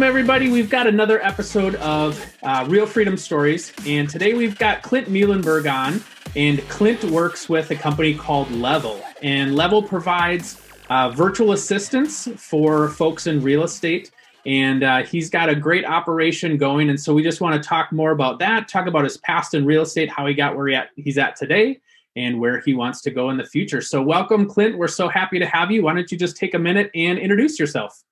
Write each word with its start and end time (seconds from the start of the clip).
welcome 0.00 0.16
everybody. 0.16 0.48
We've 0.48 0.70
got 0.70 0.86
another 0.86 1.22
episode 1.22 1.74
of 1.74 2.34
uh, 2.42 2.64
Real 2.66 2.86
Freedom 2.86 3.18
Stories, 3.18 3.70
and 3.84 4.08
today 4.08 4.32
we've 4.32 4.58
got 4.58 4.80
Clint 4.80 5.08
Muhlenberg 5.08 5.70
on. 5.70 6.02
And 6.34 6.66
Clint 6.70 7.04
works 7.04 7.50
with 7.50 7.70
a 7.70 7.76
company 7.76 8.14
called 8.14 8.50
Level, 8.50 8.98
and 9.22 9.54
Level 9.54 9.82
provides 9.82 10.58
uh, 10.88 11.10
virtual 11.10 11.52
assistants 11.52 12.28
for 12.36 12.88
folks 12.88 13.26
in 13.26 13.42
real 13.42 13.62
estate. 13.62 14.10
And 14.46 14.82
uh, 14.82 15.02
he's 15.02 15.28
got 15.28 15.50
a 15.50 15.54
great 15.54 15.84
operation 15.84 16.56
going, 16.56 16.88
and 16.88 16.98
so 16.98 17.12
we 17.12 17.22
just 17.22 17.42
want 17.42 17.62
to 17.62 17.68
talk 17.68 17.92
more 17.92 18.12
about 18.12 18.38
that. 18.38 18.68
Talk 18.68 18.86
about 18.86 19.04
his 19.04 19.18
past 19.18 19.52
in 19.52 19.66
real 19.66 19.82
estate, 19.82 20.08
how 20.08 20.26
he 20.26 20.32
got 20.32 20.56
where 20.56 20.68
he 20.68 20.74
at, 20.76 20.88
he's 20.96 21.18
at 21.18 21.36
today, 21.36 21.78
and 22.16 22.40
where 22.40 22.62
he 22.62 22.72
wants 22.72 23.02
to 23.02 23.10
go 23.10 23.28
in 23.28 23.36
the 23.36 23.44
future. 23.44 23.82
So, 23.82 24.00
welcome, 24.00 24.48
Clint. 24.48 24.78
We're 24.78 24.88
so 24.88 25.10
happy 25.10 25.38
to 25.38 25.46
have 25.46 25.70
you. 25.70 25.82
Why 25.82 25.92
don't 25.92 26.10
you 26.10 26.16
just 26.16 26.38
take 26.38 26.54
a 26.54 26.58
minute 26.58 26.90
and 26.94 27.18
introduce 27.18 27.60
yourself? 27.60 28.02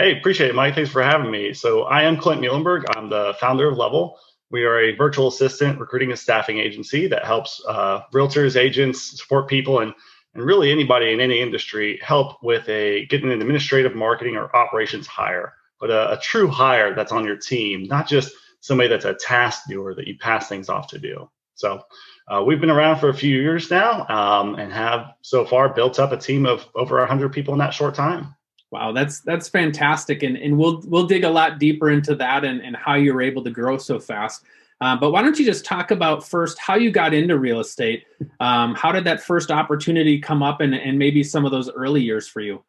Hey, 0.00 0.16
appreciate 0.16 0.48
it, 0.48 0.54
Mike. 0.54 0.74
Thanks 0.74 0.88
for 0.88 1.02
having 1.02 1.30
me. 1.30 1.52
So 1.52 1.82
I 1.82 2.04
am 2.04 2.16
Clint 2.16 2.40
Muhlenberg. 2.40 2.84
I'm 2.96 3.10
the 3.10 3.34
founder 3.38 3.68
of 3.68 3.76
Level. 3.76 4.18
We 4.50 4.64
are 4.64 4.80
a 4.80 4.96
virtual 4.96 5.28
assistant 5.28 5.78
recruiting 5.78 6.08
and 6.08 6.18
staffing 6.18 6.56
agency 6.56 7.06
that 7.08 7.26
helps 7.26 7.62
uh, 7.68 8.00
realtors, 8.14 8.56
agents, 8.56 9.20
support 9.20 9.46
people, 9.46 9.80
and 9.80 9.92
and 10.32 10.42
really 10.42 10.72
anybody 10.72 11.12
in 11.12 11.20
any 11.20 11.40
industry 11.40 12.00
help 12.02 12.42
with 12.42 12.66
a 12.70 13.04
getting 13.10 13.30
an 13.30 13.42
administrative 13.42 13.94
marketing 13.94 14.36
or 14.36 14.56
operations 14.56 15.06
hire, 15.06 15.52
but 15.78 15.90
a, 15.90 16.12
a 16.12 16.20
true 16.22 16.48
hire 16.48 16.94
that's 16.94 17.12
on 17.12 17.26
your 17.26 17.36
team, 17.36 17.84
not 17.84 18.08
just 18.08 18.32
somebody 18.60 18.88
that's 18.88 19.04
a 19.04 19.12
task 19.12 19.64
doer 19.68 19.94
that 19.94 20.06
you 20.06 20.16
pass 20.16 20.48
things 20.48 20.70
off 20.70 20.86
to 20.86 20.98
do. 20.98 21.28
So 21.56 21.82
uh, 22.26 22.42
we've 22.42 22.58
been 22.58 22.70
around 22.70 23.00
for 23.00 23.10
a 23.10 23.14
few 23.14 23.36
years 23.36 23.70
now 23.70 24.06
um, 24.08 24.54
and 24.54 24.72
have 24.72 25.12
so 25.20 25.44
far 25.44 25.74
built 25.74 25.98
up 25.98 26.12
a 26.12 26.16
team 26.16 26.46
of 26.46 26.66
over 26.74 26.96
100 27.00 27.34
people 27.34 27.52
in 27.52 27.58
that 27.58 27.74
short 27.74 27.94
time. 27.94 28.34
Wow, 28.70 28.92
that's 28.92 29.20
that's 29.20 29.48
fantastic, 29.48 30.22
and 30.22 30.36
and 30.36 30.56
we'll 30.56 30.82
we'll 30.86 31.06
dig 31.06 31.24
a 31.24 31.30
lot 31.30 31.58
deeper 31.58 31.90
into 31.90 32.14
that 32.16 32.44
and 32.44 32.60
and 32.60 32.76
how 32.76 32.94
you're 32.94 33.22
able 33.22 33.42
to 33.44 33.50
grow 33.50 33.78
so 33.78 33.98
fast. 33.98 34.44
Uh, 34.80 34.96
but 34.96 35.10
why 35.10 35.20
don't 35.20 35.38
you 35.38 35.44
just 35.44 35.64
talk 35.64 35.90
about 35.90 36.26
first 36.26 36.58
how 36.58 36.74
you 36.74 36.90
got 36.90 37.12
into 37.12 37.38
real 37.38 37.60
estate? 37.60 38.04
Um, 38.38 38.74
how 38.74 38.92
did 38.92 39.04
that 39.04 39.20
first 39.22 39.50
opportunity 39.50 40.20
come 40.20 40.42
up, 40.42 40.60
and 40.60 40.74
and 40.74 40.98
maybe 40.98 41.24
some 41.24 41.44
of 41.44 41.50
those 41.50 41.68
early 41.70 42.00
years 42.00 42.28
for 42.28 42.40
you? 42.40 42.62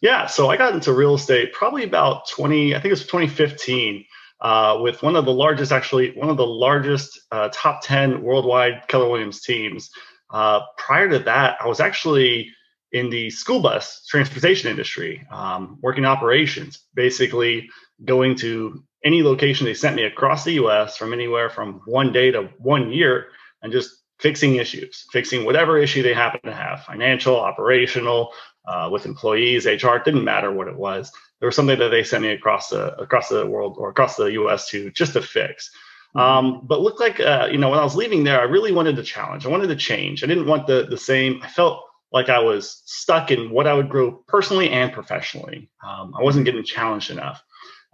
Yeah, 0.00 0.26
so 0.26 0.50
I 0.50 0.56
got 0.56 0.74
into 0.74 0.92
real 0.92 1.14
estate 1.14 1.52
probably 1.52 1.84
about 1.84 2.28
20, 2.28 2.74
I 2.74 2.78
think 2.78 2.86
it 2.86 2.90
was 2.90 3.02
2015, 3.02 4.04
uh, 4.40 4.78
with 4.80 5.02
one 5.02 5.16
of 5.16 5.24
the 5.24 5.32
largest, 5.32 5.72
actually 5.72 6.12
one 6.12 6.28
of 6.28 6.36
the 6.36 6.46
largest 6.46 7.20
uh, 7.30 7.48
top 7.52 7.82
10 7.82 8.22
worldwide 8.22 8.82
Keller 8.88 9.08
Williams 9.08 9.42
teams. 9.42 9.90
Uh, 10.30 10.60
prior 10.76 11.08
to 11.08 11.18
that, 11.20 11.56
I 11.60 11.68
was 11.68 11.78
actually 11.78 12.50
in 12.92 13.10
the 13.10 13.30
school 13.30 13.60
bus 13.60 14.04
transportation 14.06 14.70
industry, 14.70 15.26
um, 15.30 15.78
working 15.82 16.04
operations, 16.04 16.80
basically 16.94 17.68
going 18.04 18.36
to 18.36 18.82
any 19.04 19.22
location 19.22 19.64
they 19.64 19.74
sent 19.74 19.96
me 19.96 20.04
across 20.04 20.44
the 20.44 20.52
US 20.52 20.96
from 20.96 21.12
anywhere 21.12 21.50
from 21.50 21.80
one 21.86 22.12
day 22.12 22.30
to 22.30 22.50
one 22.58 22.92
year 22.92 23.28
and 23.62 23.72
just 23.72 24.02
fixing 24.20 24.56
issues, 24.56 25.06
fixing 25.10 25.44
whatever 25.44 25.78
issue 25.78 26.02
they 26.02 26.14
happen 26.14 26.40
to 26.44 26.54
have 26.54 26.84
financial, 26.84 27.38
operational, 27.38 28.32
uh, 28.66 28.88
with 28.92 29.06
employees, 29.06 29.66
HR, 29.66 29.96
didn't 30.04 30.24
matter 30.24 30.52
what 30.52 30.68
it 30.68 30.76
was. 30.76 31.10
There 31.40 31.48
was 31.48 31.56
something 31.56 31.78
that 31.78 31.88
they 31.88 32.04
sent 32.04 32.22
me 32.22 32.30
across 32.30 32.68
the 32.68 32.94
across 33.00 33.28
the 33.28 33.44
world 33.44 33.76
or 33.78 33.90
across 33.90 34.16
the 34.16 34.26
US 34.26 34.68
to 34.68 34.90
just 34.92 35.14
to 35.14 35.22
fix. 35.22 35.70
Um, 36.14 36.60
but 36.64 36.80
looked 36.80 37.00
like 37.00 37.18
uh, 37.18 37.48
you 37.50 37.58
know 37.58 37.70
when 37.70 37.80
I 37.80 37.84
was 37.84 37.96
leaving 37.96 38.22
there, 38.22 38.40
I 38.40 38.44
really 38.44 38.70
wanted 38.70 38.96
to 38.96 39.02
challenge. 39.02 39.44
I 39.44 39.48
wanted 39.48 39.68
to 39.68 39.76
change. 39.76 40.22
I 40.22 40.26
didn't 40.26 40.46
want 40.46 40.66
the 40.66 40.86
the 40.88 40.96
same. 40.96 41.40
I 41.42 41.48
felt 41.48 41.82
like 42.12 42.28
I 42.28 42.40
was 42.40 42.82
stuck 42.84 43.30
in 43.30 43.50
what 43.50 43.66
I 43.66 43.74
would 43.74 43.88
grow 43.88 44.12
personally 44.28 44.70
and 44.70 44.92
professionally. 44.92 45.70
Um, 45.86 46.14
I 46.18 46.22
wasn't 46.22 46.44
getting 46.44 46.64
challenged 46.64 47.10
enough. 47.10 47.42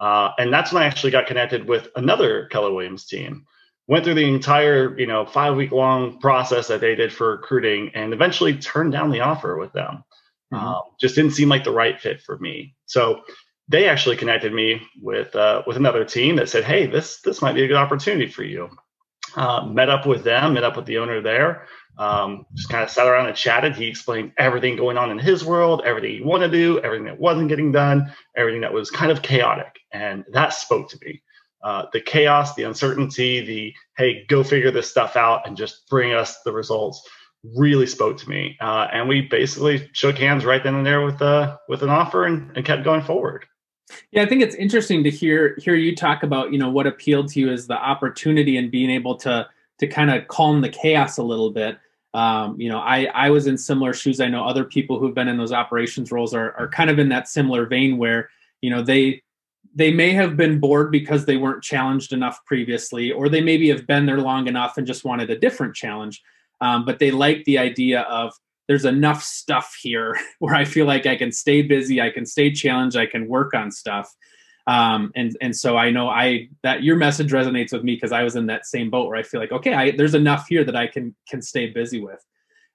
Uh, 0.00 0.30
and 0.38 0.52
that's 0.52 0.72
when 0.72 0.82
I 0.82 0.86
actually 0.86 1.10
got 1.10 1.26
connected 1.26 1.68
with 1.68 1.88
another 1.96 2.46
Keller 2.46 2.72
Williams 2.72 3.06
team. 3.06 3.46
Went 3.86 4.04
through 4.04 4.14
the 4.14 4.28
entire, 4.28 4.98
you 4.98 5.06
know, 5.06 5.24
five 5.24 5.56
week 5.56 5.72
long 5.72 6.20
process 6.20 6.68
that 6.68 6.80
they 6.80 6.94
did 6.94 7.12
for 7.12 7.30
recruiting, 7.30 7.90
and 7.94 8.12
eventually 8.12 8.56
turned 8.58 8.92
down 8.92 9.10
the 9.10 9.20
offer 9.20 9.56
with 9.56 9.72
them. 9.72 10.04
Mm-hmm. 10.52 10.64
Um, 10.64 10.82
just 11.00 11.14
didn't 11.14 11.32
seem 11.32 11.48
like 11.48 11.64
the 11.64 11.72
right 11.72 11.98
fit 11.98 12.20
for 12.20 12.38
me. 12.38 12.74
So 12.84 13.22
they 13.68 13.88
actually 13.88 14.16
connected 14.16 14.52
me 14.52 14.82
with 15.00 15.34
uh, 15.34 15.62
with 15.66 15.78
another 15.78 16.04
team 16.04 16.36
that 16.36 16.50
said, 16.50 16.64
"Hey, 16.64 16.86
this 16.86 17.20
this 17.22 17.40
might 17.40 17.54
be 17.54 17.64
a 17.64 17.68
good 17.68 17.76
opportunity 17.76 18.30
for 18.30 18.44
you." 18.44 18.68
Uh, 19.36 19.66
met 19.66 19.90
up 19.90 20.06
with 20.06 20.24
them, 20.24 20.54
met 20.54 20.64
up 20.64 20.76
with 20.76 20.86
the 20.86 20.98
owner 20.98 21.20
there, 21.20 21.66
um, 21.98 22.46
just 22.54 22.68
kind 22.68 22.84
of 22.84 22.90
sat 22.90 23.06
around 23.06 23.26
and 23.26 23.36
chatted. 23.36 23.74
He 23.74 23.86
explained 23.86 24.32
everything 24.38 24.76
going 24.76 24.96
on 24.96 25.10
in 25.10 25.18
his 25.18 25.44
world, 25.44 25.82
everything 25.84 26.12
he 26.12 26.22
wanted 26.22 26.52
to 26.52 26.56
do, 26.56 26.80
everything 26.80 27.06
that 27.06 27.18
wasn't 27.18 27.48
getting 27.48 27.72
done, 27.72 28.12
everything 28.36 28.60
that 28.60 28.72
was 28.72 28.90
kind 28.90 29.10
of 29.10 29.22
chaotic. 29.22 29.80
And 29.92 30.24
that 30.32 30.54
spoke 30.54 30.88
to 30.90 30.98
me. 31.04 31.22
Uh, 31.62 31.86
the 31.92 32.00
chaos, 32.00 32.54
the 32.54 32.62
uncertainty, 32.62 33.44
the 33.44 33.74
hey, 33.96 34.24
go 34.28 34.44
figure 34.44 34.70
this 34.70 34.88
stuff 34.88 35.16
out 35.16 35.46
and 35.46 35.56
just 35.56 35.88
bring 35.88 36.12
us 36.12 36.40
the 36.42 36.52
results 36.52 37.06
really 37.56 37.86
spoke 37.86 38.16
to 38.18 38.28
me. 38.28 38.56
Uh, 38.60 38.88
and 38.92 39.08
we 39.08 39.22
basically 39.22 39.88
shook 39.92 40.18
hands 40.18 40.44
right 40.44 40.62
then 40.62 40.74
and 40.74 40.86
there 40.86 41.04
with 41.04 41.20
uh, 41.20 41.56
with 41.68 41.82
an 41.82 41.88
offer 41.88 42.24
and, 42.24 42.56
and 42.56 42.64
kept 42.64 42.84
going 42.84 43.02
forward. 43.02 43.44
Yeah, 44.12 44.22
I 44.22 44.26
think 44.26 44.42
it's 44.42 44.54
interesting 44.54 45.02
to 45.04 45.10
hear 45.10 45.56
hear 45.60 45.74
you 45.74 45.96
talk 45.96 46.22
about 46.22 46.52
you 46.52 46.58
know 46.58 46.70
what 46.70 46.86
appealed 46.86 47.28
to 47.30 47.40
you 47.40 47.50
is 47.50 47.66
the 47.66 47.76
opportunity 47.76 48.56
and 48.56 48.70
being 48.70 48.90
able 48.90 49.16
to 49.18 49.48
to 49.78 49.86
kind 49.86 50.10
of 50.10 50.28
calm 50.28 50.60
the 50.60 50.68
chaos 50.68 51.18
a 51.18 51.22
little 51.22 51.50
bit 51.50 51.78
um, 52.14 52.60
you 52.60 52.68
know, 52.68 52.78
I, 52.78 53.04
I 53.14 53.30
was 53.30 53.46
in 53.46 53.58
similar 53.58 53.92
shoes. 53.92 54.20
I 54.20 54.28
know 54.28 54.44
other 54.44 54.64
people 54.64 54.98
who've 54.98 55.14
been 55.14 55.28
in 55.28 55.36
those 55.36 55.52
operations 55.52 56.10
roles 56.10 56.34
are, 56.34 56.52
are 56.52 56.68
kind 56.68 56.90
of 56.90 56.98
in 56.98 57.08
that 57.10 57.28
similar 57.28 57.66
vein 57.66 57.98
where, 57.98 58.30
you 58.60 58.70
know, 58.70 58.82
they, 58.82 59.22
they 59.74 59.92
may 59.92 60.12
have 60.12 60.36
been 60.36 60.58
bored 60.58 60.90
because 60.90 61.26
they 61.26 61.36
weren't 61.36 61.62
challenged 61.62 62.12
enough 62.12 62.44
previously, 62.46 63.12
or 63.12 63.28
they 63.28 63.40
maybe 63.40 63.68
have 63.68 63.86
been 63.86 64.06
there 64.06 64.20
long 64.20 64.46
enough 64.46 64.78
and 64.78 64.86
just 64.86 65.04
wanted 65.04 65.30
a 65.30 65.38
different 65.38 65.74
challenge. 65.74 66.22
Um, 66.60 66.84
but 66.84 66.98
they 66.98 67.10
like 67.10 67.44
the 67.44 67.58
idea 67.58 68.00
of 68.02 68.32
there's 68.66 68.84
enough 68.84 69.22
stuff 69.22 69.76
here 69.80 70.18
where 70.38 70.54
I 70.54 70.64
feel 70.64 70.86
like 70.86 71.06
I 71.06 71.16
can 71.16 71.30
stay 71.30 71.62
busy, 71.62 72.00
I 72.00 72.10
can 72.10 72.26
stay 72.26 72.50
challenged, 72.50 72.96
I 72.96 73.06
can 73.06 73.28
work 73.28 73.54
on 73.54 73.70
stuff. 73.70 74.14
Um, 74.68 75.12
and 75.16 75.34
and 75.40 75.56
so 75.56 75.78
I 75.78 75.90
know 75.90 76.10
I 76.10 76.50
that 76.62 76.82
your 76.82 76.96
message 76.96 77.32
resonates 77.32 77.72
with 77.72 77.82
me 77.82 77.94
because 77.94 78.12
I 78.12 78.22
was 78.22 78.36
in 78.36 78.46
that 78.46 78.66
same 78.66 78.90
boat 78.90 79.08
where 79.08 79.16
I 79.16 79.22
feel 79.22 79.40
like 79.40 79.50
okay, 79.50 79.72
I, 79.72 79.90
there's 79.92 80.14
enough 80.14 80.46
here 80.46 80.62
that 80.62 80.76
I 80.76 80.86
can 80.86 81.16
can 81.26 81.40
stay 81.40 81.70
busy 81.70 82.02
with. 82.02 82.22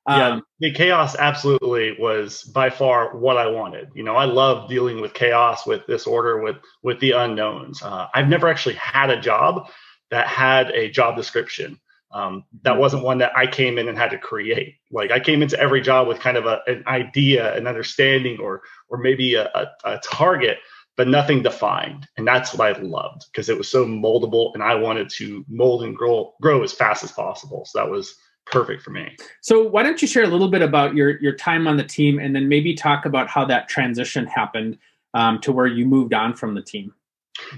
Um, 0.07 0.19
yeah, 0.19 0.39
the 0.59 0.71
chaos 0.71 1.15
absolutely 1.15 1.95
was 1.99 2.43
by 2.45 2.71
far 2.71 3.15
what 3.15 3.37
I 3.37 3.45
wanted. 3.45 3.89
You 3.93 4.03
know, 4.03 4.15
I 4.15 4.25
love 4.25 4.67
dealing 4.67 5.01
with 5.01 5.13
chaos, 5.13 5.67
with 5.67 5.85
disorder, 5.85 6.41
with 6.41 6.55
with 6.81 6.99
the 6.99 7.11
unknowns. 7.11 7.83
Uh, 7.83 8.07
I've 8.15 8.27
never 8.27 8.47
actually 8.47 8.75
had 8.75 9.11
a 9.11 9.21
job 9.21 9.69
that 10.09 10.27
had 10.27 10.71
a 10.71 10.89
job 10.89 11.15
description. 11.15 11.79
Um, 12.11 12.43
that 12.63 12.77
wasn't 12.77 13.03
one 13.03 13.19
that 13.19 13.37
I 13.37 13.45
came 13.45 13.77
in 13.77 13.87
and 13.87 13.97
had 13.97 14.11
to 14.11 14.17
create. 14.17 14.77
Like 14.91 15.11
I 15.11 15.19
came 15.19 15.43
into 15.43 15.59
every 15.59 15.81
job 15.81 16.07
with 16.07 16.19
kind 16.19 16.37
of 16.37 16.47
a, 16.47 16.61
an 16.65 16.83
idea, 16.87 17.55
an 17.55 17.67
understanding, 17.67 18.39
or 18.39 18.63
or 18.89 18.97
maybe 18.97 19.35
a, 19.35 19.45
a, 19.53 19.67
a 19.83 19.99
target 19.99 20.57
but 20.95 21.07
nothing 21.07 21.41
defined. 21.41 22.07
And 22.17 22.27
that's 22.27 22.53
what 22.53 22.67
I 22.75 22.79
loved 22.79 23.25
because 23.31 23.49
it 23.49 23.57
was 23.57 23.67
so 23.67 23.85
moldable 23.85 24.53
and 24.53 24.61
I 24.61 24.75
wanted 24.75 25.09
to 25.11 25.43
mold 25.47 25.83
and 25.83 25.95
grow 25.95 26.33
grow 26.41 26.63
as 26.63 26.71
fast 26.71 27.03
as 27.03 27.11
possible. 27.11 27.65
So 27.65 27.79
that 27.79 27.89
was 27.89 28.15
perfect 28.45 28.83
for 28.83 28.91
me. 28.91 29.15
So 29.41 29.63
why 29.63 29.83
don't 29.83 30.01
you 30.01 30.07
share 30.07 30.23
a 30.23 30.27
little 30.27 30.49
bit 30.49 30.61
about 30.61 30.95
your 30.95 31.19
your 31.21 31.33
time 31.33 31.67
on 31.67 31.77
the 31.77 31.83
team 31.83 32.19
and 32.19 32.35
then 32.35 32.47
maybe 32.47 32.73
talk 32.73 33.05
about 33.05 33.27
how 33.27 33.45
that 33.45 33.67
transition 33.67 34.27
happened 34.27 34.77
um, 35.13 35.39
to 35.41 35.51
where 35.51 35.67
you 35.67 35.85
moved 35.85 36.13
on 36.13 36.35
from 36.35 36.55
the 36.55 36.61
team? 36.61 36.93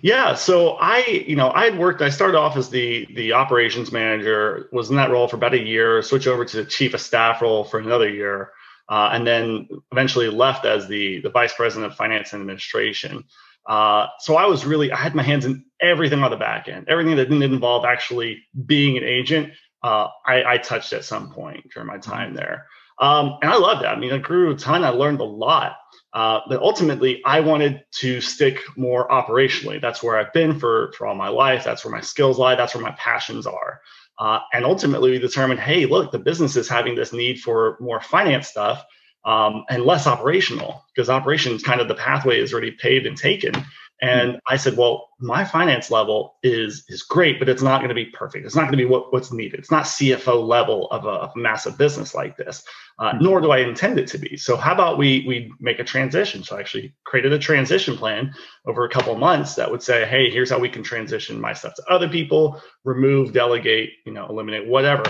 Yeah, 0.01 0.35
so 0.35 0.77
I, 0.79 0.99
you 1.27 1.35
know, 1.35 1.51
I 1.51 1.65
had 1.65 1.77
worked. 1.77 2.01
I 2.01 2.09
started 2.09 2.37
off 2.37 2.55
as 2.55 2.69
the 2.69 3.05
the 3.13 3.33
operations 3.33 3.91
manager, 3.91 4.69
was 4.71 4.89
in 4.89 4.95
that 4.95 5.11
role 5.11 5.27
for 5.27 5.35
about 5.35 5.53
a 5.53 5.61
year. 5.61 6.01
Switched 6.01 6.27
over 6.27 6.45
to 6.45 6.57
the 6.57 6.65
chief 6.65 6.93
of 6.93 7.01
staff 7.01 7.41
role 7.41 7.65
for 7.65 7.79
another 7.79 8.09
year, 8.09 8.51
uh, 8.89 9.09
and 9.11 9.25
then 9.25 9.67
eventually 9.91 10.29
left 10.29 10.65
as 10.65 10.87
the, 10.87 11.21
the 11.21 11.29
vice 11.29 11.53
president 11.53 11.91
of 11.91 11.97
finance 11.97 12.33
and 12.33 12.41
administration. 12.41 13.23
Uh, 13.65 14.07
so 14.19 14.35
I 14.35 14.45
was 14.45 14.65
really, 14.65 14.91
I 14.91 14.97
had 14.97 15.15
my 15.15 15.23
hands 15.23 15.45
in 15.45 15.65
everything 15.81 16.23
on 16.23 16.31
the 16.31 16.37
back 16.37 16.67
end, 16.67 16.87
everything 16.87 17.15
that 17.15 17.29
didn't 17.29 17.43
involve 17.43 17.83
actually 17.83 18.43
being 18.65 18.97
an 18.97 19.03
agent. 19.03 19.53
Uh, 19.81 20.07
I, 20.25 20.43
I, 20.43 20.57
touched 20.57 20.93
at 20.93 21.03
some 21.03 21.31
point 21.31 21.69
during 21.71 21.87
my 21.87 21.97
time 21.97 22.33
there. 22.33 22.65
Um, 22.99 23.37
and 23.41 23.51
I 23.51 23.57
loved 23.57 23.83
that. 23.83 23.95
I 23.95 23.99
mean, 23.99 24.13
I 24.13 24.17
grew 24.17 24.51
a 24.51 24.55
ton. 24.55 24.83
I 24.83 24.89
learned 24.89 25.19
a 25.19 25.25
lot. 25.25 25.77
Uh, 26.13 26.39
but 26.47 26.61
ultimately, 26.61 27.21
I 27.25 27.41
wanted 27.41 27.83
to 27.99 28.21
stick 28.21 28.61
more 28.77 29.07
operationally. 29.09 29.81
That's 29.81 30.01
where 30.01 30.17
I've 30.17 30.31
been 30.31 30.59
for, 30.59 30.93
for 30.97 31.05
all 31.07 31.15
my 31.15 31.27
life. 31.27 31.63
That's 31.63 31.83
where 31.83 31.91
my 31.91 32.01
skills 32.01 32.39
lie. 32.39 32.55
That's 32.55 32.73
where 32.73 32.83
my 32.83 32.95
passions 32.97 33.45
are. 33.45 33.81
Uh, 34.17 34.39
and 34.53 34.65
ultimately, 34.65 35.11
we 35.11 35.19
determined, 35.19 35.59
hey, 35.59 35.85
look, 35.85 36.11
the 36.11 36.19
business 36.19 36.55
is 36.55 36.69
having 36.69 36.95
this 36.95 37.11
need 37.13 37.39
for 37.39 37.77
more 37.79 37.99
finance 37.99 38.47
stuff 38.47 38.83
um, 39.25 39.65
and 39.69 39.83
less 39.83 40.07
operational 40.07 40.83
because 40.93 41.09
operations 41.09 41.63
kind 41.63 41.81
of 41.81 41.87
the 41.87 41.95
pathway 41.95 42.39
is 42.39 42.53
already 42.53 42.71
paved 42.71 43.05
and 43.05 43.17
taken. 43.17 43.53
And 44.05 44.39
I 44.47 44.57
said, 44.57 44.77
well, 44.77 45.09
my 45.19 45.45
finance 45.45 45.89
level 45.89 46.35
is 46.43 46.83
is 46.89 47.01
great, 47.01 47.39
but 47.39 47.49
it's 47.49 47.61
not 47.61 47.79
going 47.79 47.89
to 47.89 47.95
be 47.95 48.05
perfect. 48.05 48.45
It's 48.45 48.55
not 48.55 48.63
going 48.63 48.73
to 48.73 48.77
be 48.77 48.85
what, 48.85 49.11
what's 49.13 49.31
needed. 49.31 49.59
It's 49.59 49.71
not 49.71 49.85
CFO 49.85 50.45
level 50.45 50.87
of 50.91 51.05
a, 51.05 51.09
of 51.09 51.31
a 51.35 51.39
massive 51.39 51.77
business 51.77 52.13
like 52.13 52.37
this, 52.37 52.63
uh, 52.99 53.11
mm-hmm. 53.11 53.23
nor 53.23 53.41
do 53.41 53.51
I 53.51 53.59
intend 53.59 53.99
it 53.99 54.07
to 54.07 54.17
be. 54.17 54.37
So 54.37 54.57
how 54.57 54.73
about 54.73 54.97
we 54.97 55.23
we 55.27 55.51
make 55.59 55.79
a 55.79 55.83
transition? 55.83 56.43
So 56.43 56.57
I 56.57 56.59
actually 56.59 56.93
created 57.05 57.33
a 57.33 57.39
transition 57.39 57.97
plan 57.97 58.33
over 58.65 58.83
a 58.85 58.89
couple 58.89 59.15
months 59.15 59.55
that 59.55 59.71
would 59.71 59.81
say, 59.81 60.05
hey, 60.05 60.29
here's 60.29 60.49
how 60.49 60.59
we 60.59 60.69
can 60.69 60.83
transition 60.83 61.39
my 61.39 61.53
stuff 61.53 61.75
to 61.75 61.83
other 61.89 62.09
people, 62.09 62.61
remove, 62.83 63.33
delegate, 63.33 63.91
you 64.05 64.11
know, 64.11 64.27
eliminate, 64.27 64.67
whatever. 64.67 65.03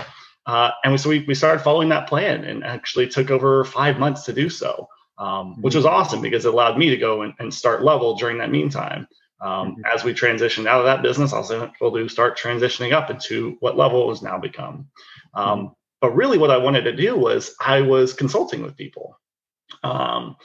Uh, 0.46 0.70
and 0.84 1.00
so 1.00 1.08
we, 1.08 1.24
we 1.26 1.34
started 1.34 1.60
following 1.60 1.88
that 1.88 2.08
plan 2.08 2.44
and 2.44 2.62
actually 2.64 3.08
took 3.08 3.32
over 3.32 3.64
five 3.64 3.98
months 3.98 4.22
to 4.24 4.32
do 4.32 4.48
so 4.48 4.88
um, 5.18 5.60
which 5.62 5.74
was 5.74 5.86
awesome 5.86 6.20
because 6.20 6.44
it 6.44 6.52
allowed 6.52 6.78
me 6.78 6.90
to 6.90 6.96
go 6.96 7.22
and, 7.22 7.34
and 7.38 7.52
start 7.52 7.82
level 7.82 8.16
during 8.16 8.38
that 8.38 8.50
meantime. 8.50 9.08
Um, 9.40 9.72
mm-hmm. 9.72 9.80
As 9.92 10.04
we 10.04 10.14
transitioned 10.14 10.66
out 10.66 10.80
of 10.80 10.86
that 10.86 11.02
business, 11.02 11.32
I 11.32 11.38
was 11.38 11.50
able 11.50 11.92
to 11.92 12.08
start 12.08 12.38
transitioning 12.38 12.92
up 12.92 13.10
into 13.10 13.56
what 13.60 13.76
level 13.76 14.08
has 14.08 14.22
now 14.22 14.38
become. 14.38 14.88
Um, 15.34 15.58
mm-hmm. 15.58 15.72
But 16.00 16.14
really, 16.14 16.38
what 16.38 16.50
I 16.50 16.58
wanted 16.58 16.82
to 16.82 16.96
do 16.96 17.16
was 17.16 17.54
I 17.60 17.80
was 17.80 18.12
consulting 18.12 18.62
with 18.62 18.76
people. 18.76 19.18
Um, 19.82 20.36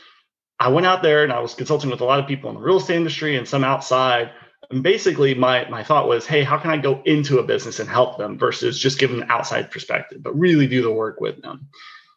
I 0.60 0.70
went 0.70 0.86
out 0.86 1.02
there 1.02 1.24
and 1.24 1.34
I 1.34 1.40
was 1.40 1.56
consulting 1.56 1.90
with 1.90 2.02
a 2.02 2.06
lot 2.06 2.20
of 2.20 2.28
people 2.28 2.50
in 2.50 2.56
the 2.56 2.62
real 2.62 2.78
estate 2.78 2.96
industry 2.96 3.36
and 3.36 3.48
some 3.48 3.64
outside. 3.64 4.32
And 4.70 4.84
basically, 4.84 5.34
my 5.34 5.68
my 5.70 5.84
thought 5.84 6.08
was, 6.08 6.26
hey, 6.26 6.44
how 6.44 6.58
can 6.58 6.72
I 6.72 6.78
go 6.78 7.02
into 7.06 7.40
a 7.40 7.44
business 7.44 7.80
and 7.80 7.90
help 7.90 8.18
them 8.18 8.38
versus 8.38 8.80
just 8.80 9.00
give 9.00 9.12
them 9.12 9.24
an 9.24 9.32
outside 9.32 9.72
perspective, 9.72 10.24
but 10.24 10.38
really 10.38 10.68
do 10.68 10.82
the 10.82 10.92
work 10.92 11.20
with 11.20 11.42
them. 11.42 11.68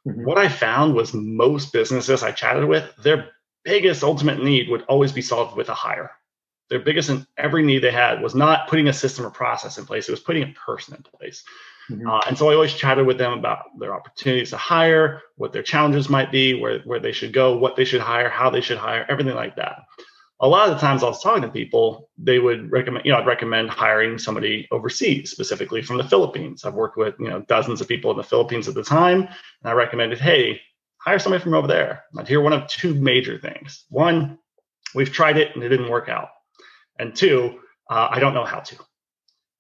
Mm-hmm. 0.07 0.25
What 0.25 0.39
I 0.39 0.49
found 0.49 0.95
was 0.95 1.15
most 1.15 1.73
businesses 1.73 2.23
I 2.23 2.33
chatted 2.33 2.65
with, 2.65 2.95
their 2.97 3.31
biggest 3.65 4.03
ultimate 4.03 4.43
need 4.43 4.69
would 4.69 4.83
always 4.83 5.13
be 5.13 5.23
solved 5.23 5.57
with 5.57 5.69
a 5.69 5.75
hire. 5.75 6.11
Their 6.71 6.81
biggest 6.81 7.09
and 7.09 7.27
every 7.37 7.63
need 7.63 7.81
they 7.81 7.91
had 7.91 8.23
was 8.23 8.35
not 8.35 8.69
putting 8.69 8.89
a 8.89 8.93
system 8.93 9.27
or 9.27 9.31
process 9.31 9.79
in 9.79 9.87
place, 9.87 10.09
it 10.09 10.13
was 10.13 10.21
putting 10.21 10.43
a 10.43 10.55
person 10.67 10.95
in 10.95 11.03
place. 11.03 11.45
Mm-hmm. 11.91 12.09
Uh, 12.09 12.21
and 12.27 12.39
so 12.39 12.49
I 12.49 12.55
always 12.55 12.75
chatted 12.75 13.07
with 13.07 13.19
them 13.19 13.35
about 13.35 13.79
their 13.79 13.95
opportunities 13.95 14.51
to 14.51 14.57
hire, 14.57 15.21
what 15.37 15.53
their 15.53 15.63
challenges 15.63 16.09
might 16.09 16.33
be, 16.33 16.59
where, 16.59 16.81
where 16.81 17.01
they 17.01 17.13
should 17.13 17.33
go, 17.33 17.57
what 17.57 17.77
they 17.77 17.85
should 17.85 18.01
hire, 18.01 18.31
how 18.31 18.49
they 18.49 18.63
should 18.63 18.79
hire, 18.79 19.05
everything 19.09 19.35
like 19.35 19.57
that 19.57 19.83
a 20.41 20.49
lot 20.49 20.69
of 20.69 20.75
the 20.75 20.81
times 20.81 21.03
I 21.03 21.07
was 21.07 21.23
talking 21.23 21.43
to 21.43 21.49
people, 21.49 22.11
they 22.19 22.39
would 22.39 22.71
recommend, 22.71 23.07
you 23.07 23.13
know, 23.13 23.19
I'd 23.19 23.27
recommend 23.27 23.71
hiring 23.71 24.19
somebody 24.19 24.67
overseas, 24.73 25.31
specifically 25.31 25.81
from 25.81 25.97
the 25.97 26.05
Philippines. 26.05 26.65
I've 26.65 26.75
worked 26.75 26.97
with, 26.97 27.15
you 27.19 27.29
know, 27.29 27.41
dozens 27.43 27.81
of 27.81 27.89
people 27.89 28.11
in 28.11 28.17
the 28.17 28.25
Philippines 28.25 28.67
at 28.67 28.75
the 28.75 28.83
time, 28.83 29.23
and 29.23 29.29
I 29.65 29.73
recommended, 29.73 30.21
hey, 30.21 30.61
hire 30.99 31.19
somebody 31.19 31.43
from 31.43 31.55
over 31.55 31.69
there. 31.69 32.05
I'd 32.19 32.27
hear 32.27 32.41
one 32.41 32.53
of 32.53 32.67
two 32.67 32.95
major 32.95 33.39
things. 33.39 33.85
One, 33.91 34.39
we've 34.95 35.13
tried 35.13 35.37
it 35.37 35.55
and 35.55 35.63
it 35.63 35.69
didn't 35.69 35.91
work 35.91 36.09
out. 36.09 36.31
And 36.99 37.15
two, 37.15 37.61
uh, 37.91 38.09
I 38.11 38.19
don't 38.19 38.35
know 38.35 38.45
how 38.45 38.61
to. 38.61 38.77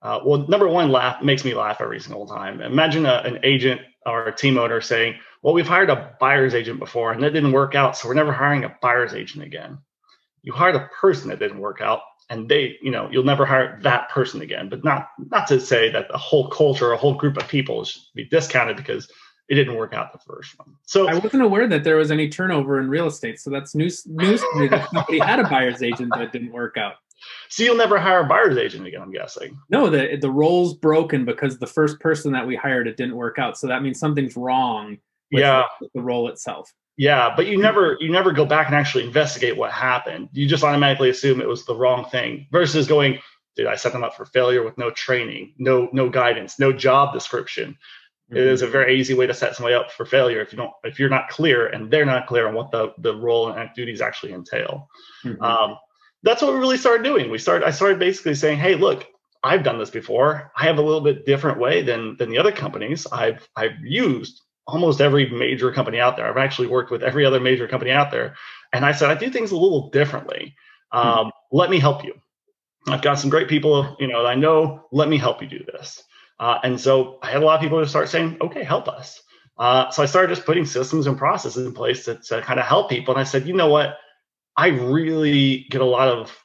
Uh, 0.02 0.20
well, 0.24 0.46
number 0.48 0.68
one, 0.68 0.90
laugh 0.90 1.22
makes 1.22 1.44
me 1.44 1.54
laugh 1.54 1.80
every 1.80 2.00
single 2.00 2.26
time. 2.26 2.60
Imagine 2.60 3.06
a, 3.06 3.22
an 3.24 3.40
agent 3.42 3.80
or 4.04 4.26
a 4.26 4.36
team 4.36 4.58
owner 4.58 4.80
saying, 4.80 5.18
"Well, 5.42 5.54
we've 5.54 5.66
hired 5.66 5.88
a 5.88 6.14
buyer's 6.20 6.54
agent 6.54 6.78
before 6.78 7.12
and 7.12 7.22
that 7.22 7.32
didn't 7.32 7.52
work 7.52 7.74
out, 7.74 7.96
so 7.96 8.08
we're 8.08 8.14
never 8.14 8.32
hiring 8.32 8.64
a 8.64 8.76
buyer's 8.82 9.14
agent 9.14 9.44
again." 9.44 9.78
You 10.44 10.52
hired 10.52 10.76
a 10.76 10.88
person 11.00 11.30
that 11.30 11.40
didn't 11.40 11.58
work 11.58 11.80
out 11.80 12.00
and 12.30 12.48
they 12.48 12.76
you 12.80 12.90
know 12.90 13.08
you'll 13.10 13.24
never 13.24 13.44
hire 13.44 13.78
that 13.82 14.08
person 14.10 14.40
again. 14.40 14.68
But 14.68 14.84
not 14.84 15.08
not 15.30 15.48
to 15.48 15.60
say 15.60 15.90
that 15.90 16.08
the 16.10 16.18
whole 16.18 16.48
culture 16.48 16.92
a 16.92 16.96
whole 16.96 17.14
group 17.14 17.36
of 17.36 17.48
people 17.48 17.84
should 17.84 18.02
be 18.14 18.24
discounted 18.24 18.76
because 18.76 19.10
it 19.48 19.56
didn't 19.56 19.74
work 19.74 19.92
out 19.92 20.12
the 20.12 20.18
first 20.18 20.58
one. 20.58 20.74
So 20.86 21.08
i 21.08 21.14
wasn't 21.14 21.42
aware 21.42 21.66
that 21.68 21.84
there 21.84 21.96
was 21.96 22.10
any 22.10 22.28
turnover 22.28 22.80
in 22.80 22.88
real 22.88 23.06
estate 23.06 23.40
so 23.40 23.50
that's 23.50 23.74
news 23.74 24.06
news 24.06 24.40
to 24.40 24.58
me 24.58 24.68
that 24.68 24.90
somebody 24.90 25.18
had 25.18 25.40
a 25.40 25.48
buyer's 25.48 25.82
agent 25.82 26.12
that 26.16 26.32
didn't 26.32 26.52
work 26.52 26.76
out. 26.76 26.94
So 27.48 27.62
you'll 27.62 27.76
never 27.76 27.98
hire 27.98 28.20
a 28.20 28.24
buyer's 28.26 28.58
agent 28.58 28.86
again 28.86 29.02
i'm 29.02 29.12
guessing. 29.12 29.58
No 29.70 29.90
the 29.90 30.16
the 30.20 30.30
role's 30.30 30.74
broken 30.74 31.24
because 31.24 31.58
the 31.58 31.66
first 31.66 32.00
person 32.00 32.32
that 32.32 32.46
we 32.46 32.56
hired 32.56 32.86
it 32.86 32.96
didn't 32.96 33.16
work 33.16 33.38
out. 33.38 33.58
So 33.58 33.66
that 33.66 33.82
means 33.82 33.98
something's 33.98 34.36
wrong 34.36 34.98
yeah. 35.30 35.64
the, 35.80 35.88
the 35.94 36.02
role 36.02 36.28
itself 36.28 36.72
yeah, 36.96 37.34
but 37.34 37.46
you 37.46 37.58
never 37.58 37.96
you 38.00 38.10
never 38.10 38.32
go 38.32 38.44
back 38.44 38.66
and 38.66 38.76
actually 38.76 39.04
investigate 39.04 39.56
what 39.56 39.72
happened. 39.72 40.28
You 40.32 40.46
just 40.46 40.62
automatically 40.62 41.10
assume 41.10 41.40
it 41.40 41.48
was 41.48 41.64
the 41.64 41.74
wrong 41.74 42.08
thing 42.08 42.46
versus 42.52 42.86
going, 42.86 43.18
did 43.56 43.66
I 43.66 43.74
set 43.74 43.92
them 43.92 44.04
up 44.04 44.16
for 44.16 44.24
failure 44.24 44.62
with 44.62 44.78
no 44.78 44.90
training, 44.90 45.54
no 45.58 45.88
no 45.92 46.08
guidance, 46.08 46.58
no 46.58 46.72
job 46.72 47.12
description? 47.12 47.76
Mm-hmm. 48.30 48.36
It 48.36 48.46
is 48.46 48.62
a 48.62 48.68
very 48.68 48.98
easy 48.98 49.14
way 49.14 49.26
to 49.26 49.34
set 49.34 49.56
somebody 49.56 49.74
up 49.74 49.90
for 49.90 50.06
failure 50.06 50.40
if 50.40 50.52
you 50.52 50.56
don't 50.56 50.72
if 50.84 50.98
you're 50.98 51.08
not 51.08 51.28
clear 51.28 51.66
and 51.66 51.90
they're 51.90 52.06
not 52.06 52.26
clear 52.26 52.46
on 52.46 52.54
what 52.54 52.70
the 52.70 52.92
the 52.98 53.14
role 53.14 53.50
and 53.50 53.70
duties 53.74 54.00
actually 54.00 54.32
entail. 54.32 54.88
Mm-hmm. 55.24 55.42
Um, 55.42 55.78
that's 56.22 56.42
what 56.42 56.54
we 56.54 56.60
really 56.60 56.78
started 56.78 57.02
doing. 57.02 57.28
We 57.28 57.38
started 57.38 57.66
I 57.66 57.70
started 57.70 57.98
basically 57.98 58.36
saying, 58.36 58.58
hey, 58.58 58.76
look, 58.76 59.04
I've 59.42 59.64
done 59.64 59.78
this 59.78 59.90
before. 59.90 60.52
I 60.56 60.64
have 60.64 60.78
a 60.78 60.82
little 60.82 61.02
bit 61.02 61.26
different 61.26 61.58
way 61.58 61.82
than 61.82 62.16
than 62.18 62.30
the 62.30 62.38
other 62.38 62.52
companies 62.52 63.06
I've 63.10 63.48
I've 63.56 63.78
used 63.82 64.40
almost 64.66 65.00
every 65.00 65.28
major 65.30 65.72
company 65.72 66.00
out 66.00 66.16
there. 66.16 66.26
I've 66.26 66.36
actually 66.36 66.68
worked 66.68 66.90
with 66.90 67.02
every 67.02 67.26
other 67.26 67.40
major 67.40 67.68
company 67.68 67.90
out 67.90 68.10
there. 68.10 68.34
And 68.72 68.84
I 68.84 68.92
said, 68.92 69.10
I 69.10 69.14
do 69.14 69.30
things 69.30 69.50
a 69.50 69.56
little 69.56 69.90
differently. 69.90 70.54
Hmm. 70.92 70.98
Um, 70.98 71.16
mm-hmm. 71.16 71.56
Let 71.56 71.70
me 71.70 71.78
help 71.78 72.04
you. 72.04 72.14
I've 72.86 73.02
got 73.02 73.18
some 73.18 73.30
great 73.30 73.48
people, 73.48 73.96
you 73.98 74.08
know, 74.08 74.26
I 74.26 74.34
know, 74.34 74.86
let 74.92 75.08
me 75.08 75.16
help 75.16 75.40
you 75.40 75.48
do 75.48 75.64
this. 75.64 76.02
Uh, 76.38 76.58
and 76.62 76.78
so 76.78 77.18
I 77.22 77.30
had 77.30 77.42
a 77.42 77.46
lot 77.46 77.54
of 77.54 77.62
people 77.62 77.80
to 77.80 77.88
start 77.88 78.08
saying, 78.08 78.36
okay, 78.40 78.62
help 78.62 78.88
us. 78.88 79.22
Uh, 79.56 79.90
so 79.90 80.02
I 80.02 80.06
started 80.06 80.34
just 80.34 80.44
putting 80.44 80.66
systems 80.66 81.06
and 81.06 81.16
processes 81.16 81.64
in 81.64 81.72
place 81.72 82.04
to, 82.04 82.16
to 82.16 82.42
kind 82.42 82.60
of 82.60 82.66
help 82.66 82.90
people. 82.90 83.14
And 83.14 83.20
I 83.20 83.24
said, 83.24 83.46
you 83.46 83.54
know 83.54 83.68
what? 83.68 83.96
I 84.56 84.68
really 84.68 85.66
get 85.70 85.80
a 85.80 85.86
lot 85.86 86.08
of, 86.08 86.36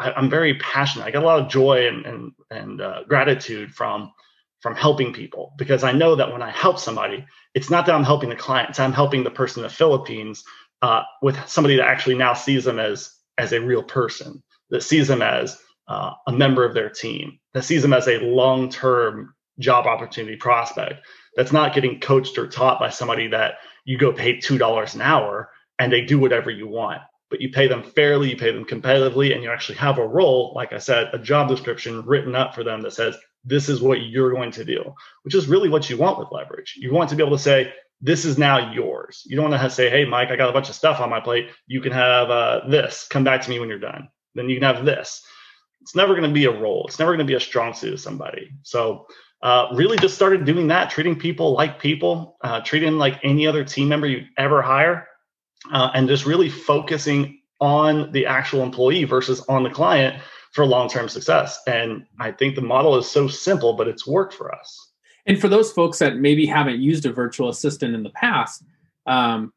uh, 0.00 0.10
I, 0.10 0.18
am 0.18 0.28
very 0.28 0.54
passionate. 0.58 1.06
I 1.06 1.10
get 1.10 1.22
a 1.22 1.26
lot 1.26 1.40
of 1.40 1.48
joy 1.48 1.88
and, 1.88 2.04
and, 2.04 2.32
and 2.50 2.80
uh, 2.80 3.04
gratitude 3.08 3.74
from 3.74 4.12
from 4.60 4.74
helping 4.74 5.12
people 5.12 5.52
because 5.56 5.84
I 5.84 5.92
know 5.92 6.16
that 6.16 6.32
when 6.32 6.42
I 6.42 6.50
help 6.50 6.78
somebody, 6.78 7.24
it's 7.58 7.70
not 7.70 7.86
that 7.86 7.94
I'm 7.96 8.04
helping 8.04 8.28
the 8.28 8.36
client, 8.36 8.70
it's 8.70 8.78
I'm 8.78 8.92
helping 8.92 9.24
the 9.24 9.32
person 9.32 9.64
in 9.64 9.68
the 9.68 9.74
Philippines 9.74 10.44
uh, 10.80 11.02
with 11.22 11.36
somebody 11.48 11.74
that 11.74 11.88
actually 11.88 12.14
now 12.14 12.34
sees 12.34 12.64
them 12.64 12.78
as 12.78 13.12
as 13.36 13.52
a 13.52 13.60
real 13.60 13.82
person, 13.82 14.40
that 14.70 14.84
sees 14.84 15.08
them 15.08 15.22
as 15.22 15.58
uh, 15.88 16.12
a 16.28 16.32
member 16.32 16.64
of 16.64 16.72
their 16.72 16.88
team, 16.88 17.40
that 17.54 17.64
sees 17.64 17.82
them 17.82 17.92
as 17.92 18.06
a 18.06 18.20
long 18.20 18.70
term 18.70 19.34
job 19.58 19.86
opportunity 19.86 20.36
prospect. 20.36 21.04
That's 21.34 21.50
not 21.50 21.74
getting 21.74 21.98
coached 21.98 22.38
or 22.38 22.46
taught 22.46 22.78
by 22.78 22.90
somebody 22.90 23.26
that 23.26 23.54
you 23.84 23.98
go 23.98 24.12
pay 24.12 24.38
two 24.38 24.56
dollars 24.56 24.94
an 24.94 25.00
hour 25.00 25.50
and 25.80 25.92
they 25.92 26.02
do 26.02 26.20
whatever 26.20 26.52
you 26.52 26.68
want 26.68 27.02
but 27.30 27.40
you 27.40 27.50
pay 27.50 27.68
them 27.68 27.82
fairly, 27.82 28.30
you 28.30 28.36
pay 28.36 28.52
them 28.52 28.64
competitively, 28.64 29.34
and 29.34 29.42
you 29.42 29.50
actually 29.50 29.76
have 29.76 29.98
a 29.98 30.06
role, 30.06 30.52
like 30.56 30.72
I 30.72 30.78
said, 30.78 31.10
a 31.12 31.18
job 31.18 31.48
description 31.48 32.02
written 32.06 32.34
up 32.34 32.54
for 32.54 32.64
them 32.64 32.80
that 32.82 32.92
says, 32.92 33.18
this 33.44 33.68
is 33.68 33.80
what 33.80 34.02
you're 34.02 34.32
going 34.32 34.50
to 34.52 34.64
do, 34.64 34.94
which 35.22 35.34
is 35.34 35.48
really 35.48 35.68
what 35.68 35.88
you 35.88 35.96
want 35.96 36.18
with 36.18 36.32
leverage. 36.32 36.74
You 36.76 36.92
want 36.92 37.10
to 37.10 37.16
be 37.16 37.22
able 37.22 37.36
to 37.36 37.42
say, 37.42 37.72
this 38.00 38.24
is 38.24 38.38
now 38.38 38.72
yours. 38.72 39.22
You 39.26 39.36
don't 39.36 39.50
want 39.50 39.60
to 39.60 39.70
say, 39.70 39.90
hey, 39.90 40.04
Mike, 40.04 40.30
I 40.30 40.36
got 40.36 40.50
a 40.50 40.52
bunch 40.52 40.68
of 40.68 40.74
stuff 40.74 41.00
on 41.00 41.10
my 41.10 41.20
plate. 41.20 41.48
You 41.66 41.80
can 41.80 41.92
have 41.92 42.30
uh, 42.30 42.60
this. 42.68 43.06
Come 43.08 43.24
back 43.24 43.42
to 43.42 43.50
me 43.50 43.58
when 43.58 43.68
you're 43.68 43.78
done. 43.78 44.08
Then 44.34 44.48
you 44.48 44.56
can 44.56 44.74
have 44.74 44.84
this. 44.84 45.22
It's 45.80 45.96
never 45.96 46.14
going 46.14 46.28
to 46.28 46.34
be 46.34 46.44
a 46.44 46.60
role. 46.60 46.84
It's 46.86 46.98
never 46.98 47.12
going 47.12 47.26
to 47.26 47.30
be 47.30 47.34
a 47.34 47.40
strong 47.40 47.74
suit 47.74 47.94
of 47.94 48.00
somebody. 48.00 48.50
So, 48.62 49.06
uh, 49.40 49.68
really 49.74 49.96
just 49.98 50.16
started 50.16 50.44
doing 50.44 50.66
that, 50.68 50.90
treating 50.90 51.16
people 51.16 51.52
like 51.52 51.80
people, 51.80 52.36
uh, 52.42 52.60
treating 52.60 52.98
like 52.98 53.20
any 53.22 53.46
other 53.46 53.64
team 53.64 53.88
member 53.88 54.08
you 54.08 54.24
ever 54.36 54.62
hire, 54.62 55.06
uh, 55.72 55.90
and 55.94 56.08
just 56.08 56.26
really 56.26 56.50
focusing 56.50 57.40
on 57.60 58.10
the 58.12 58.26
actual 58.26 58.62
employee 58.62 59.04
versus 59.04 59.40
on 59.48 59.62
the 59.62 59.70
client 59.70 60.20
for 60.58 60.66
long-term 60.66 61.08
success. 61.08 61.60
And 61.68 62.04
I 62.18 62.32
think 62.32 62.56
the 62.56 62.62
model 62.62 62.96
is 62.96 63.08
so 63.08 63.28
simple, 63.28 63.74
but 63.74 63.86
it's 63.86 64.08
worked 64.08 64.34
for 64.34 64.52
us. 64.52 64.90
And 65.24 65.40
for 65.40 65.48
those 65.48 65.70
folks 65.70 66.00
that 66.00 66.16
maybe 66.16 66.46
haven't 66.46 66.80
used 66.80 67.06
a 67.06 67.12
virtual 67.12 67.48
assistant 67.48 67.94
in 67.94 68.02
the 68.02 68.10
past, 68.10 68.64
um, 69.06 69.52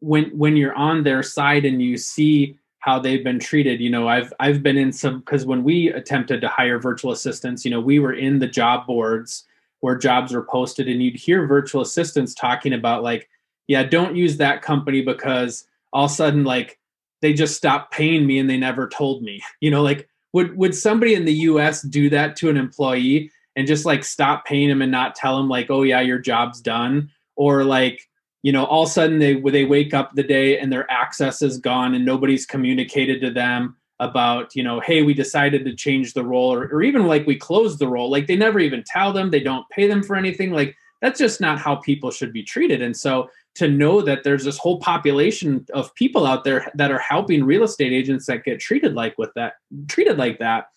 when 0.00 0.24
when 0.36 0.54
you're 0.54 0.74
on 0.74 1.02
their 1.02 1.22
side 1.22 1.64
and 1.64 1.80
you 1.80 1.96
see 1.96 2.58
how 2.80 2.98
they've 2.98 3.24
been 3.24 3.38
treated, 3.38 3.80
you 3.80 3.88
know, 3.88 4.06
I've 4.06 4.34
I've 4.38 4.62
been 4.62 4.76
in 4.76 4.92
some 4.92 5.20
because 5.20 5.46
when 5.46 5.64
we 5.64 5.88
attempted 5.88 6.42
to 6.42 6.48
hire 6.48 6.78
virtual 6.78 7.12
assistants, 7.12 7.64
you 7.64 7.70
know, 7.70 7.80
we 7.80 7.98
were 7.98 8.12
in 8.12 8.38
the 8.38 8.46
job 8.46 8.86
boards 8.86 9.44
where 9.80 9.96
jobs 9.96 10.34
were 10.34 10.44
posted, 10.44 10.88
and 10.88 11.02
you'd 11.02 11.16
hear 11.16 11.46
virtual 11.46 11.80
assistants 11.80 12.34
talking 12.34 12.74
about 12.74 13.02
like, 13.02 13.30
yeah, 13.66 13.82
don't 13.82 14.14
use 14.14 14.36
that 14.36 14.60
company 14.60 15.00
because 15.00 15.66
all 15.90 16.04
of 16.04 16.10
a 16.10 16.14
sudden 16.14 16.44
like 16.44 16.78
they 17.22 17.32
just 17.32 17.56
stopped 17.56 17.94
paying 17.94 18.26
me 18.26 18.38
and 18.38 18.50
they 18.50 18.58
never 18.58 18.86
told 18.86 19.22
me. 19.22 19.40
You 19.62 19.70
know, 19.70 19.82
like 19.82 20.06
would 20.34 20.56
would 20.56 20.74
somebody 20.74 21.14
in 21.14 21.24
the 21.24 21.32
US 21.32 21.80
do 21.80 22.10
that 22.10 22.36
to 22.36 22.50
an 22.50 22.56
employee 22.56 23.30
and 23.56 23.68
just 23.68 23.86
like 23.86 24.04
stop 24.04 24.44
paying 24.44 24.68
him 24.68 24.82
and 24.82 24.90
not 24.90 25.14
tell 25.14 25.38
him 25.38 25.48
like, 25.48 25.70
oh 25.70 25.84
yeah, 25.84 26.00
your 26.00 26.18
job's 26.18 26.60
done? 26.60 27.08
Or 27.36 27.62
like, 27.62 28.10
you 28.42 28.50
know, 28.50 28.64
all 28.64 28.82
of 28.82 28.88
a 28.88 28.92
sudden 28.92 29.20
they 29.20 29.40
they 29.40 29.64
wake 29.64 29.94
up 29.94 30.14
the 30.14 30.24
day 30.24 30.58
and 30.58 30.72
their 30.72 30.90
access 30.90 31.40
is 31.40 31.58
gone 31.58 31.94
and 31.94 32.04
nobody's 32.04 32.46
communicated 32.46 33.20
to 33.20 33.30
them 33.30 33.76
about, 34.00 34.56
you 34.56 34.64
know, 34.64 34.80
hey, 34.80 35.02
we 35.02 35.14
decided 35.14 35.64
to 35.64 35.74
change 35.74 36.14
the 36.14 36.24
role 36.24 36.52
or, 36.52 36.64
or 36.64 36.82
even 36.82 37.06
like 37.06 37.28
we 37.28 37.36
closed 37.36 37.78
the 37.78 37.86
role. 37.86 38.10
Like 38.10 38.26
they 38.26 38.36
never 38.36 38.58
even 38.58 38.82
tell 38.84 39.12
them, 39.12 39.30
they 39.30 39.40
don't 39.40 39.68
pay 39.70 39.86
them 39.86 40.02
for 40.02 40.16
anything. 40.16 40.50
Like 40.50 40.74
that's 41.00 41.20
just 41.20 41.40
not 41.40 41.60
how 41.60 41.76
people 41.76 42.10
should 42.10 42.32
be 42.32 42.42
treated. 42.42 42.82
And 42.82 42.96
so 42.96 43.30
to 43.54 43.68
know 43.68 44.00
that 44.00 44.24
there's 44.24 44.44
this 44.44 44.58
whole 44.58 44.78
population 44.80 45.64
of 45.72 45.94
people 45.94 46.26
out 46.26 46.44
there 46.44 46.70
that 46.74 46.90
are 46.90 46.98
helping 46.98 47.44
real 47.44 47.62
estate 47.62 47.92
agents 47.92 48.26
that 48.26 48.44
get 48.44 48.60
treated 48.60 48.94
like 48.94 49.16
with 49.16 49.30
that 49.34 49.54
treated 49.88 50.18
like 50.18 50.38
that. 50.38 50.68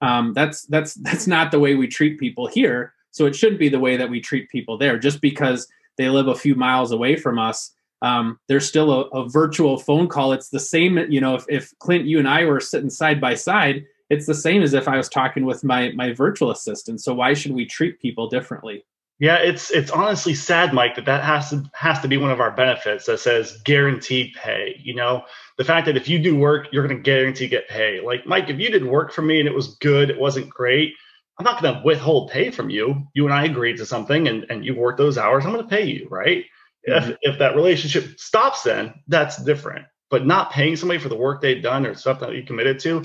Um, 0.00 0.32
that's 0.34 0.62
that's 0.66 0.94
that's 1.06 1.26
not 1.26 1.50
the 1.50 1.60
way 1.60 1.74
we 1.74 1.88
treat 1.88 2.18
people 2.18 2.46
here. 2.46 2.92
So 3.10 3.26
it 3.26 3.36
shouldn't 3.36 3.60
be 3.60 3.68
the 3.68 3.80
way 3.80 3.96
that 3.96 4.10
we 4.10 4.20
treat 4.20 4.48
people 4.50 4.76
there. 4.76 4.98
Just 4.98 5.20
because 5.20 5.68
they 5.96 6.08
live 6.08 6.26
a 6.26 6.34
few 6.34 6.56
miles 6.56 6.90
away 6.90 7.14
from 7.14 7.38
us 7.38 7.74
um, 8.04 8.38
there's 8.48 8.68
still 8.68 8.92
a, 8.92 9.00
a, 9.18 9.28
virtual 9.28 9.78
phone 9.78 10.08
call. 10.08 10.34
It's 10.34 10.50
the 10.50 10.60
same 10.60 10.98
you 11.10 11.22
know 11.22 11.36
if, 11.36 11.44
if 11.48 11.78
clint 11.78 12.04
you 12.04 12.18
and 12.18 12.28
i 12.28 12.44
were 12.44 12.60
sitting 12.60 12.90
side 12.90 13.20
by 13.20 13.34
side 13.34 13.86
it's 14.10 14.26
the 14.26 14.34
same 14.34 14.62
as 14.62 14.74
if 14.74 14.86
i 14.86 14.98
was 14.98 15.08
talking 15.08 15.46
with 15.46 15.64
my 15.64 15.90
my 15.92 16.12
virtual 16.12 16.50
assistant. 16.50 17.00
So 17.00 17.14
why 17.14 17.32
should 17.32 17.52
we 17.52 17.64
treat 17.64 18.00
people 18.00 18.28
differently 18.28 18.84
yeah, 19.24 19.36
it's 19.36 19.70
it's 19.70 19.90
honestly 19.90 20.34
sad, 20.34 20.74
Mike, 20.74 20.96
that 20.96 21.06
that 21.06 21.24
has 21.24 21.48
to 21.48 21.64
has 21.72 21.98
to 22.00 22.08
be 22.08 22.18
one 22.18 22.30
of 22.30 22.40
our 22.40 22.50
benefits 22.50 23.06
that 23.06 23.20
says 23.20 23.58
guaranteed 23.64 24.34
pay. 24.34 24.78
You 24.84 24.94
know, 24.94 25.24
the 25.56 25.64
fact 25.64 25.86
that 25.86 25.96
if 25.96 26.10
you 26.10 26.18
do 26.18 26.36
work, 26.36 26.68
you're 26.70 26.86
going 26.86 26.98
to 26.98 27.02
guarantee 27.02 27.48
get 27.48 27.66
pay. 27.66 28.02
Like 28.02 28.26
Mike, 28.26 28.50
if 28.50 28.60
you 28.60 28.68
did 28.68 28.84
work 28.84 29.12
for 29.14 29.22
me 29.22 29.40
and 29.40 29.48
it 29.48 29.54
was 29.54 29.76
good, 29.76 30.10
it 30.10 30.20
wasn't 30.20 30.50
great, 30.50 30.92
I'm 31.38 31.44
not 31.44 31.62
going 31.62 31.74
to 31.74 31.80
withhold 31.82 32.32
pay 32.32 32.50
from 32.50 32.68
you. 32.68 33.08
You 33.14 33.24
and 33.24 33.32
I 33.32 33.46
agreed 33.46 33.78
to 33.78 33.86
something, 33.86 34.28
and 34.28 34.44
and 34.50 34.62
you 34.62 34.74
worked 34.74 34.98
those 34.98 35.16
hours. 35.16 35.46
I'm 35.46 35.54
going 35.54 35.64
to 35.66 35.74
pay 35.74 35.86
you, 35.86 36.06
right? 36.10 36.44
Mm-hmm. 36.86 37.12
If 37.12 37.18
if 37.22 37.38
that 37.38 37.56
relationship 37.56 38.20
stops, 38.20 38.64
then 38.64 38.92
that's 39.08 39.42
different. 39.42 39.86
But 40.10 40.26
not 40.26 40.52
paying 40.52 40.76
somebody 40.76 41.00
for 41.00 41.08
the 41.08 41.16
work 41.16 41.40
they've 41.40 41.62
done 41.62 41.86
or 41.86 41.94
stuff 41.94 42.20
that 42.20 42.34
you 42.34 42.42
committed 42.42 42.78
to, 42.80 43.02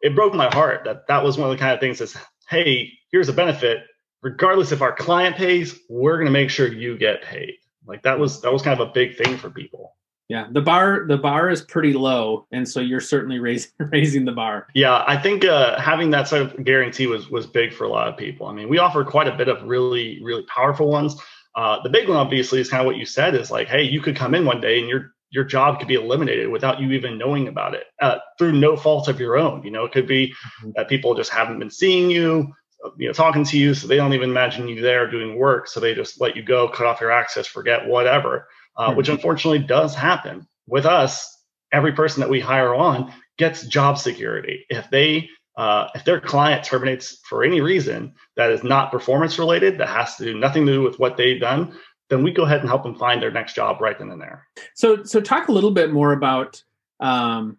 it 0.00 0.16
broke 0.16 0.34
my 0.34 0.48
heart. 0.52 0.80
That 0.84 1.06
that 1.06 1.22
was 1.22 1.38
one 1.38 1.48
of 1.48 1.56
the 1.56 1.62
kind 1.62 1.74
of 1.74 1.78
things 1.78 2.00
that's, 2.00 2.16
hey, 2.48 2.90
here's 3.12 3.28
a 3.28 3.32
benefit 3.32 3.84
regardless 4.22 4.72
if 4.72 4.82
our 4.82 4.94
client 4.94 5.36
pays, 5.36 5.78
we're 5.88 6.16
going 6.16 6.26
to 6.26 6.32
make 6.32 6.50
sure 6.50 6.68
you 6.68 6.96
get 6.98 7.22
paid. 7.22 7.54
Like 7.86 8.02
that 8.02 8.18
was 8.18 8.40
that 8.42 8.52
was 8.52 8.62
kind 8.62 8.78
of 8.78 8.88
a 8.88 8.92
big 8.92 9.16
thing 9.16 9.36
for 9.36 9.50
people. 9.50 9.96
Yeah, 10.28 10.46
the 10.52 10.60
bar 10.60 11.06
the 11.08 11.16
bar 11.16 11.50
is 11.50 11.62
pretty 11.62 11.92
low, 11.92 12.46
and 12.52 12.68
so 12.68 12.78
you're 12.78 13.00
certainly 13.00 13.40
raising 13.40 13.72
raising 13.80 14.24
the 14.24 14.32
bar. 14.32 14.68
Yeah, 14.74 15.02
I 15.06 15.16
think 15.16 15.44
uh, 15.44 15.80
having 15.80 16.10
that 16.10 16.28
sort 16.28 16.42
of 16.42 16.64
guarantee 16.64 17.08
was 17.08 17.28
was 17.30 17.46
big 17.46 17.72
for 17.72 17.84
a 17.84 17.88
lot 17.88 18.06
of 18.06 18.16
people. 18.16 18.46
I 18.46 18.52
mean, 18.52 18.68
we 18.68 18.78
offer 18.78 19.02
quite 19.04 19.26
a 19.26 19.36
bit 19.36 19.48
of 19.48 19.62
really 19.64 20.20
really 20.22 20.44
powerful 20.44 20.88
ones. 20.88 21.16
Uh, 21.56 21.82
the 21.82 21.88
big 21.88 22.08
one, 22.08 22.16
obviously, 22.16 22.60
is 22.60 22.70
kind 22.70 22.80
of 22.80 22.86
what 22.86 22.96
you 22.96 23.06
said: 23.06 23.34
is 23.34 23.50
like, 23.50 23.66
hey, 23.66 23.82
you 23.82 24.00
could 24.00 24.14
come 24.14 24.36
in 24.36 24.44
one 24.44 24.60
day 24.60 24.78
and 24.78 24.88
your 24.88 25.12
your 25.30 25.44
job 25.44 25.78
could 25.78 25.88
be 25.88 25.94
eliminated 25.94 26.48
without 26.48 26.80
you 26.80 26.92
even 26.92 27.18
knowing 27.18 27.48
about 27.48 27.74
it 27.74 27.84
uh, 28.00 28.18
through 28.38 28.52
no 28.52 28.76
fault 28.76 29.08
of 29.08 29.18
your 29.18 29.36
own. 29.36 29.64
You 29.64 29.70
know, 29.70 29.84
it 29.84 29.92
could 29.92 30.06
be 30.06 30.28
mm-hmm. 30.28 30.70
that 30.76 30.88
people 30.88 31.14
just 31.14 31.30
haven't 31.30 31.58
been 31.58 31.70
seeing 31.70 32.10
you 32.10 32.52
you 32.96 33.06
know 33.06 33.12
talking 33.12 33.44
to 33.44 33.58
you 33.58 33.74
so 33.74 33.86
they 33.86 33.96
don't 33.96 34.14
even 34.14 34.30
imagine 34.30 34.68
you 34.68 34.80
there 34.80 35.10
doing 35.10 35.38
work 35.38 35.68
so 35.68 35.80
they 35.80 35.94
just 35.94 36.20
let 36.20 36.34
you 36.34 36.42
go 36.42 36.68
cut 36.68 36.86
off 36.86 37.00
your 37.00 37.10
access 37.10 37.46
forget 37.46 37.86
whatever 37.86 38.46
uh, 38.76 38.88
mm-hmm. 38.88 38.96
which 38.96 39.08
unfortunately 39.08 39.58
does 39.58 39.94
happen. 39.94 40.46
With 40.66 40.86
us 40.86 41.38
every 41.72 41.92
person 41.92 42.20
that 42.20 42.30
we 42.30 42.40
hire 42.40 42.74
on 42.74 43.12
gets 43.38 43.66
job 43.66 43.98
security. 43.98 44.64
If 44.70 44.88
they 44.90 45.28
uh, 45.56 45.88
if 45.94 46.04
their 46.04 46.20
client 46.20 46.64
terminates 46.64 47.18
for 47.28 47.44
any 47.44 47.60
reason 47.60 48.14
that 48.36 48.50
is 48.50 48.62
not 48.64 48.90
performance 48.90 49.38
related 49.38 49.78
that 49.78 49.88
has 49.88 50.16
to 50.16 50.24
do 50.24 50.38
nothing 50.38 50.64
to 50.64 50.72
do 50.72 50.82
with 50.82 50.98
what 50.98 51.16
they've 51.16 51.40
done 51.40 51.76
then 52.08 52.22
we 52.22 52.32
go 52.32 52.44
ahead 52.44 52.60
and 52.60 52.68
help 52.68 52.82
them 52.82 52.94
find 52.94 53.20
their 53.20 53.30
next 53.30 53.54
job 53.54 53.80
right 53.80 53.98
then 53.98 54.10
and 54.10 54.20
there. 54.20 54.46
So 54.74 55.04
so 55.04 55.20
talk 55.20 55.48
a 55.48 55.52
little 55.52 55.70
bit 55.70 55.92
more 55.92 56.12
about 56.12 56.62
um, 57.00 57.58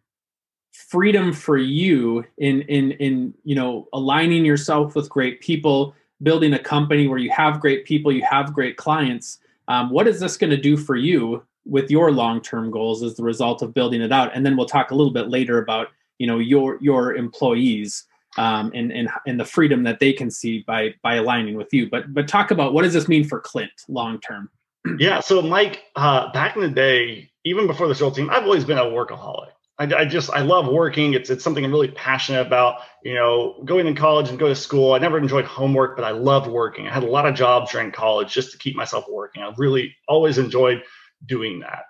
freedom 0.71 1.33
for 1.33 1.57
you 1.57 2.25
in 2.37 2.61
in 2.63 2.91
in 2.91 3.33
you 3.43 3.55
know 3.55 3.87
aligning 3.93 4.45
yourself 4.45 4.95
with 4.95 5.09
great 5.09 5.41
people 5.41 5.93
building 6.23 6.53
a 6.53 6.59
company 6.59 7.07
where 7.07 7.17
you 7.17 7.31
have 7.31 7.59
great 7.59 7.85
people 7.85 8.11
you 8.11 8.23
have 8.23 8.53
great 8.53 8.77
clients. 8.77 9.39
Um, 9.67 9.89
what 9.89 10.07
is 10.07 10.19
this 10.19 10.37
going 10.37 10.49
to 10.51 10.57
do 10.57 10.77
for 10.77 10.95
you 10.95 11.43
with 11.65 11.89
your 11.91 12.11
long-term 12.11 12.71
goals 12.71 13.03
as 13.03 13.15
the 13.15 13.23
result 13.23 13.61
of 13.61 13.73
building 13.73 14.01
it 14.01 14.11
out? 14.11 14.31
And 14.35 14.45
then 14.45 14.57
we'll 14.57 14.65
talk 14.65 14.91
a 14.91 14.95
little 14.95 15.13
bit 15.13 15.29
later 15.29 15.59
about 15.59 15.87
you 16.19 16.27
know 16.27 16.39
your 16.39 16.77
your 16.81 17.15
employees 17.15 18.05
um, 18.37 18.71
and 18.73 18.91
and 18.91 19.09
and 19.27 19.39
the 19.39 19.45
freedom 19.45 19.83
that 19.83 19.99
they 19.99 20.13
can 20.13 20.31
see 20.31 20.63
by 20.67 20.93
by 21.01 21.15
aligning 21.15 21.55
with 21.55 21.73
you. 21.73 21.89
But 21.89 22.13
but 22.13 22.27
talk 22.27 22.51
about 22.51 22.73
what 22.73 22.83
does 22.83 22.93
this 22.93 23.07
mean 23.07 23.23
for 23.23 23.39
clint 23.39 23.71
long 23.87 24.19
term 24.19 24.49
yeah 24.97 25.19
so 25.19 25.41
mike 25.41 25.83
uh, 25.95 26.31
back 26.31 26.55
in 26.55 26.61
the 26.61 26.69
day 26.69 27.29
even 27.43 27.67
before 27.67 27.87
the 27.87 27.95
show 27.95 28.09
team 28.09 28.29
i've 28.29 28.43
always 28.43 28.65
been 28.65 28.77
a 28.77 28.83
workaholic 28.83 29.51
I, 29.81 30.01
I, 30.01 30.05
just 30.05 30.29
I 30.29 30.41
love 30.41 30.67
working. 30.67 31.15
It's 31.15 31.31
it's 31.31 31.43
something 31.43 31.65
I'm 31.65 31.71
really 31.71 31.89
passionate 31.89 32.45
about. 32.45 32.81
You 33.03 33.15
know, 33.15 33.63
going 33.65 33.87
to 33.87 33.99
college 33.99 34.29
and 34.29 34.37
go 34.37 34.47
to 34.47 34.55
school. 34.55 34.93
I 34.93 34.99
never 34.99 35.17
enjoyed 35.17 35.45
homework, 35.45 35.95
but 35.95 36.05
I 36.05 36.11
loved 36.11 36.47
working. 36.47 36.87
I 36.87 36.93
had 36.93 37.03
a 37.03 37.09
lot 37.09 37.25
of 37.25 37.33
jobs 37.33 37.71
during 37.71 37.91
college 37.91 38.31
just 38.31 38.51
to 38.51 38.59
keep 38.59 38.75
myself 38.75 39.05
working. 39.09 39.41
I 39.41 39.51
really 39.57 39.95
always 40.07 40.37
enjoyed 40.37 40.83
doing 41.25 41.61
that. 41.61 41.85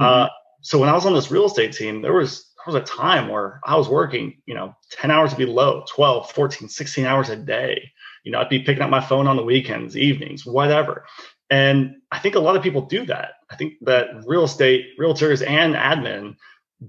Mm-hmm. 0.00 0.04
Uh, 0.04 0.28
so 0.62 0.78
when 0.78 0.88
I 0.88 0.94
was 0.94 1.04
on 1.04 1.12
this 1.12 1.30
real 1.30 1.44
estate 1.44 1.74
team, 1.74 2.00
there 2.00 2.14
was 2.14 2.50
there 2.64 2.72
was 2.72 2.82
a 2.82 2.86
time 2.86 3.28
where 3.28 3.60
I 3.62 3.76
was 3.76 3.90
working, 3.90 4.40
you 4.46 4.54
know, 4.54 4.74
10 4.92 5.10
hours 5.10 5.34
below 5.34 5.84
12, 5.86 6.32
14, 6.32 6.68
16 6.68 7.04
hours 7.04 7.28
a 7.28 7.36
day. 7.36 7.92
You 8.24 8.32
know, 8.32 8.40
I'd 8.40 8.48
be 8.48 8.60
picking 8.60 8.82
up 8.82 8.88
my 8.88 9.02
phone 9.02 9.26
on 9.26 9.36
the 9.36 9.44
weekends, 9.44 9.98
evenings, 9.98 10.46
whatever. 10.46 11.04
And 11.50 11.96
I 12.10 12.20
think 12.20 12.36
a 12.36 12.40
lot 12.40 12.56
of 12.56 12.62
people 12.62 12.86
do 12.86 13.04
that. 13.04 13.32
I 13.50 13.56
think 13.56 13.74
that 13.82 14.06
real 14.24 14.44
estate 14.44 14.98
realtors 14.98 15.46
and 15.46 15.74
admin 15.74 16.36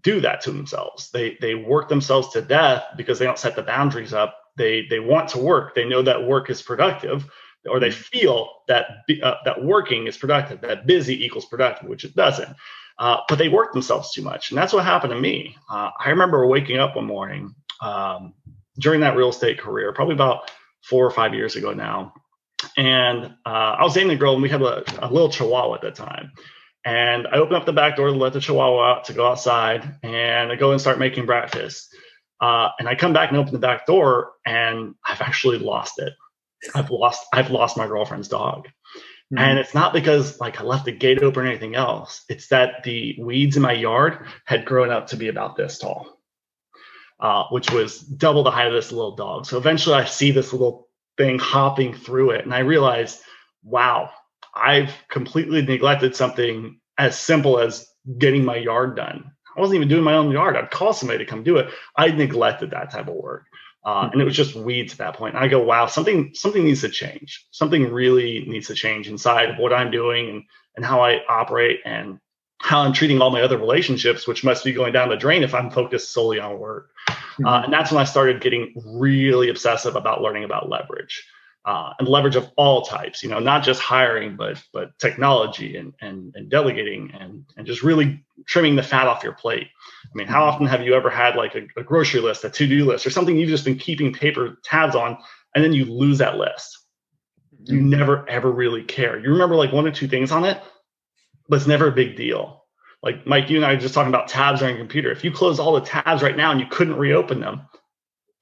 do 0.01 0.19
that 0.21 0.41
to 0.41 0.51
themselves. 0.51 1.09
They 1.11 1.37
they 1.41 1.55
work 1.55 1.89
themselves 1.89 2.29
to 2.29 2.41
death 2.41 2.83
because 2.97 3.19
they 3.19 3.25
don't 3.25 3.39
set 3.39 3.55
the 3.55 3.63
boundaries 3.63 4.13
up. 4.13 4.37
They 4.57 4.85
they 4.89 4.99
want 4.99 5.29
to 5.29 5.39
work. 5.39 5.75
They 5.75 5.85
know 5.85 6.01
that 6.01 6.25
work 6.27 6.49
is 6.49 6.61
productive, 6.61 7.25
or 7.69 7.79
they 7.79 7.91
feel 7.91 8.49
that 8.67 8.85
uh, 9.23 9.35
that 9.45 9.63
working 9.63 10.07
is 10.07 10.17
productive. 10.17 10.61
That 10.61 10.87
busy 10.87 11.25
equals 11.25 11.45
productive, 11.45 11.89
which 11.89 12.03
it 12.05 12.15
doesn't. 12.15 12.55
Uh, 12.97 13.17
but 13.27 13.37
they 13.37 13.49
work 13.49 13.73
themselves 13.73 14.13
too 14.13 14.21
much, 14.21 14.51
and 14.51 14.57
that's 14.57 14.73
what 14.73 14.85
happened 14.85 15.11
to 15.11 15.19
me. 15.19 15.55
Uh, 15.69 15.91
I 15.99 16.09
remember 16.09 16.47
waking 16.47 16.79
up 16.79 16.95
one 16.95 17.05
morning 17.05 17.53
um, 17.81 18.33
during 18.79 19.01
that 19.01 19.17
real 19.17 19.29
estate 19.29 19.59
career, 19.59 19.91
probably 19.91 20.15
about 20.15 20.49
four 20.81 21.05
or 21.05 21.11
five 21.11 21.33
years 21.33 21.57
ago 21.57 21.73
now, 21.73 22.13
and 22.77 23.25
uh, 23.45 23.75
I 23.79 23.83
was 23.83 23.93
dating 23.93 24.11
a 24.11 24.15
girl, 24.15 24.33
and 24.33 24.41
we 24.41 24.49
had 24.49 24.61
a, 24.61 24.83
a 25.05 25.11
little 25.11 25.29
Chihuahua 25.29 25.75
at 25.75 25.81
the 25.81 25.91
time. 25.91 26.31
And 26.85 27.27
I 27.27 27.37
open 27.37 27.55
up 27.55 27.65
the 27.65 27.73
back 27.73 27.95
door 27.95 28.09
to 28.09 28.13
let 28.13 28.33
the 28.33 28.39
chihuahua 28.39 28.91
out 28.91 29.05
to 29.05 29.13
go 29.13 29.27
outside, 29.27 29.97
and 30.03 30.51
I 30.51 30.55
go 30.55 30.71
and 30.71 30.79
start 30.79 30.99
making 30.99 31.25
breakfast. 31.25 31.93
Uh, 32.39 32.69
and 32.77 32.87
I 32.87 32.93
come 32.93 33.11
back 33.11 33.29
and 33.29 33.39
open 33.39 33.53
the 33.53 33.59
back 33.59 33.87
door, 33.87 34.33
and 34.45 34.93
I've 35.03 35.21
actually 35.21 35.57
lost 35.57 35.97
it. 35.97 36.13
I've 36.75 36.91
lost 36.91 37.25
I've 37.33 37.49
lost 37.49 37.75
my 37.75 37.87
girlfriend's 37.87 38.27
dog. 38.27 38.67
Mm-hmm. 39.33 39.37
And 39.39 39.59
it's 39.59 39.73
not 39.73 39.93
because 39.93 40.39
like 40.39 40.59
I 40.59 40.63
left 40.63 40.85
the 40.85 40.91
gate 40.91 41.23
open 41.23 41.43
or 41.43 41.47
anything 41.47 41.75
else. 41.75 42.23
It's 42.29 42.47
that 42.49 42.83
the 42.83 43.17
weeds 43.19 43.55
in 43.55 43.63
my 43.63 43.73
yard 43.73 44.27
had 44.45 44.65
grown 44.65 44.91
up 44.91 45.07
to 45.07 45.17
be 45.17 45.29
about 45.29 45.55
this 45.55 45.79
tall, 45.79 46.19
uh, 47.19 47.45
which 47.49 47.71
was 47.71 47.99
double 47.99 48.43
the 48.43 48.51
height 48.51 48.67
of 48.67 48.73
this 48.73 48.91
little 48.91 49.15
dog. 49.15 49.47
So 49.47 49.57
eventually 49.57 49.95
I 49.95 50.05
see 50.05 50.29
this 50.29 50.53
little 50.53 50.87
thing 51.17 51.39
hopping 51.39 51.95
through 51.95 52.31
it, 52.31 52.45
and 52.45 52.53
I 52.53 52.59
realize, 52.59 53.21
wow, 53.63 54.11
I've 54.55 54.93
completely 55.09 55.61
neglected 55.61 56.15
something 56.15 56.79
as 56.97 57.19
simple 57.19 57.59
as 57.59 57.87
getting 58.17 58.45
my 58.45 58.55
yard 58.55 58.95
done. 58.95 59.31
I 59.55 59.59
wasn't 59.59 59.77
even 59.77 59.87
doing 59.87 60.03
my 60.03 60.15
own 60.15 60.31
yard. 60.31 60.55
I'd 60.55 60.71
call 60.71 60.93
somebody 60.93 61.19
to 61.19 61.29
come 61.29 61.43
do 61.43 61.57
it. 61.57 61.69
I 61.95 62.07
neglected 62.09 62.71
that 62.71 62.91
type 62.91 63.07
of 63.07 63.15
work. 63.15 63.45
Uh, 63.85 64.09
and 64.11 64.19
it 64.19 64.25
was 64.25 64.35
just 64.35 64.55
weeds 64.55 64.93
at 64.93 64.97
that 64.97 65.15
point. 65.15 65.35
And 65.35 65.43
I 65.43 65.47
go, 65.47 65.61
wow, 65.61 65.85
something 65.85 66.31
something 66.33 66.63
needs 66.63 66.81
to 66.81 66.89
change. 66.89 67.45
Something 67.51 67.91
really 67.91 68.43
needs 68.47 68.67
to 68.67 68.73
change 68.73 69.07
inside 69.07 69.49
of 69.49 69.57
what 69.57 69.73
I'm 69.73 69.91
doing 69.91 70.29
and 70.29 70.43
and 70.75 70.85
how 70.85 71.01
I 71.01 71.21
operate 71.29 71.81
and 71.85 72.19
how 72.59 72.81
I'm 72.81 72.93
treating 72.93 73.21
all 73.21 73.29
my 73.29 73.41
other 73.41 73.57
relationships, 73.57 74.27
which 74.27 74.43
must 74.43 74.63
be 74.63 74.73
going 74.73 74.91
down 74.91 75.09
the 75.09 75.15
drain 75.15 75.43
if 75.43 75.53
I'm 75.53 75.69
focused 75.69 76.11
solely 76.11 76.39
on 76.39 76.57
work. 76.57 76.89
Uh, 77.45 77.61
and 77.63 77.71
that's 77.73 77.91
when 77.91 78.01
I 78.01 78.05
started 78.05 78.41
getting 78.41 78.73
really 78.85 79.49
obsessive 79.49 79.95
about 79.95 80.21
learning 80.21 80.45
about 80.45 80.69
leverage 80.69 81.23
uh, 81.65 81.93
and 81.97 82.07
leverage 82.07 82.35
of 82.35 82.49
all 82.57 82.83
types 82.83 83.23
you 83.23 83.29
know 83.29 83.39
not 83.39 83.63
just 83.63 83.81
hiring 83.81 84.35
but 84.35 84.61
but 84.71 84.97
technology 84.99 85.75
and 85.77 85.93
and, 85.99 86.31
and 86.35 86.49
delegating 86.49 87.11
and 87.19 87.43
and 87.57 87.65
just 87.65 87.83
really 87.83 88.23
trimming 88.45 88.75
the 88.75 88.83
fat 88.83 89.07
off 89.07 89.23
your 89.23 89.33
plate. 89.33 89.67
I 90.03 90.11
mean 90.13 90.27
how 90.27 90.41
mm-hmm. 90.41 90.53
often 90.53 90.67
have 90.67 90.83
you 90.83 90.93
ever 90.93 91.09
had 91.09 91.35
like 91.35 91.55
a, 91.55 91.67
a 91.77 91.83
grocery 91.83 92.21
list 92.21 92.43
a 92.43 92.49
to-do 92.49 92.85
list 92.85 93.07
or 93.07 93.09
something 93.09 93.35
you've 93.35 93.49
just 93.49 93.65
been 93.65 93.77
keeping 93.77 94.13
paper 94.13 94.57
tabs 94.63 94.95
on 94.95 95.17
and 95.55 95.63
then 95.63 95.73
you 95.73 95.85
lose 95.85 96.19
that 96.19 96.37
list? 96.37 96.77
You 97.63 97.79
mm-hmm. 97.79 97.89
never 97.89 98.29
ever 98.29 98.51
really 98.51 98.83
care. 98.83 99.17
You 99.17 99.29
remember 99.29 99.55
like 99.55 99.73
one 99.73 99.87
or 99.87 99.91
two 99.91 100.07
things 100.07 100.31
on 100.31 100.45
it 100.45 100.61
but 101.47 101.57
it's 101.57 101.67
never 101.67 101.87
a 101.87 101.91
big 101.91 102.15
deal. 102.15 102.63
Like 103.01 103.25
mike 103.25 103.49
you 103.49 103.57
and 103.57 103.65
i 103.65 103.73
are 103.73 103.77
just 103.77 103.95
talking 103.95 104.13
about 104.13 104.27
tabs 104.27 104.61
on 104.61 104.69
your 104.69 104.77
computer. 104.77 105.11
If 105.11 105.23
you 105.23 105.31
close 105.31 105.59
all 105.59 105.73
the 105.73 105.81
tabs 105.81 106.21
right 106.21 106.37
now 106.37 106.51
and 106.51 106.59
you 106.59 106.67
couldn't 106.67 106.97
reopen 106.97 107.39
them 107.39 107.67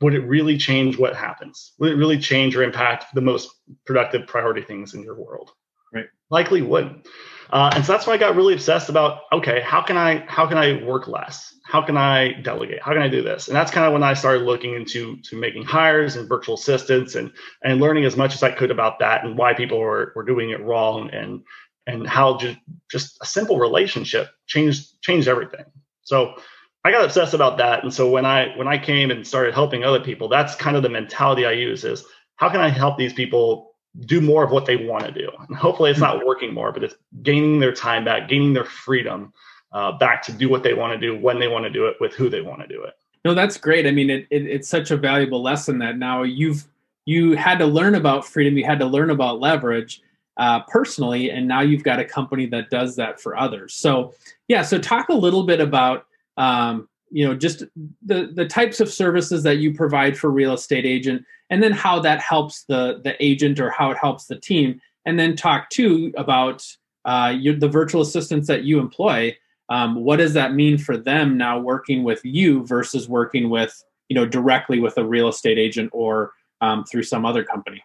would 0.03 0.13
it 0.13 0.27
really 0.27 0.57
change 0.57 0.99
what 0.99 1.15
happens? 1.15 1.73
Would 1.79 1.91
it 1.91 1.95
really 1.95 2.19
change 2.19 2.55
or 2.55 2.61
impact 2.61 3.15
the 3.15 3.21
most 3.21 3.49
productive 3.85 4.27
priority 4.27 4.61
things 4.61 4.93
in 4.93 5.01
your 5.01 5.15
world? 5.15 5.51
Right. 5.93 6.07
Likely 6.29 6.61
wouldn't. 6.61 7.07
Uh, 7.49 7.71
and 7.73 7.85
so 7.85 7.93
that's 7.93 8.05
why 8.05 8.13
I 8.13 8.17
got 8.17 8.35
really 8.35 8.53
obsessed 8.53 8.89
about 8.89 9.21
okay, 9.31 9.61
how 9.61 9.81
can 9.81 9.95
I 9.95 10.25
how 10.27 10.45
can 10.45 10.57
I 10.57 10.83
work 10.83 11.07
less? 11.07 11.55
How 11.65 11.81
can 11.81 11.97
I 11.97 12.33
delegate? 12.41 12.81
How 12.81 12.91
can 12.91 13.01
I 13.01 13.07
do 13.07 13.21
this? 13.21 13.47
And 13.47 13.55
that's 13.55 13.71
kind 13.71 13.85
of 13.85 13.93
when 13.93 14.03
I 14.03 14.13
started 14.13 14.43
looking 14.43 14.73
into 14.73 15.17
to 15.21 15.37
making 15.37 15.63
hires 15.63 16.15
and 16.17 16.27
virtual 16.27 16.55
assistants 16.55 17.15
and 17.15 17.31
and 17.63 17.79
learning 17.79 18.03
as 18.03 18.17
much 18.17 18.33
as 18.33 18.43
I 18.43 18.51
could 18.51 18.71
about 18.71 18.99
that 18.99 19.23
and 19.23 19.37
why 19.37 19.53
people 19.53 19.79
were, 19.79 20.11
were 20.15 20.23
doing 20.23 20.49
it 20.49 20.61
wrong 20.61 21.09
and 21.11 21.43
and 21.87 22.07
how 22.07 22.37
just 22.37 22.57
just 22.91 23.17
a 23.21 23.25
simple 23.25 23.59
relationship 23.59 24.29
changed 24.47 25.01
changed 25.01 25.27
everything. 25.27 25.65
So 26.01 26.35
I 26.85 26.91
got 26.91 27.03
obsessed 27.03 27.33
about 27.33 27.57
that. 27.57 27.83
And 27.83 27.93
so 27.93 28.09
when 28.09 28.25
I 28.25 28.55
when 28.57 28.67
I 28.67 28.77
came 28.77 29.09
and 29.09 29.25
started 29.25 29.53
helping 29.53 29.83
other 29.83 29.99
people, 29.99 30.27
that's 30.27 30.55
kind 30.55 30.75
of 30.75 30.83
the 30.83 30.89
mentality 30.89 31.45
I 31.45 31.51
use 31.51 31.83
is 31.83 32.03
how 32.35 32.49
can 32.49 32.59
I 32.59 32.69
help 32.69 32.97
these 32.97 33.13
people 33.13 33.75
do 34.01 34.19
more 34.19 34.43
of 34.43 34.51
what 34.51 34.65
they 34.65 34.75
want 34.75 35.05
to 35.05 35.11
do? 35.11 35.29
And 35.47 35.55
hopefully 35.55 35.91
it's 35.91 35.99
not 35.99 36.25
working 36.25 36.53
more, 36.53 36.71
but 36.71 36.83
it's 36.83 36.95
gaining 37.21 37.59
their 37.59 37.73
time 37.73 38.03
back, 38.03 38.27
gaining 38.27 38.53
their 38.53 38.65
freedom 38.65 39.31
uh, 39.71 39.93
back 39.93 40.21
to 40.23 40.33
do 40.33 40.49
what 40.49 40.63
they 40.63 40.73
want 40.73 40.93
to 40.93 40.99
do 40.99 41.17
when 41.17 41.39
they 41.39 41.47
want 41.47 41.63
to 41.63 41.69
do 41.69 41.87
it 41.87 41.95
with 41.99 42.13
who 42.13 42.29
they 42.29 42.41
want 42.41 42.61
to 42.61 42.67
do 42.67 42.83
it. 42.83 42.93
No, 43.23 43.33
that's 43.33 43.57
great. 43.57 43.87
I 43.87 43.91
mean, 43.91 44.09
it, 44.09 44.27
it, 44.29 44.45
it's 44.45 44.67
such 44.67 44.91
a 44.91 44.97
valuable 44.97 45.41
lesson 45.41 45.79
that 45.79 45.97
now 45.97 46.23
you've 46.23 46.65
you 47.05 47.35
had 47.35 47.59
to 47.59 47.65
learn 47.65 47.95
about 47.95 48.25
freedom, 48.25 48.57
you 48.57 48.65
had 48.65 48.79
to 48.79 48.85
learn 48.85 49.09
about 49.09 49.39
leverage 49.39 50.01
uh, 50.37 50.61
personally, 50.63 51.31
and 51.31 51.47
now 51.47 51.61
you've 51.61 51.83
got 51.83 51.99
a 51.99 52.05
company 52.05 52.45
that 52.47 52.69
does 52.69 52.95
that 52.95 53.19
for 53.19 53.37
others. 53.37 53.73
So, 53.73 54.13
yeah. 54.47 54.61
So, 54.61 54.79
talk 54.79 55.09
a 55.09 55.13
little 55.13 55.43
bit 55.43 55.59
about 55.59 56.07
um, 56.37 56.87
you 57.09 57.25
know 57.25 57.35
just 57.35 57.63
the 58.05 58.31
the 58.33 58.47
types 58.47 58.79
of 58.79 58.91
services 58.91 59.43
that 59.43 59.57
you 59.57 59.73
provide 59.73 60.17
for 60.17 60.29
real 60.29 60.53
estate 60.53 60.85
agent, 60.85 61.23
and 61.49 61.61
then 61.61 61.71
how 61.71 61.99
that 61.99 62.19
helps 62.19 62.65
the 62.65 63.01
the 63.03 63.15
agent 63.23 63.59
or 63.59 63.69
how 63.69 63.91
it 63.91 63.97
helps 63.97 64.25
the 64.25 64.39
team, 64.39 64.81
and 65.05 65.19
then 65.19 65.35
talk 65.35 65.69
too 65.69 66.11
about 66.17 66.65
uh, 67.05 67.33
your, 67.37 67.55
the 67.55 67.69
virtual 67.69 68.01
assistants 68.01 68.47
that 68.47 68.63
you 68.63 68.79
employ. 68.79 69.35
Um, 69.69 70.03
what 70.03 70.17
does 70.17 70.33
that 70.33 70.53
mean 70.53 70.77
for 70.77 70.97
them 70.97 71.37
now 71.37 71.59
working 71.59 72.03
with 72.03 72.21
you 72.23 72.65
versus 72.65 73.07
working 73.07 73.49
with 73.49 73.81
you 74.09 74.15
know 74.15 74.25
directly 74.25 74.79
with 74.79 74.97
a 74.97 75.05
real 75.05 75.27
estate 75.27 75.57
agent 75.57 75.89
or 75.93 76.33
um, 76.61 76.83
through 76.85 77.03
some 77.03 77.25
other 77.25 77.43
company? 77.43 77.83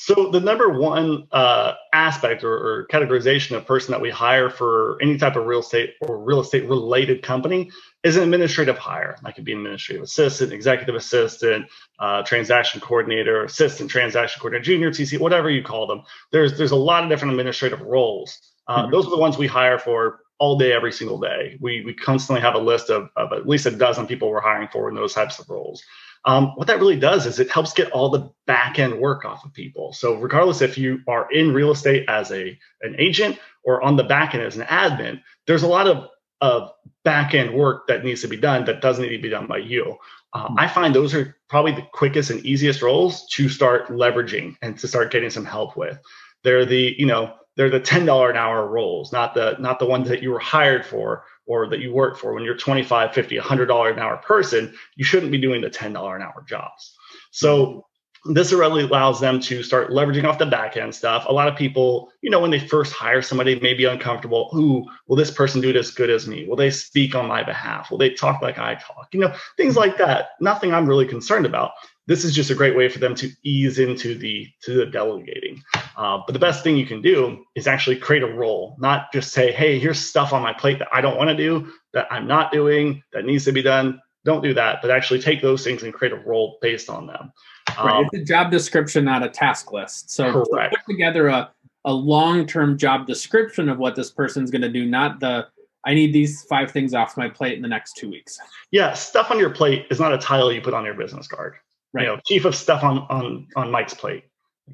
So 0.00 0.30
the 0.30 0.38
number 0.38 0.68
one 0.68 1.26
uh, 1.32 1.74
aspect 1.92 2.44
or, 2.44 2.52
or, 2.52 2.86
categorization 2.86 3.56
of 3.56 3.66
person 3.66 3.90
that 3.90 4.00
we 4.00 4.10
hire 4.10 4.48
for 4.48 4.96
any 5.02 5.18
type 5.18 5.34
of 5.34 5.44
real 5.44 5.58
estate 5.58 5.94
or 6.00 6.22
real 6.22 6.38
estate 6.38 6.68
related 6.68 7.22
company 7.22 7.72
is 8.04 8.16
an 8.16 8.22
administrative 8.22 8.78
hire. 8.78 9.16
That 9.24 9.34
could 9.34 9.44
be 9.44 9.50
an 9.50 9.58
administrative 9.58 10.04
assistant, 10.04 10.52
executive 10.52 10.94
assistant, 10.94 11.66
uh, 11.98 12.22
transaction 12.22 12.80
coordinator, 12.80 13.42
assistant 13.42 13.90
transaction 13.90 14.38
coordinator, 14.40 14.64
junior 14.64 14.90
TC, 14.92 15.18
whatever 15.18 15.50
you 15.50 15.64
call 15.64 15.88
them. 15.88 16.02
There's 16.30 16.56
there's 16.56 16.70
a 16.70 16.76
lot 16.76 17.02
of 17.02 17.10
different 17.10 17.32
administrative 17.32 17.80
roles. 17.80 18.38
Uh, 18.68 18.82
mm-hmm. 18.82 18.92
Those 18.92 19.04
are 19.08 19.10
the 19.10 19.18
ones 19.18 19.36
we 19.36 19.48
hire 19.48 19.80
for 19.80 20.20
all 20.38 20.56
day, 20.56 20.72
every 20.72 20.92
single 20.92 21.18
day. 21.18 21.58
We 21.60 21.84
we 21.84 21.92
constantly 21.92 22.40
have 22.40 22.54
a 22.54 22.60
list 22.60 22.88
of, 22.88 23.10
of 23.16 23.32
at 23.32 23.48
least 23.48 23.66
a 23.66 23.72
dozen 23.72 24.06
people 24.06 24.30
we're 24.30 24.40
hiring 24.40 24.68
for 24.68 24.88
in 24.88 24.94
those 24.94 25.12
types 25.12 25.40
of 25.40 25.50
roles. 25.50 25.82
Um, 26.28 26.52
what 26.56 26.66
that 26.66 26.78
really 26.78 26.98
does 26.98 27.24
is 27.24 27.40
it 27.40 27.50
helps 27.50 27.72
get 27.72 27.90
all 27.90 28.10
the 28.10 28.30
back 28.46 28.78
end 28.78 29.00
work 29.00 29.24
off 29.24 29.46
of 29.46 29.54
people. 29.54 29.94
So 29.94 30.16
regardless 30.16 30.60
if 30.60 30.76
you 30.76 31.00
are 31.08 31.26
in 31.32 31.54
real 31.54 31.70
estate 31.70 32.04
as 32.06 32.30
a 32.30 32.58
an 32.82 32.96
agent 32.98 33.38
or 33.64 33.82
on 33.82 33.96
the 33.96 34.04
back 34.04 34.34
end 34.34 34.42
as 34.42 34.58
an 34.58 34.66
admin, 34.66 35.22
there's 35.46 35.62
a 35.62 35.66
lot 35.66 35.86
of 35.86 36.10
of 36.42 36.70
back 37.02 37.32
end 37.32 37.54
work 37.54 37.86
that 37.88 38.04
needs 38.04 38.20
to 38.20 38.28
be 38.28 38.36
done 38.36 38.66
that 38.66 38.82
doesn't 38.82 39.04
need 39.04 39.16
to 39.16 39.22
be 39.22 39.30
done 39.30 39.46
by 39.46 39.56
you. 39.56 39.96
Uh, 40.34 40.50
I 40.58 40.68
find 40.68 40.94
those 40.94 41.14
are 41.14 41.34
probably 41.48 41.72
the 41.72 41.86
quickest 41.94 42.28
and 42.28 42.44
easiest 42.44 42.82
roles 42.82 43.26
to 43.28 43.48
start 43.48 43.88
leveraging 43.88 44.56
and 44.60 44.78
to 44.80 44.86
start 44.86 45.10
getting 45.10 45.30
some 45.30 45.46
help 45.46 45.78
with. 45.78 45.98
They're 46.44 46.66
the 46.66 46.94
you 46.98 47.06
know 47.06 47.32
they're 47.56 47.70
the 47.70 47.80
ten 47.80 48.04
dollar 48.04 48.28
an 48.28 48.36
hour 48.36 48.66
roles, 48.66 49.14
not 49.14 49.32
the 49.32 49.56
not 49.60 49.78
the 49.78 49.86
ones 49.86 50.10
that 50.10 50.22
you 50.22 50.30
were 50.32 50.38
hired 50.38 50.84
for 50.84 51.24
or 51.48 51.66
that 51.68 51.80
you 51.80 51.92
work 51.92 52.16
for 52.16 52.34
when 52.34 52.44
you're 52.44 52.56
25 52.56 53.12
50 53.12 53.38
100 53.38 53.66
dollar 53.66 53.90
an 53.90 53.98
hour 53.98 54.18
person 54.18 54.72
you 54.96 55.04
shouldn't 55.04 55.32
be 55.32 55.38
doing 55.38 55.60
the 55.60 55.70
10 55.70 55.92
dollar 55.92 56.14
an 56.14 56.22
hour 56.22 56.44
jobs. 56.46 56.94
So 57.32 57.86
this 58.24 58.52
really 58.52 58.82
allows 58.82 59.20
them 59.20 59.40
to 59.40 59.62
start 59.62 59.90
leveraging 59.90 60.24
off 60.24 60.38
the 60.38 60.46
back 60.46 60.76
end 60.76 60.94
stuff. 60.94 61.24
A 61.28 61.32
lot 61.32 61.48
of 61.48 61.56
people 61.56 62.10
you 62.22 62.30
know 62.30 62.38
when 62.38 62.50
they 62.50 62.60
first 62.60 62.92
hire 62.92 63.22
somebody 63.22 63.58
may 63.58 63.74
be 63.74 63.86
uncomfortable. 63.86 64.50
Who 64.52 64.86
will 65.08 65.16
this 65.16 65.30
person 65.30 65.60
do 65.60 65.70
it 65.70 65.76
as 65.76 65.90
good 65.90 66.10
as 66.10 66.28
me? 66.28 66.46
Will 66.46 66.56
they 66.56 66.70
speak 66.70 67.14
on 67.14 67.26
my 67.26 67.42
behalf? 67.42 67.90
Will 67.90 67.98
they 67.98 68.10
talk 68.10 68.42
like 68.42 68.58
i 68.58 68.74
talk? 68.74 69.08
You 69.12 69.20
know 69.20 69.34
things 69.56 69.76
like 69.76 69.96
that. 69.98 70.30
Nothing 70.40 70.72
i'm 70.72 70.86
really 70.86 71.06
concerned 71.06 71.46
about 71.46 71.72
this 72.08 72.24
is 72.24 72.34
just 72.34 72.50
a 72.50 72.54
great 72.54 72.74
way 72.74 72.88
for 72.88 72.98
them 72.98 73.14
to 73.14 73.30
ease 73.44 73.78
into 73.78 74.16
the 74.16 74.48
to 74.62 74.72
the 74.72 74.86
delegating. 74.86 75.62
Uh, 75.94 76.18
but 76.26 76.32
the 76.32 76.38
best 76.38 76.64
thing 76.64 76.76
you 76.76 76.86
can 76.86 77.02
do 77.02 77.44
is 77.54 77.66
actually 77.66 77.96
create 77.96 78.22
a 78.22 78.26
role, 78.26 78.76
not 78.78 79.12
just 79.12 79.30
say, 79.30 79.52
"Hey, 79.52 79.78
here's 79.78 80.00
stuff 80.00 80.32
on 80.32 80.42
my 80.42 80.54
plate 80.54 80.78
that 80.78 80.88
I 80.90 81.02
don't 81.02 81.18
want 81.18 81.28
to 81.28 81.36
do, 81.36 81.70
that 81.92 82.08
I'm 82.10 82.26
not 82.26 82.50
doing, 82.50 83.02
that 83.12 83.26
needs 83.26 83.44
to 83.44 83.52
be 83.52 83.62
done." 83.62 84.00
Don't 84.24 84.42
do 84.42 84.54
that, 84.54 84.80
but 84.82 84.90
actually 84.90 85.20
take 85.20 85.42
those 85.42 85.62
things 85.62 85.82
and 85.82 85.92
create 85.94 86.12
a 86.12 86.16
role 86.16 86.58
based 86.60 86.90
on 86.90 87.06
them. 87.06 87.30
Right. 87.78 87.96
Um, 87.96 88.08
it's 88.10 88.22
a 88.22 88.24
job 88.24 88.50
description, 88.50 89.04
not 89.04 89.22
a 89.22 89.28
task 89.28 89.70
list. 89.72 90.10
So 90.10 90.44
correct. 90.44 90.74
put 90.74 90.90
together 90.90 91.28
a 91.28 91.52
a 91.84 91.92
long 91.92 92.46
term 92.46 92.78
job 92.78 93.06
description 93.06 93.68
of 93.68 93.78
what 93.78 93.94
this 93.94 94.10
person's 94.10 94.50
going 94.50 94.62
to 94.62 94.70
do, 94.70 94.86
not 94.86 95.20
the 95.20 95.46
I 95.84 95.92
need 95.92 96.14
these 96.14 96.42
five 96.44 96.70
things 96.70 96.94
off 96.94 97.18
my 97.18 97.28
plate 97.28 97.54
in 97.54 97.62
the 97.62 97.68
next 97.68 97.96
two 97.96 98.10
weeks. 98.10 98.38
Yeah, 98.70 98.94
stuff 98.94 99.30
on 99.30 99.38
your 99.38 99.50
plate 99.50 99.86
is 99.90 100.00
not 100.00 100.12
a 100.12 100.18
title 100.18 100.50
you 100.50 100.62
put 100.62 100.74
on 100.74 100.86
your 100.86 100.94
business 100.94 101.28
card 101.28 101.54
right. 101.92 102.02
you 102.02 102.08
know, 102.08 102.20
chief 102.26 102.44
of 102.44 102.54
stuff 102.54 102.82
on 102.82 102.98
on 103.10 103.46
on 103.56 103.70
Mike's 103.70 103.94
plate. 103.94 104.24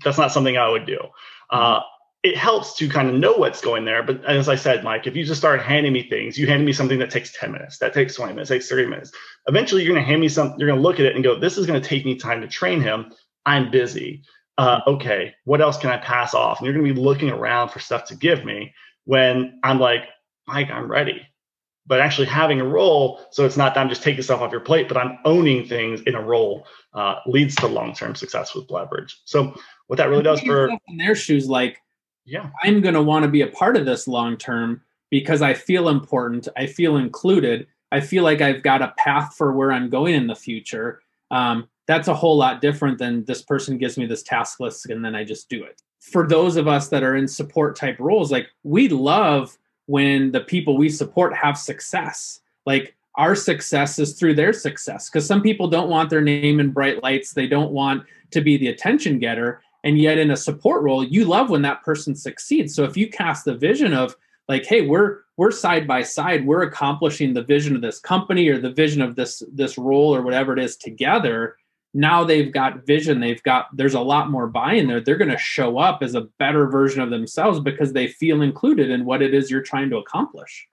That's 0.05 0.19
not 0.19 0.33
something 0.33 0.57
I 0.57 0.69
would 0.69 0.87
do. 0.87 0.99
Uh, 1.51 1.81
it 2.23 2.39
helps 2.39 2.75
to 2.77 2.89
kind 2.89 3.09
of 3.09 3.15
know 3.15 3.35
what's 3.35 3.61
going 3.61 3.85
there. 3.85 4.03
But 4.03 4.25
as 4.25 4.49
I 4.49 4.57
said, 4.57 4.83
Mike, 4.83 5.07
if 5.07 5.15
you 5.15 5.25
just 5.25 5.41
start 5.41 5.61
handing 5.61 5.93
me 5.93 6.09
things, 6.09 6.39
you 6.39 6.47
handed 6.47 6.65
me 6.65 6.73
something 6.73 6.99
that 6.99 7.11
takes 7.11 7.39
10 7.39 7.53
minutes, 7.53 7.79
that 7.79 7.93
takes 7.93 8.15
20 8.15 8.33
minutes, 8.33 8.49
takes 8.49 8.69
30 8.69 8.87
minutes. 8.87 9.13
Eventually, 9.47 9.83
you're 9.83 9.93
going 9.93 10.03
to 10.03 10.09
hand 10.09 10.23
me 10.23 10.31
something, 10.31 10.59
you're 10.59 10.69
going 10.69 10.81
to 10.81 10.83
look 10.83 10.99
at 10.99 11.05
it 11.05 11.15
and 11.15 11.23
go, 11.23 11.39
this 11.39 11.59
is 11.59 11.67
going 11.67 11.81
to 11.81 11.87
take 11.87 12.07
me 12.07 12.17
time 12.17 12.41
to 12.41 12.49
train 12.49 12.81
him. 12.81 13.13
I'm 13.45 13.71
busy. 13.71 14.23
Uh, 14.57 14.81
okay, 14.87 15.35
what 15.45 15.61
else 15.61 15.77
can 15.77 15.91
I 15.91 15.99
pass 15.99 16.33
off? 16.33 16.59
And 16.59 16.65
you're 16.65 16.75
going 16.75 16.87
to 16.87 16.95
be 16.95 17.01
looking 17.01 17.29
around 17.29 17.69
for 17.69 17.79
stuff 17.79 18.07
to 18.07 18.17
give 18.17 18.43
me 18.43 18.73
when 19.05 19.61
I'm 19.63 19.79
like, 19.79 20.05
Mike, 20.47 20.71
I'm 20.71 20.91
ready 20.91 21.27
but 21.87 22.01
actually 22.01 22.27
having 22.27 22.61
a 22.61 22.65
role 22.65 23.21
so 23.31 23.45
it's 23.45 23.57
not 23.57 23.75
that 23.75 23.81
i'm 23.81 23.89
just 23.89 24.03
taking 24.03 24.23
stuff 24.23 24.41
off 24.41 24.53
your 24.53 24.61
plate 24.61 24.89
but 24.89 24.97
i'm 24.97 25.19
owning 25.25 25.67
things 25.67 26.01
in 26.03 26.15
a 26.15 26.23
role 26.23 26.67
uh, 26.95 27.17
leads 27.27 27.55
to 27.57 27.67
long-term 27.67 28.15
success 28.15 28.55
with 28.55 28.71
leverage 28.71 29.21
so 29.25 29.55
what 29.87 29.97
that 29.97 30.09
really 30.09 30.23
does 30.23 30.41
for 30.41 30.69
in 30.89 30.97
their 30.97 31.15
shoes 31.15 31.49
like 31.49 31.81
yeah. 32.25 32.51
I'm 32.63 32.81
going 32.81 32.95
to 32.95 33.03
want 33.03 33.25
to 33.25 33.31
be 33.31 33.43
a 33.43 33.49
part 33.49 33.77
of 33.77 33.85
this 33.85 34.09
long 34.09 34.37
term 34.37 34.81
because 35.11 35.43
i 35.43 35.53
feel 35.55 35.89
important 35.89 36.49
i 36.57 36.67
feel 36.67 36.97
included 36.97 37.67
i 37.93 38.01
feel 38.01 38.25
like 38.25 38.41
i've 38.41 38.63
got 38.63 38.83
a 38.83 38.95
path 38.97 39.35
for 39.37 39.53
where 39.53 39.73
i'm 39.73 39.91
going 39.91 40.15
in 40.15 40.27
the 40.27 40.35
future. 40.35 41.01
Um, 41.31 41.69
that's 41.87 42.09
a 42.09 42.15
whole 42.15 42.37
lot 42.37 42.63
different 42.63 42.99
than 42.99 43.25
this 43.27 43.43
person 43.43 43.77
gives 43.77 43.99
me 43.99 44.07
this 44.07 44.23
task 44.23 44.61
list 44.61 44.87
and 44.89 45.05
then 45.05 45.15
i 45.15 45.25
just 45.25 45.49
do 45.49 45.63
it. 45.65 45.83
For 46.01 46.27
those 46.27 46.57
of 46.57 46.69
us 46.69 46.89
that 46.89 47.03
are 47.03 47.17
in 47.17 47.29
support 47.29 47.77
type 47.77 47.99
roles 47.99 48.33
like 48.33 48.49
we 48.63 48.89
love 48.89 49.57
when 49.87 50.33
the 50.33 50.41
people 50.41 50.77
we 50.77 50.89
support 50.89 51.35
have 51.35 51.59
success. 51.59 52.41
Like 52.67 52.95
our 53.17 53.35
success 53.35 53.99
is 53.99 54.15
through 54.15 54.35
their 54.35 54.53
success 54.53 55.09
because 55.09 55.27
some 55.27 55.43
people 55.43 55.69
don't 55.69 55.91
want 55.91 56.11
their 56.11 56.21
name 56.21 56.61
in 56.61 56.71
bright 56.71 57.03
lights, 57.03 57.33
they 57.33 57.47
don't 57.47 57.73
want 57.73 58.05
to 58.31 58.41
be 58.41 58.57
the 58.57 58.69
attention 58.69 59.19
getter. 59.19 59.63
And 59.85 59.99
yet, 59.99 60.17
in 60.17 60.31
a 60.31 60.37
support 60.37 60.83
role, 60.83 61.05
you 61.05 61.27
love 61.27 61.51
when 61.51 61.63
that 61.63 61.83
person 61.83 62.15
succeeds. 62.15 62.75
So 62.75 62.85
if 62.85 62.97
you 62.97 63.09
cast 63.09 63.45
the 63.45 63.55
vision 63.55 63.93
of 63.93 64.17
like, 64.49 64.65
hey, 64.65 64.83
we're 64.83 65.21
we're 65.37 65.51
side 65.51 65.87
by 65.87 66.03
side, 66.03 66.47
we're 66.47 66.63
accomplishing 66.63 67.35
the 67.35 67.43
vision 67.43 67.75
of 67.75 67.83
this 67.83 67.99
company 67.99 68.49
or 68.49 68.59
the 68.59 68.73
vision 68.73 69.03
of 69.03 69.15
this 69.15 69.43
this 69.53 69.77
role 69.77 70.15
or 70.15 70.23
whatever 70.23 70.53
it 70.55 70.59
is 70.59 70.77
together, 70.77 71.57
now 71.95 72.25
they've 72.25 72.53
got 72.53 72.85
vision 72.85 73.21
they've 73.21 73.43
got 73.45 73.69
there's 73.73 73.95
a 73.95 74.01
lot 74.01 74.31
more 74.31 74.49
buy-in 74.49 74.89
there. 74.89 75.01
They're 75.01 75.17
going 75.17 75.31
to 75.31 75.39
show 75.39 75.79
up 75.79 76.03
as 76.03 76.15
a 76.15 76.23
better 76.39 76.67
version 76.67 77.01
of 77.01 77.11
themselves 77.11 77.61
because 77.61 77.93
they 77.93 78.09
feel 78.09 78.43
included 78.43 78.91
in 78.91 79.05
what 79.05 79.23
it 79.23 79.33
is 79.33 79.51
you're 79.51 79.63
trying 79.63 79.91
to 79.91 79.99
accomplish. 79.99 80.67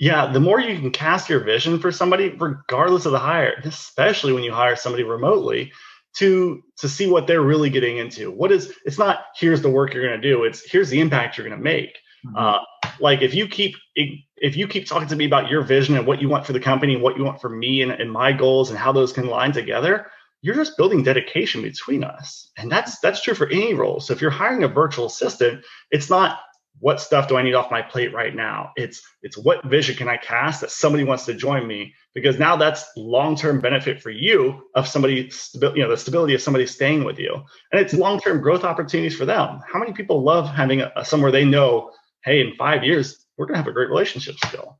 Yeah 0.00 0.30
the 0.32 0.40
more 0.40 0.60
you 0.60 0.78
can 0.78 0.90
cast 0.90 1.30
your 1.30 1.40
vision 1.40 1.78
for 1.78 1.92
somebody 1.92 2.30
regardless 2.30 3.06
of 3.06 3.12
the 3.12 3.18
hire 3.18 3.54
especially 3.64 4.32
when 4.32 4.42
you 4.42 4.52
hire 4.52 4.76
somebody 4.76 5.04
remotely 5.04 5.72
to 6.16 6.62
to 6.78 6.88
see 6.88 7.06
what 7.06 7.26
they're 7.26 7.42
really 7.42 7.70
getting 7.70 7.98
into. 7.98 8.30
What 8.30 8.50
is 8.50 8.72
it's 8.84 8.98
not 8.98 9.26
here's 9.36 9.62
the 9.62 9.70
work 9.70 9.94
you're 9.94 10.06
going 10.06 10.20
to 10.20 10.28
do 10.28 10.44
it's 10.44 10.68
here's 10.68 10.90
the 10.90 11.00
impact 11.00 11.38
you're 11.38 11.46
going 11.46 11.58
to 11.58 11.64
make. 11.64 11.96
Mm-hmm. 12.26 12.36
uh, 12.36 12.58
like 13.00 13.22
if 13.22 13.34
you 13.34 13.46
keep 13.46 13.76
if 13.94 14.56
you 14.56 14.66
keep 14.66 14.86
talking 14.86 15.08
to 15.08 15.16
me 15.16 15.26
about 15.26 15.50
your 15.50 15.62
vision 15.62 15.96
and 15.96 16.06
what 16.06 16.20
you 16.20 16.28
want 16.28 16.46
for 16.46 16.52
the 16.52 16.60
company 16.60 16.94
and 16.94 17.02
what 17.02 17.16
you 17.16 17.24
want 17.24 17.40
for 17.40 17.50
me 17.50 17.82
and, 17.82 17.92
and 17.92 18.10
my 18.10 18.32
goals 18.32 18.70
and 18.70 18.78
how 18.78 18.92
those 18.92 19.12
can 19.12 19.26
line 19.26 19.52
together 19.52 20.06
you're 20.44 20.54
just 20.54 20.76
building 20.76 21.02
dedication 21.02 21.62
between 21.62 22.04
us. 22.04 22.50
And 22.58 22.70
that's 22.70 23.00
that's 23.00 23.22
true 23.22 23.32
for 23.32 23.48
any 23.48 23.72
role. 23.72 23.98
So 23.98 24.12
if 24.12 24.20
you're 24.20 24.30
hiring 24.30 24.62
a 24.62 24.68
virtual 24.68 25.06
assistant 25.06 25.64
it's 25.90 26.10
not 26.10 26.38
what 26.80 27.00
stuff 27.00 27.28
do 27.28 27.36
i 27.36 27.42
need 27.42 27.54
off 27.54 27.70
my 27.70 27.80
plate 27.80 28.12
right 28.12 28.34
now? 28.34 28.72
It's 28.76 29.00
it's 29.22 29.38
what 29.38 29.64
vision 29.64 29.96
can 29.96 30.08
i 30.08 30.18
cast 30.18 30.60
that 30.60 30.70
somebody 30.70 31.02
wants 31.02 31.24
to 31.26 31.32
join 31.32 31.66
me? 31.66 31.94
Because 32.14 32.38
now 32.38 32.56
that's 32.56 32.84
long-term 32.94 33.60
benefit 33.60 34.02
for 34.02 34.10
you 34.10 34.68
of 34.74 34.86
somebody 34.86 35.30
you 35.54 35.82
know 35.82 35.88
the 35.88 35.96
stability 35.96 36.34
of 36.34 36.42
somebody 36.42 36.66
staying 36.66 37.04
with 37.04 37.18
you. 37.18 37.32
And 37.72 37.80
it's 37.80 37.94
long-term 37.94 38.42
growth 38.42 38.64
opportunities 38.64 39.16
for 39.16 39.24
them. 39.24 39.60
How 39.72 39.78
many 39.78 39.94
people 39.94 40.22
love 40.22 40.46
having 40.46 40.82
a, 40.82 41.04
somewhere 41.06 41.32
they 41.32 41.46
know 41.46 41.90
hey 42.22 42.42
in 42.42 42.54
five 42.56 42.84
years 42.84 43.24
we're 43.38 43.46
going 43.46 43.54
to 43.54 43.62
have 43.62 43.68
a 43.68 43.72
great 43.72 43.88
relationship 43.88 44.36
still 44.44 44.78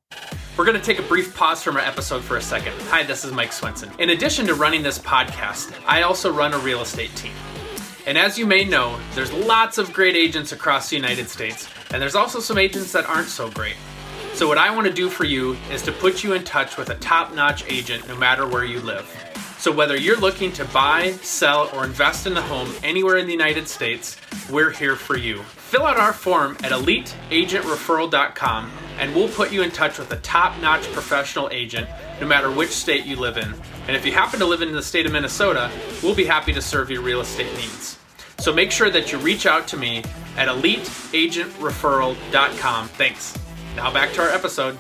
we're 0.57 0.65
going 0.65 0.79
to 0.79 0.85
take 0.85 1.01
a 1.01 1.09
brief 1.09 1.35
pause 1.35 1.63
from 1.63 1.77
our 1.77 1.83
episode 1.83 2.23
for 2.23 2.37
a 2.37 2.43
second. 2.43 2.75
Hi, 2.83 3.03
this 3.03 3.25
is 3.25 3.33
Mike 3.33 3.53
Swenson. 3.53 3.91
In 3.99 4.11
addition 4.11 4.47
to 4.47 4.55
running 4.55 4.83
this 4.83 5.01
podcast, 5.01 5.75
I 5.85 6.03
also 6.03 6.33
run 6.33 6.55
a 6.55 6.59
real 6.59 6.81
estate 6.81 7.15
team. 7.17 7.33
And 8.07 8.17
as 8.17 8.39
you 8.39 8.47
may 8.47 8.65
know, 8.65 9.01
there's 9.15 9.33
lots 9.33 9.79
of 9.79 9.93
great 9.93 10.15
agents 10.15 10.53
across 10.53 10.91
the 10.91 10.97
United 10.97 11.29
States, 11.29 11.69
and 11.91 12.01
there's 12.01 12.15
also 12.15 12.39
some 12.39 12.59
agents 12.59 12.93
that 12.93 13.07
aren't 13.07 13.29
so 13.29 13.51
great. 13.51 13.77
So, 14.35 14.47
what 14.47 14.59
I 14.59 14.73
want 14.75 14.87
to 14.87 14.93
do 14.93 15.09
for 15.09 15.25
you 15.25 15.57
is 15.71 15.83
to 15.83 15.93
put 15.93 16.23
you 16.23 16.35
in 16.35 16.45
touch 16.45 16.77
with 16.77 16.91
a 16.91 16.97
top 16.97 17.35
notch 17.35 17.65
agent 17.69 18.07
no 18.07 18.17
matter 18.17 18.47
where 18.47 18.65
you 18.65 18.81
live. 18.81 19.09
So, 19.59 19.73
whether 19.73 19.97
you're 19.97 20.21
looking 20.21 20.53
to 20.53 20.65
buy, 20.67 21.13
sell, 21.23 21.71
or 21.73 21.85
invest 21.85 22.27
in 22.27 22.37
a 22.37 22.43
home 22.43 22.71
anywhere 22.83 23.17
in 23.17 23.27
the 23.27 23.33
United 23.33 23.67
States, 23.69 24.17
we're 24.51 24.71
here 24.71 24.97
for 24.97 25.17
you. 25.17 25.43
Fill 25.75 25.87
out 25.87 25.97
our 25.97 26.13
form 26.13 26.53
at 26.63 26.71
eliteagentreferral.com 26.71 28.71
and 29.01 29.13
we'll 29.13 29.29
put 29.31 29.51
you 29.51 29.63
in 29.63 29.73
touch 29.73 29.99
with 29.99 30.13
a 30.13 30.19
top 30.19 30.57
notch 30.63 30.85
professional 30.93 31.49
agent 31.51 31.89
no 32.21 32.29
matter 32.29 32.49
which 32.49 32.71
state 32.71 33.05
you 33.05 33.17
live 33.17 33.37
in. 33.37 33.53
And 33.89 33.97
if 33.97 34.07
you 34.07 34.13
happen 34.13 34.39
to 34.39 34.47
live 34.47 34.63
in 34.63 34.71
the 34.71 34.81
state 34.81 35.05
of 35.05 35.11
Minnesota, 35.11 35.69
we'll 36.01 36.15
be 36.15 36.27
happy 36.27 36.53
to 36.53 36.63
serve 36.63 36.93
your 36.93 37.03
real 37.03 37.23
estate 37.23 37.53
needs. 37.57 37.99
So 38.39 38.53
make 38.53 38.71
sure 38.71 38.89
that 38.89 39.11
you 39.11 39.19
reach 39.19 39.47
out 39.47 39.67
to 39.67 39.77
me 39.77 40.05
at 40.37 40.47
eliteagentreferral.com. 40.47 42.89
Thanks. 42.91 43.37
Now 43.75 43.93
back 43.93 44.13
to 44.13 44.23
our 44.23 44.31
episode. 44.31 44.79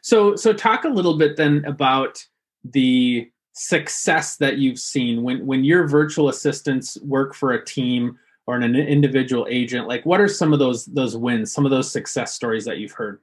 So 0.00 0.36
so 0.36 0.54
talk 0.54 0.84
a 0.84 0.88
little 0.88 1.18
bit 1.18 1.36
then 1.36 1.66
about 1.66 2.24
the 2.64 3.30
success 3.52 4.38
that 4.38 4.56
you've 4.56 4.78
seen 4.78 5.22
when 5.22 5.44
when 5.44 5.64
your 5.64 5.86
virtual 5.86 6.30
assistants 6.30 6.96
work 7.02 7.34
for 7.34 7.52
a 7.52 7.62
team 7.62 8.18
or 8.46 8.56
an 8.56 8.76
individual 8.76 9.46
agent 9.48 9.88
like 9.88 10.04
what 10.04 10.20
are 10.20 10.28
some 10.28 10.52
of 10.52 10.58
those 10.58 10.84
those 10.86 11.16
wins 11.16 11.52
some 11.52 11.64
of 11.64 11.70
those 11.70 11.90
success 11.90 12.34
stories 12.34 12.64
that 12.64 12.78
you've 12.78 12.92
heard 12.92 13.20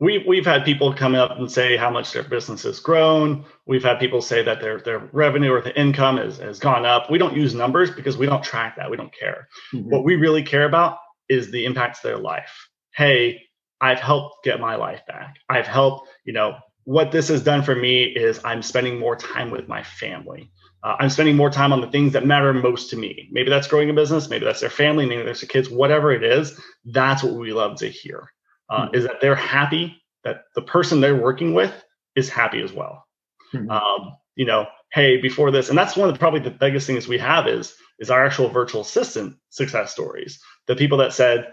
we've 0.00 0.26
we've 0.26 0.46
had 0.46 0.64
people 0.64 0.92
come 0.92 1.14
up 1.14 1.38
and 1.38 1.50
say 1.50 1.76
how 1.76 1.90
much 1.90 2.12
their 2.12 2.22
business 2.22 2.62
has 2.62 2.80
grown. 2.80 3.44
We've 3.66 3.82
had 3.82 3.98
people 3.98 4.20
say 4.20 4.42
that 4.42 4.60
their 4.60 4.80
their 4.80 4.98
revenue 5.12 5.52
or 5.52 5.60
the 5.60 5.78
income 5.78 6.18
has, 6.18 6.38
has 6.38 6.58
gone 6.58 6.86
up. 6.86 7.10
We 7.10 7.18
don't 7.18 7.36
use 7.36 7.54
numbers 7.54 7.90
because 7.90 8.16
we 8.16 8.26
don't 8.26 8.42
track 8.42 8.76
that. 8.76 8.90
We 8.90 8.96
don't 8.96 9.12
care. 9.12 9.48
Mm-hmm. 9.74 9.90
What 9.90 10.04
we 10.04 10.16
really 10.16 10.42
care 10.42 10.64
about 10.64 10.98
is 11.28 11.50
the 11.50 11.64
impact 11.64 12.00
to 12.00 12.08
their 12.08 12.18
life. 12.18 12.68
Hey, 12.94 13.42
I've 13.80 14.00
helped 14.00 14.44
get 14.44 14.60
my 14.60 14.76
life 14.76 15.02
back. 15.06 15.36
I've 15.48 15.66
helped, 15.66 16.08
you 16.24 16.32
know, 16.32 16.56
what 16.84 17.12
this 17.12 17.28
has 17.28 17.42
done 17.42 17.62
for 17.62 17.74
me 17.74 18.04
is 18.04 18.40
I'm 18.44 18.62
spending 18.62 18.98
more 18.98 19.14
time 19.14 19.50
with 19.50 19.68
my 19.68 19.82
family. 19.82 20.50
Uh, 20.82 20.96
I'm 21.00 21.10
spending 21.10 21.36
more 21.36 21.50
time 21.50 21.72
on 21.72 21.80
the 21.80 21.90
things 21.90 22.12
that 22.12 22.24
matter 22.24 22.52
most 22.52 22.90
to 22.90 22.96
me. 22.96 23.28
Maybe 23.32 23.50
that's 23.50 23.66
growing 23.66 23.90
a 23.90 23.94
business, 23.94 24.28
maybe 24.28 24.44
that's 24.44 24.60
their 24.60 24.70
family, 24.70 25.06
maybe 25.06 25.24
that's 25.24 25.40
their 25.40 25.48
kids, 25.48 25.68
whatever 25.68 26.12
it 26.12 26.22
is. 26.22 26.58
That's 26.84 27.22
what 27.22 27.34
we 27.34 27.52
love 27.52 27.78
to 27.78 27.88
hear 27.88 28.30
uh, 28.70 28.86
mm-hmm. 28.86 28.94
is 28.94 29.04
that 29.04 29.20
they're 29.20 29.34
happy 29.34 30.02
that 30.24 30.44
the 30.54 30.62
person 30.62 31.00
they're 31.00 31.16
working 31.16 31.54
with 31.54 31.72
is 32.16 32.28
happy 32.28 32.62
as 32.62 32.72
well. 32.72 33.06
Mm-hmm. 33.54 33.70
Um, 33.70 34.16
you 34.36 34.44
know, 34.44 34.66
hey, 34.92 35.20
before 35.20 35.50
this, 35.50 35.68
and 35.68 35.78
that's 35.78 35.96
one 35.96 36.08
of 36.08 36.14
the, 36.14 36.18
probably 36.18 36.40
the 36.40 36.50
biggest 36.50 36.86
things 36.86 37.08
we 37.08 37.18
have 37.18 37.46
is 37.46 37.74
is 37.98 38.10
our 38.10 38.24
actual 38.24 38.48
virtual 38.48 38.82
assistant 38.82 39.36
success 39.50 39.90
stories. 39.90 40.40
The 40.66 40.76
people 40.76 40.98
that 40.98 41.12
said, 41.12 41.48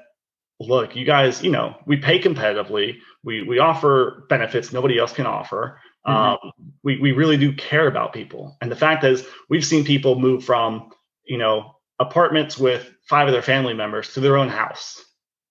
look, 0.60 0.96
you 0.96 1.06
guys, 1.06 1.42
you 1.42 1.52
know, 1.52 1.76
we 1.88 1.98
pay 1.98 2.20
competitively, 2.20 2.98
we 3.24 3.44
we 3.44 3.60
offer 3.60 4.26
benefits 4.30 4.72
nobody 4.72 5.00
else 5.00 5.14
can 5.14 5.26
offer. 5.26 5.80
Mm-hmm. 6.08 6.48
Um, 6.48 6.54
we 6.84 7.00
we 7.00 7.12
really 7.12 7.38
do 7.38 7.54
care 7.54 7.88
about 7.88 8.14
people, 8.14 8.58
and 8.62 8.72
the 8.72 8.76
fact 8.76 9.04
is, 9.04 9.26
we've 9.50 9.66
seen 9.66 9.84
people 9.84 10.20
move 10.20 10.44
from 10.44 10.92
you 11.26 11.38
know 11.38 11.76
apartments 12.00 12.58
with 12.58 12.92
five 13.10 13.28
of 13.28 13.34
their 13.34 13.42
family 13.42 13.74
members 13.74 14.14
to 14.14 14.20
their 14.20 14.38
own 14.38 14.50
house 14.50 15.04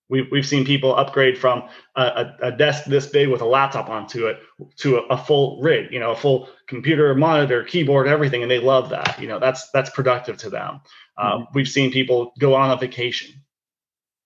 We've, 0.07 0.27
we've 0.31 0.45
seen 0.45 0.65
people 0.65 0.95
upgrade 0.95 1.37
from 1.37 1.67
a, 1.95 2.33
a, 2.41 2.51
desk 2.51 2.85
this 2.85 3.07
big 3.07 3.29
with 3.29 3.41
a 3.41 3.45
laptop 3.45 3.89
onto 3.89 4.27
it 4.27 4.39
to 4.77 4.97
a, 4.97 5.01
a, 5.07 5.17
full 5.17 5.59
rig, 5.61 5.91
you 5.91 5.99
know, 5.99 6.11
a 6.11 6.15
full 6.15 6.47
computer, 6.67 7.15
monitor, 7.15 7.63
keyboard, 7.63 8.07
everything, 8.07 8.43
and 8.43 8.51
they 8.51 8.59
love 8.59 8.89
that. 8.89 9.19
You 9.19 9.27
know, 9.27 9.39
that's 9.39 9.71
that's 9.71 9.89
productive 9.89 10.37
to 10.37 10.51
them. 10.51 10.81
Um, 11.17 11.31
mm-hmm. 11.31 11.43
we've 11.55 11.67
seen 11.67 11.91
people 11.91 12.33
go 12.37 12.53
on 12.53 12.69
a 12.69 12.77
vacation. 12.77 13.33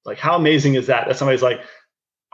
Like, 0.03 0.17
how 0.17 0.35
amazing 0.35 0.75
is 0.75 0.87
that? 0.87 1.07
That 1.07 1.17
somebody's 1.17 1.41
like, 1.41 1.61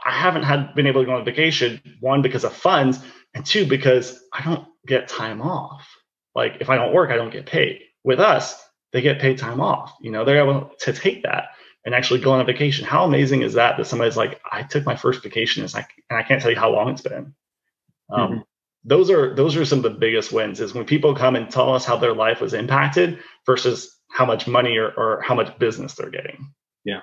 I 0.04 0.10
haven't 0.10 0.42
had 0.42 0.74
been 0.74 0.88
able 0.88 1.02
to 1.02 1.06
go 1.06 1.14
on 1.14 1.24
vacation. 1.24 1.80
One 2.00 2.22
because 2.22 2.42
of 2.42 2.52
funds, 2.52 2.98
and 3.36 3.44
two 3.44 3.66
because 3.66 4.20
I 4.32 4.42
don't 4.42 4.66
get 4.86 5.08
time 5.08 5.42
off. 5.42 5.86
Like, 6.34 6.56
if 6.60 6.70
I 6.70 6.76
don't 6.76 6.94
work, 6.94 7.10
I 7.10 7.16
don't 7.16 7.32
get 7.32 7.46
paid. 7.46 7.82
With 8.02 8.18
us, 8.18 8.60
they 8.92 9.02
get 9.02 9.20
paid 9.20 9.38
time 9.38 9.60
off. 9.60 9.94
You 10.00 10.10
know, 10.10 10.24
they're 10.24 10.42
able 10.42 10.70
to 10.80 10.92
take 10.92 11.22
that 11.22 11.50
and 11.84 11.94
actually 11.94 12.20
go 12.20 12.32
on 12.32 12.40
a 12.40 12.44
vacation. 12.44 12.86
How 12.86 13.04
amazing 13.04 13.42
is 13.42 13.52
that? 13.54 13.76
That 13.76 13.86
somebody's 13.86 14.16
like, 14.16 14.40
I 14.50 14.62
took 14.62 14.86
my 14.86 14.96
first 14.96 15.22
vacation, 15.22 15.62
and 15.62 15.74
I, 15.74 15.86
and 16.10 16.18
I 16.18 16.22
can't 16.22 16.40
tell 16.40 16.50
you 16.50 16.56
how 16.56 16.70
long 16.70 16.88
it's 16.90 17.02
been. 17.02 17.34
Um, 18.10 18.30
mm-hmm. 18.30 18.38
Those 18.84 19.10
are 19.10 19.34
those 19.34 19.56
are 19.56 19.64
some 19.64 19.78
of 19.78 19.82
the 19.82 19.98
biggest 19.98 20.32
wins. 20.32 20.60
Is 20.60 20.72
when 20.72 20.84
people 20.84 21.14
come 21.14 21.36
and 21.36 21.50
tell 21.50 21.74
us 21.74 21.84
how 21.84 21.96
their 21.96 22.14
life 22.14 22.40
was 22.40 22.54
impacted 22.54 23.18
versus 23.44 23.92
how 24.10 24.24
much 24.24 24.46
money 24.46 24.76
or, 24.76 24.92
or 24.96 25.20
how 25.22 25.34
much 25.34 25.58
business 25.58 25.94
they're 25.94 26.10
getting. 26.10 26.52
Yeah, 26.84 27.00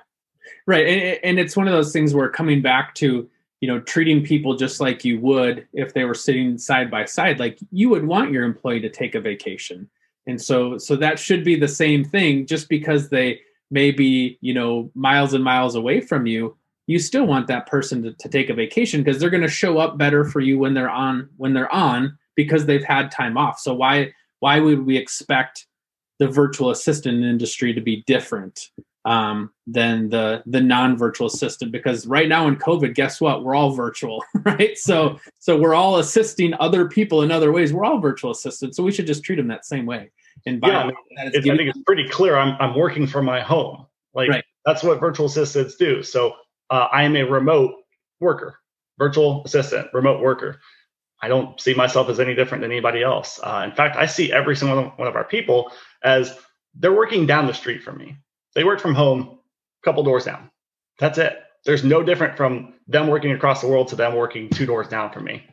right. 0.65 0.87
And, 0.87 1.19
and 1.23 1.39
it's 1.39 1.57
one 1.57 1.67
of 1.67 1.73
those 1.73 1.91
things 1.91 2.13
where 2.13 2.29
coming 2.29 2.61
back 2.61 2.95
to 2.95 3.29
you 3.63 3.67
know 3.67 3.79
treating 3.79 4.21
people 4.21 4.57
just 4.57 4.81
like 4.81 5.05
you 5.05 5.17
would 5.21 5.65
if 5.71 5.93
they 5.93 6.03
were 6.03 6.13
sitting 6.13 6.57
side 6.57 6.91
by 6.91 7.05
side. 7.05 7.39
Like 7.39 7.57
you 7.71 7.87
would 7.87 8.05
want 8.05 8.33
your 8.33 8.43
employee 8.43 8.81
to 8.81 8.89
take 8.89 9.15
a 9.15 9.21
vacation, 9.21 9.89
and 10.27 10.41
so 10.41 10.77
so 10.77 10.97
that 10.97 11.17
should 11.17 11.45
be 11.45 11.55
the 11.55 11.69
same 11.69 12.03
thing. 12.03 12.45
Just 12.45 12.67
because 12.67 13.07
they 13.07 13.39
may 13.71 13.89
be 13.91 14.37
you 14.41 14.53
know 14.53 14.91
miles 14.95 15.33
and 15.33 15.45
miles 15.45 15.75
away 15.75 16.01
from 16.01 16.27
you 16.27 16.57
you 16.87 16.99
still 16.99 17.25
want 17.25 17.47
that 17.47 17.65
person 17.65 18.03
to, 18.03 18.11
to 18.11 18.27
take 18.27 18.49
a 18.49 18.53
vacation 18.53 19.01
because 19.01 19.17
they're 19.17 19.29
going 19.29 19.41
to 19.41 19.47
show 19.47 19.77
up 19.77 19.97
better 19.97 20.25
for 20.25 20.41
you 20.41 20.59
when 20.59 20.73
they're 20.73 20.89
on 20.89 21.29
when 21.37 21.53
they're 21.53 21.73
on 21.73 22.17
because 22.35 22.65
they've 22.65 22.83
had 22.83 23.09
time 23.09 23.37
off 23.37 23.57
so 23.57 23.73
why 23.73 24.11
why 24.41 24.59
would 24.59 24.85
we 24.85 24.97
expect 24.97 25.65
the 26.19 26.27
virtual 26.27 26.69
assistant 26.69 27.23
industry 27.23 27.73
to 27.73 27.81
be 27.81 28.03
different 28.05 28.69
um, 29.05 29.51
than 29.67 30.09
the 30.09 30.43
the 30.45 30.61
non-virtual 30.61 31.27
assistant 31.27 31.71
because 31.71 32.07
right 32.07 32.29
now 32.29 32.47
in 32.47 32.55
covid 32.55 32.93
guess 32.95 33.19
what 33.19 33.43
we're 33.43 33.55
all 33.55 33.71
virtual 33.71 34.23
right 34.45 34.77
so 34.77 35.19
so 35.39 35.57
we're 35.57 35.73
all 35.73 35.97
assisting 35.97 36.53
other 36.59 36.87
people 36.87 37.21
in 37.21 37.31
other 37.31 37.51
ways 37.51 37.73
we're 37.73 37.83
all 37.83 37.99
virtual 37.99 38.31
assistants 38.31 38.77
so 38.77 38.83
we 38.83 38.91
should 38.91 39.07
just 39.07 39.23
treat 39.23 39.35
them 39.35 39.47
that 39.47 39.65
same 39.65 39.85
way 39.85 40.09
and 40.45 40.59
yeah, 40.63 40.79
I, 40.79 40.87
mean, 40.87 40.95
I 41.17 41.29
think 41.29 41.45
it's 41.45 41.83
pretty 41.85 42.07
clear. 42.09 42.37
I'm 42.37 42.55
I'm 42.59 42.75
working 42.75 43.07
from 43.07 43.25
my 43.25 43.41
home. 43.41 43.85
Like 44.13 44.29
right. 44.29 44.43
that's 44.65 44.83
what 44.83 44.99
virtual 44.99 45.27
assistants 45.27 45.75
do. 45.75 46.03
So 46.03 46.35
uh, 46.69 46.87
I 46.91 47.03
am 47.03 47.15
a 47.15 47.23
remote 47.23 47.75
worker, 48.19 48.59
virtual 48.99 49.43
assistant, 49.45 49.87
remote 49.93 50.21
worker. 50.21 50.59
I 51.21 51.29
don't 51.29 51.59
see 51.59 51.73
myself 51.73 52.09
as 52.09 52.19
any 52.19 52.35
different 52.35 52.61
than 52.61 52.71
anybody 52.71 53.01
else. 53.01 53.39
Uh, 53.41 53.61
in 53.63 53.73
fact, 53.73 53.95
I 53.95 54.05
see 54.05 54.33
every 54.33 54.55
single 54.55 54.83
one 54.97 55.07
of 55.07 55.15
our 55.15 55.23
people 55.23 55.71
as 56.03 56.37
they're 56.75 56.93
working 56.93 57.25
down 57.25 57.47
the 57.47 57.53
street 57.53 57.81
from 57.81 57.97
me. 57.97 58.17
They 58.55 58.63
work 58.63 58.79
from 58.79 58.95
home, 58.95 59.39
a 59.81 59.85
couple 59.85 60.03
doors 60.03 60.25
down. 60.25 60.49
That's 60.99 61.17
it. 61.17 61.39
There's 61.65 61.83
no 61.83 62.03
different 62.03 62.37
from 62.37 62.73
them 62.87 63.07
working 63.07 63.31
across 63.31 63.61
the 63.61 63.67
world 63.67 63.87
to 63.89 63.95
them 63.95 64.15
working 64.15 64.49
two 64.49 64.65
doors 64.65 64.87
down 64.87 65.11
from 65.11 65.23
me. 65.23 65.43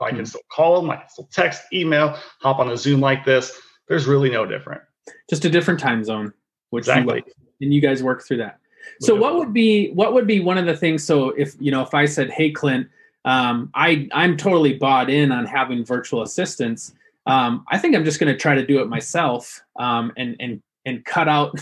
I 0.00 0.10
can 0.10 0.20
hmm. 0.20 0.24
still 0.24 0.42
call 0.50 0.80
them, 0.80 0.90
I 0.90 0.96
can 0.96 1.08
still 1.08 1.28
text, 1.32 1.62
email, 1.72 2.18
hop 2.40 2.58
on 2.58 2.70
a 2.70 2.76
Zoom 2.76 3.00
like 3.00 3.24
this 3.24 3.58
there's 3.88 4.06
really 4.06 4.30
no 4.30 4.46
different. 4.46 4.82
Just 5.30 5.44
a 5.44 5.50
different 5.50 5.80
time 5.80 6.04
zone, 6.04 6.32
which 6.70 6.82
exactly. 6.82 7.22
You, 7.26 7.32
and 7.62 7.74
you 7.74 7.80
guys 7.80 8.02
work 8.02 8.24
through 8.26 8.38
that. 8.38 8.58
So 9.00 9.14
what 9.14 9.36
would 9.36 9.52
be 9.52 9.90
what 9.90 10.14
would 10.14 10.26
be 10.26 10.40
one 10.40 10.58
of 10.58 10.66
the 10.66 10.76
things? 10.76 11.04
So 11.04 11.30
if 11.30 11.54
you 11.60 11.70
know, 11.70 11.82
if 11.82 11.92
I 11.92 12.06
said, 12.06 12.30
"Hey, 12.30 12.50
Clint, 12.50 12.88
um, 13.24 13.70
I 13.74 14.08
I'm 14.12 14.36
totally 14.36 14.74
bought 14.74 15.10
in 15.10 15.32
on 15.32 15.44
having 15.44 15.84
virtual 15.84 16.22
assistants. 16.22 16.94
Um, 17.26 17.64
I 17.68 17.78
think 17.78 17.96
I'm 17.96 18.04
just 18.04 18.20
going 18.20 18.32
to 18.32 18.38
try 18.38 18.54
to 18.54 18.64
do 18.64 18.80
it 18.80 18.88
myself 18.88 19.60
um, 19.76 20.12
and 20.16 20.36
and 20.38 20.62
and 20.84 21.04
cut 21.04 21.28
out 21.28 21.58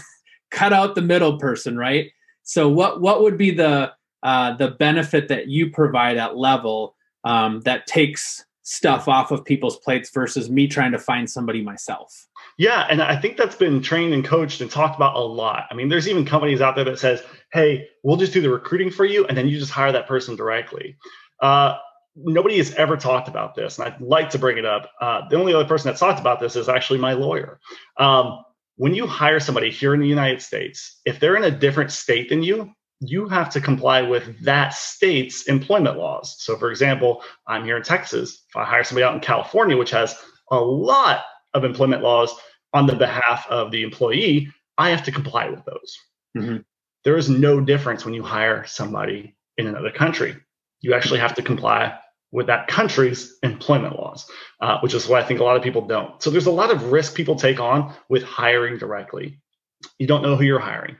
cut 0.54 0.72
out 0.72 0.94
the 0.94 1.02
middle 1.02 1.38
person, 1.38 1.76
right? 1.76 2.10
So 2.44 2.68
what 2.68 3.00
what 3.00 3.22
would 3.22 3.36
be 3.36 3.50
the 3.50 3.92
uh, 4.22 4.56
the 4.56 4.70
benefit 4.70 5.28
that 5.28 5.48
you 5.48 5.70
provide 5.70 6.16
at 6.16 6.36
level 6.36 6.96
um, 7.24 7.60
that 7.62 7.86
takes 7.86 8.44
stuff 8.62 9.08
off 9.08 9.30
of 9.30 9.44
people's 9.44 9.78
plates 9.78 10.10
versus 10.10 10.48
me 10.48 10.66
trying 10.66 10.92
to 10.92 10.98
find 10.98 11.28
somebody 11.30 11.60
myself. 11.60 12.26
Yeah, 12.56 12.86
and 12.88 13.02
I 13.02 13.16
think 13.16 13.36
that's 13.36 13.56
been 13.56 13.82
trained 13.82 14.14
and 14.14 14.24
coached 14.24 14.62
and 14.62 14.70
talked 14.70 14.96
about 14.96 15.16
a 15.16 15.20
lot. 15.20 15.64
I 15.70 15.74
mean, 15.74 15.90
there's 15.90 16.08
even 16.08 16.24
companies 16.24 16.62
out 16.62 16.74
there 16.74 16.84
that 16.84 16.98
says, 16.98 17.22
"Hey, 17.52 17.88
we'll 18.02 18.16
just 18.16 18.32
do 18.32 18.40
the 18.40 18.50
recruiting 18.50 18.90
for 18.90 19.04
you, 19.04 19.26
and 19.26 19.36
then 19.36 19.48
you 19.48 19.58
just 19.58 19.72
hire 19.72 19.92
that 19.92 20.08
person 20.08 20.36
directly." 20.36 20.96
Uh, 21.40 21.76
nobody 22.16 22.56
has 22.58 22.72
ever 22.74 22.96
talked 22.96 23.28
about 23.28 23.54
this, 23.54 23.78
and 23.78 23.88
I'd 23.88 24.00
like 24.00 24.30
to 24.30 24.38
bring 24.38 24.56
it 24.56 24.64
up. 24.64 24.90
Uh, 25.00 25.28
the 25.28 25.36
only 25.36 25.52
other 25.52 25.66
person 25.66 25.88
that's 25.88 26.00
talked 26.00 26.20
about 26.20 26.40
this 26.40 26.56
is 26.56 26.68
actually 26.68 27.00
my 27.00 27.12
lawyer. 27.12 27.60
Um, 27.98 28.44
when 28.76 28.94
you 28.94 29.06
hire 29.06 29.40
somebody 29.40 29.70
here 29.70 29.94
in 29.94 30.00
the 30.00 30.08
United 30.08 30.42
States, 30.42 31.00
if 31.04 31.20
they're 31.20 31.36
in 31.36 31.44
a 31.44 31.50
different 31.50 31.92
state 31.92 32.28
than 32.28 32.42
you, 32.42 32.72
you 33.00 33.28
have 33.28 33.50
to 33.50 33.60
comply 33.60 34.02
with 34.02 34.42
that 34.44 34.74
state's 34.74 35.46
employment 35.46 35.98
laws. 35.98 36.36
So, 36.38 36.56
for 36.56 36.70
example, 36.70 37.22
I'm 37.46 37.64
here 37.64 37.76
in 37.76 37.82
Texas. 37.82 38.44
If 38.48 38.56
I 38.56 38.64
hire 38.64 38.84
somebody 38.84 39.04
out 39.04 39.14
in 39.14 39.20
California, 39.20 39.76
which 39.76 39.90
has 39.90 40.16
a 40.50 40.58
lot 40.58 41.24
of 41.52 41.64
employment 41.64 42.02
laws 42.02 42.34
on 42.72 42.86
the 42.86 42.96
behalf 42.96 43.46
of 43.48 43.70
the 43.70 43.82
employee, 43.82 44.50
I 44.78 44.90
have 44.90 45.04
to 45.04 45.12
comply 45.12 45.48
with 45.48 45.64
those. 45.64 45.98
Mm-hmm. 46.36 46.58
There 47.04 47.16
is 47.16 47.28
no 47.28 47.60
difference 47.60 48.04
when 48.04 48.14
you 48.14 48.22
hire 48.22 48.64
somebody 48.66 49.36
in 49.58 49.66
another 49.66 49.90
country. 49.90 50.36
You 50.80 50.94
actually 50.94 51.20
have 51.20 51.34
to 51.34 51.42
comply 51.42 51.98
with 52.34 52.48
that 52.48 52.68
country's 52.68 53.38
employment 53.42 53.98
laws, 53.98 54.30
uh, 54.60 54.78
which 54.80 54.92
is 54.92 55.08
why 55.08 55.20
I 55.20 55.24
think 55.24 55.40
a 55.40 55.44
lot 55.44 55.56
of 55.56 55.62
people 55.62 55.86
don't. 55.86 56.22
So 56.22 56.28
there's 56.28 56.46
a 56.46 56.52
lot 56.52 56.70
of 56.70 56.92
risk 56.92 57.14
people 57.14 57.36
take 57.36 57.60
on 57.60 57.94
with 58.10 58.22
hiring 58.24 58.76
directly. 58.76 59.40
You 59.98 60.06
don't 60.06 60.22
know 60.22 60.36
who 60.36 60.44
you're 60.44 60.58
hiring 60.58 60.96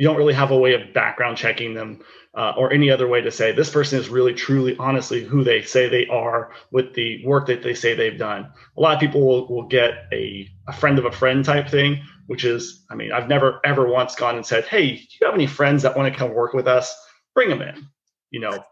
you 0.00 0.06
don't 0.06 0.16
really 0.16 0.32
have 0.32 0.50
a 0.50 0.56
way 0.56 0.72
of 0.72 0.94
background 0.94 1.36
checking 1.36 1.74
them 1.74 2.00
uh, 2.34 2.54
or 2.56 2.72
any 2.72 2.90
other 2.90 3.06
way 3.06 3.20
to 3.20 3.30
say 3.30 3.52
this 3.52 3.68
person 3.68 3.98
is 3.98 4.08
really 4.08 4.32
truly 4.32 4.74
honestly 4.78 5.22
who 5.22 5.44
they 5.44 5.60
say 5.60 5.90
they 5.90 6.06
are 6.06 6.52
with 6.70 6.94
the 6.94 7.22
work 7.26 7.46
that 7.46 7.62
they 7.62 7.74
say 7.74 7.94
they've 7.94 8.18
done 8.18 8.50
a 8.78 8.80
lot 8.80 8.94
of 8.94 9.00
people 9.00 9.20
will, 9.20 9.46
will 9.48 9.68
get 9.68 10.06
a, 10.10 10.48
a 10.66 10.72
friend 10.72 10.98
of 10.98 11.04
a 11.04 11.12
friend 11.12 11.44
type 11.44 11.68
thing 11.68 12.02
which 12.28 12.46
is 12.46 12.82
i 12.90 12.94
mean 12.94 13.12
i've 13.12 13.28
never 13.28 13.60
ever 13.62 13.86
once 13.86 14.14
gone 14.14 14.36
and 14.36 14.46
said 14.46 14.64
hey 14.64 14.96
do 14.96 15.02
you 15.20 15.26
have 15.26 15.34
any 15.34 15.46
friends 15.46 15.82
that 15.82 15.94
want 15.94 16.10
to 16.10 16.18
come 16.18 16.32
work 16.32 16.54
with 16.54 16.66
us 16.66 16.96
bring 17.34 17.50
them 17.50 17.60
in 17.60 17.86
you 18.30 18.40
know 18.40 18.64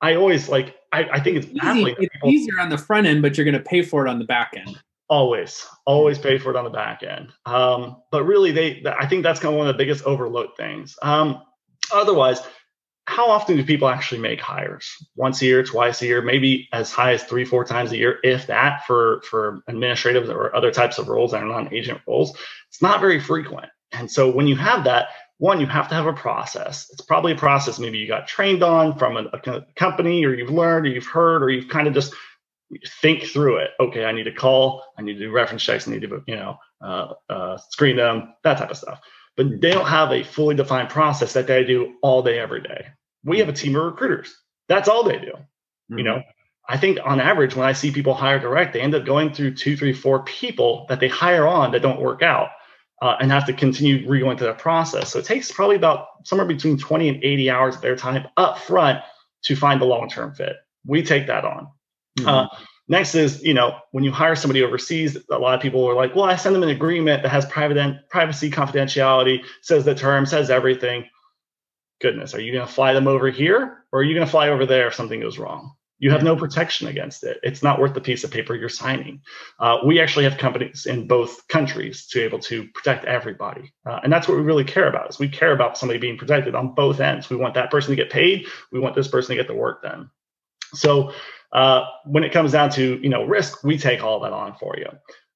i 0.00 0.14
always 0.14 0.48
like 0.48 0.76
i, 0.92 1.04
I 1.04 1.20
think 1.20 1.38
it's, 1.38 1.46
Easy, 1.46 1.90
it's 1.90 2.14
people, 2.14 2.30
easier 2.30 2.60
on 2.60 2.68
the 2.68 2.78
front 2.78 3.06
end 3.06 3.22
but 3.22 3.36
you're 3.36 3.44
going 3.44 3.54
to 3.54 3.60
pay 3.60 3.82
for 3.82 4.06
it 4.06 4.10
on 4.10 4.18
the 4.18 4.24
back 4.24 4.52
end 4.56 4.80
always 5.08 5.66
always 5.86 6.18
pay 6.18 6.38
for 6.38 6.50
it 6.50 6.56
on 6.56 6.64
the 6.64 6.70
back 6.70 7.02
end 7.02 7.30
um, 7.46 7.96
but 8.10 8.24
really 8.24 8.52
they 8.52 8.82
i 8.98 9.06
think 9.06 9.22
that's 9.22 9.40
kind 9.40 9.54
of 9.54 9.58
one 9.58 9.68
of 9.68 9.74
the 9.74 9.78
biggest 9.78 10.04
overlooked 10.04 10.56
things 10.56 10.96
um, 11.02 11.42
otherwise 11.92 12.42
how 13.08 13.30
often 13.30 13.56
do 13.56 13.64
people 13.64 13.88
actually 13.88 14.20
make 14.20 14.38
hires? 14.38 14.86
Once 15.16 15.40
a 15.40 15.46
year, 15.46 15.62
twice 15.64 16.02
a 16.02 16.06
year, 16.06 16.20
maybe 16.20 16.68
as 16.74 16.92
high 16.92 17.14
as 17.14 17.24
three, 17.24 17.42
four 17.42 17.64
times 17.64 17.90
a 17.90 17.96
year, 17.96 18.18
if 18.22 18.46
that, 18.48 18.84
for 18.86 19.22
for 19.22 19.62
administrative 19.66 20.28
or 20.28 20.54
other 20.54 20.70
types 20.70 20.98
of 20.98 21.08
roles 21.08 21.30
that 21.30 21.42
are 21.42 21.46
non-agent 21.46 22.02
roles. 22.06 22.36
It's 22.68 22.82
not 22.82 23.00
very 23.00 23.18
frequent. 23.18 23.70
And 23.92 24.10
so 24.10 24.30
when 24.30 24.46
you 24.46 24.56
have 24.56 24.84
that, 24.84 25.08
one, 25.38 25.60
you 25.60 25.66
have 25.66 25.88
to 25.88 25.94
have 25.94 26.06
a 26.06 26.12
process. 26.12 26.88
It's 26.92 27.02
probably 27.02 27.32
a 27.32 27.36
process 27.36 27.78
maybe 27.78 27.98
you 27.98 28.06
got 28.08 28.28
trained 28.28 28.62
on 28.62 28.98
from 28.98 29.16
a, 29.16 29.24
a 29.32 29.62
company, 29.76 30.24
or 30.24 30.34
you've 30.34 30.50
learned, 30.50 30.86
or 30.86 30.90
you've 30.90 31.06
heard, 31.06 31.42
or 31.42 31.50
you've 31.50 31.68
kind 31.68 31.88
of 31.88 31.94
just 31.94 32.14
think 33.00 33.24
through 33.24 33.58
it. 33.58 33.70
Okay, 33.80 34.04
I 34.04 34.12
need 34.12 34.24
to 34.24 34.32
call, 34.32 34.82
I 34.98 35.02
need 35.02 35.14
to 35.14 35.20
do 35.20 35.30
reference 35.30 35.62
checks, 35.62 35.88
I 35.88 35.92
need 35.92 36.02
to 36.02 36.22
you 36.26 36.36
know 36.36 36.58
uh, 36.82 37.12
uh, 37.30 37.56
screen 37.70 37.96
them, 37.96 38.34
that 38.44 38.58
type 38.58 38.70
of 38.70 38.76
stuff 38.76 39.00
but 39.38 39.60
they 39.60 39.70
don't 39.70 39.86
have 39.86 40.10
a 40.10 40.24
fully 40.24 40.56
defined 40.56 40.90
process 40.90 41.32
that 41.34 41.46
they 41.46 41.62
do 41.62 41.94
all 42.02 42.22
day, 42.22 42.40
every 42.40 42.60
day. 42.60 42.88
We 43.22 43.38
have 43.38 43.48
a 43.48 43.52
team 43.52 43.76
of 43.76 43.84
recruiters. 43.84 44.36
That's 44.66 44.88
all 44.88 45.04
they 45.04 45.18
do. 45.18 45.30
Mm-hmm. 45.30 45.98
You 45.98 46.04
know, 46.04 46.22
I 46.68 46.76
think 46.76 46.98
on 47.04 47.20
average, 47.20 47.54
when 47.54 47.66
I 47.66 47.72
see 47.72 47.92
people 47.92 48.14
hire 48.14 48.40
direct, 48.40 48.72
they 48.72 48.80
end 48.80 48.96
up 48.96 49.06
going 49.06 49.32
through 49.32 49.54
two, 49.54 49.76
three, 49.76 49.92
four 49.92 50.24
people 50.24 50.86
that 50.88 50.98
they 50.98 51.06
hire 51.06 51.46
on 51.46 51.70
that 51.70 51.82
don't 51.82 52.00
work 52.00 52.20
out 52.20 52.48
uh, 53.02 53.16
and 53.20 53.30
have 53.30 53.46
to 53.46 53.52
continue 53.52 54.08
re-going 54.08 54.36
through 54.36 54.48
that 54.48 54.58
process. 54.58 55.12
So 55.12 55.18
it 55.18 55.24
takes 55.24 55.52
probably 55.52 55.76
about 55.76 56.06
somewhere 56.24 56.46
between 56.46 56.78
20 56.78 57.08
and 57.08 57.24
80 57.24 57.50
hours 57.50 57.76
of 57.76 57.82
their 57.82 57.96
time 57.96 58.26
up 58.36 58.58
front 58.58 59.00
to 59.44 59.56
find 59.56 59.80
the 59.80 59.86
long-term 59.86 60.34
fit. 60.34 60.56
We 60.86 61.02
take 61.02 61.26
that 61.28 61.44
on. 61.44 61.68
Mm-hmm. 62.18 62.28
Uh, 62.28 62.46
Next 62.88 63.14
is, 63.14 63.42
you 63.42 63.52
know, 63.52 63.78
when 63.90 64.02
you 64.02 64.10
hire 64.10 64.34
somebody 64.34 64.62
overseas, 64.62 65.18
a 65.30 65.38
lot 65.38 65.54
of 65.54 65.60
people 65.60 65.86
are 65.86 65.94
like, 65.94 66.16
well, 66.16 66.24
I 66.24 66.36
send 66.36 66.54
them 66.54 66.62
an 66.62 66.70
agreement 66.70 67.22
that 67.22 67.28
has 67.28 67.44
private 67.46 68.08
privacy, 68.08 68.50
confidentiality, 68.50 69.44
says 69.60 69.84
the 69.84 69.94
term, 69.94 70.24
says 70.24 70.50
everything. 70.50 71.04
Goodness, 72.00 72.34
are 72.34 72.40
you 72.40 72.52
going 72.52 72.66
to 72.66 72.72
fly 72.72 72.94
them 72.94 73.06
over 73.06 73.30
here 73.30 73.84
or 73.92 74.00
are 74.00 74.02
you 74.02 74.14
going 74.14 74.26
to 74.26 74.30
fly 74.30 74.48
over 74.48 74.64
there 74.64 74.88
if 74.88 74.94
something 74.94 75.20
goes 75.20 75.36
wrong? 75.36 75.74
You 75.98 76.10
have 76.12 76.22
no 76.22 76.36
protection 76.36 76.86
against 76.86 77.24
it. 77.24 77.38
It's 77.42 77.62
not 77.62 77.80
worth 77.80 77.94
the 77.94 78.00
piece 78.00 78.22
of 78.22 78.30
paper 78.30 78.54
you're 78.54 78.68
signing. 78.68 79.20
Uh, 79.58 79.78
we 79.84 80.00
actually 80.00 80.24
have 80.24 80.38
companies 80.38 80.86
in 80.86 81.08
both 81.08 81.46
countries 81.48 82.06
to 82.08 82.18
be 82.18 82.24
able 82.24 82.38
to 82.40 82.68
protect 82.68 83.04
everybody, 83.04 83.72
uh, 83.84 84.00
and 84.02 84.12
that's 84.12 84.28
what 84.28 84.36
we 84.36 84.42
really 84.42 84.64
care 84.64 84.88
about. 84.88 85.10
Is 85.10 85.18
we 85.18 85.28
care 85.28 85.52
about 85.52 85.76
somebody 85.76 85.98
being 85.98 86.16
protected 86.16 86.54
on 86.54 86.74
both 86.74 87.00
ends. 87.00 87.28
We 87.28 87.36
want 87.36 87.54
that 87.54 87.70
person 87.70 87.90
to 87.90 87.96
get 87.96 88.10
paid. 88.10 88.46
We 88.70 88.78
want 88.78 88.94
this 88.94 89.08
person 89.08 89.36
to 89.36 89.42
get 89.42 89.48
the 89.48 89.54
work 89.54 89.82
done. 89.82 90.10
So 90.74 91.12
uh, 91.52 91.84
when 92.04 92.24
it 92.24 92.32
comes 92.32 92.52
down 92.52 92.70
to 92.70 93.00
you 93.02 93.08
know 93.08 93.24
risk, 93.24 93.64
we 93.64 93.78
take 93.78 94.02
all 94.02 94.20
that 94.20 94.32
on 94.32 94.54
for 94.56 94.76
you. 94.76 94.88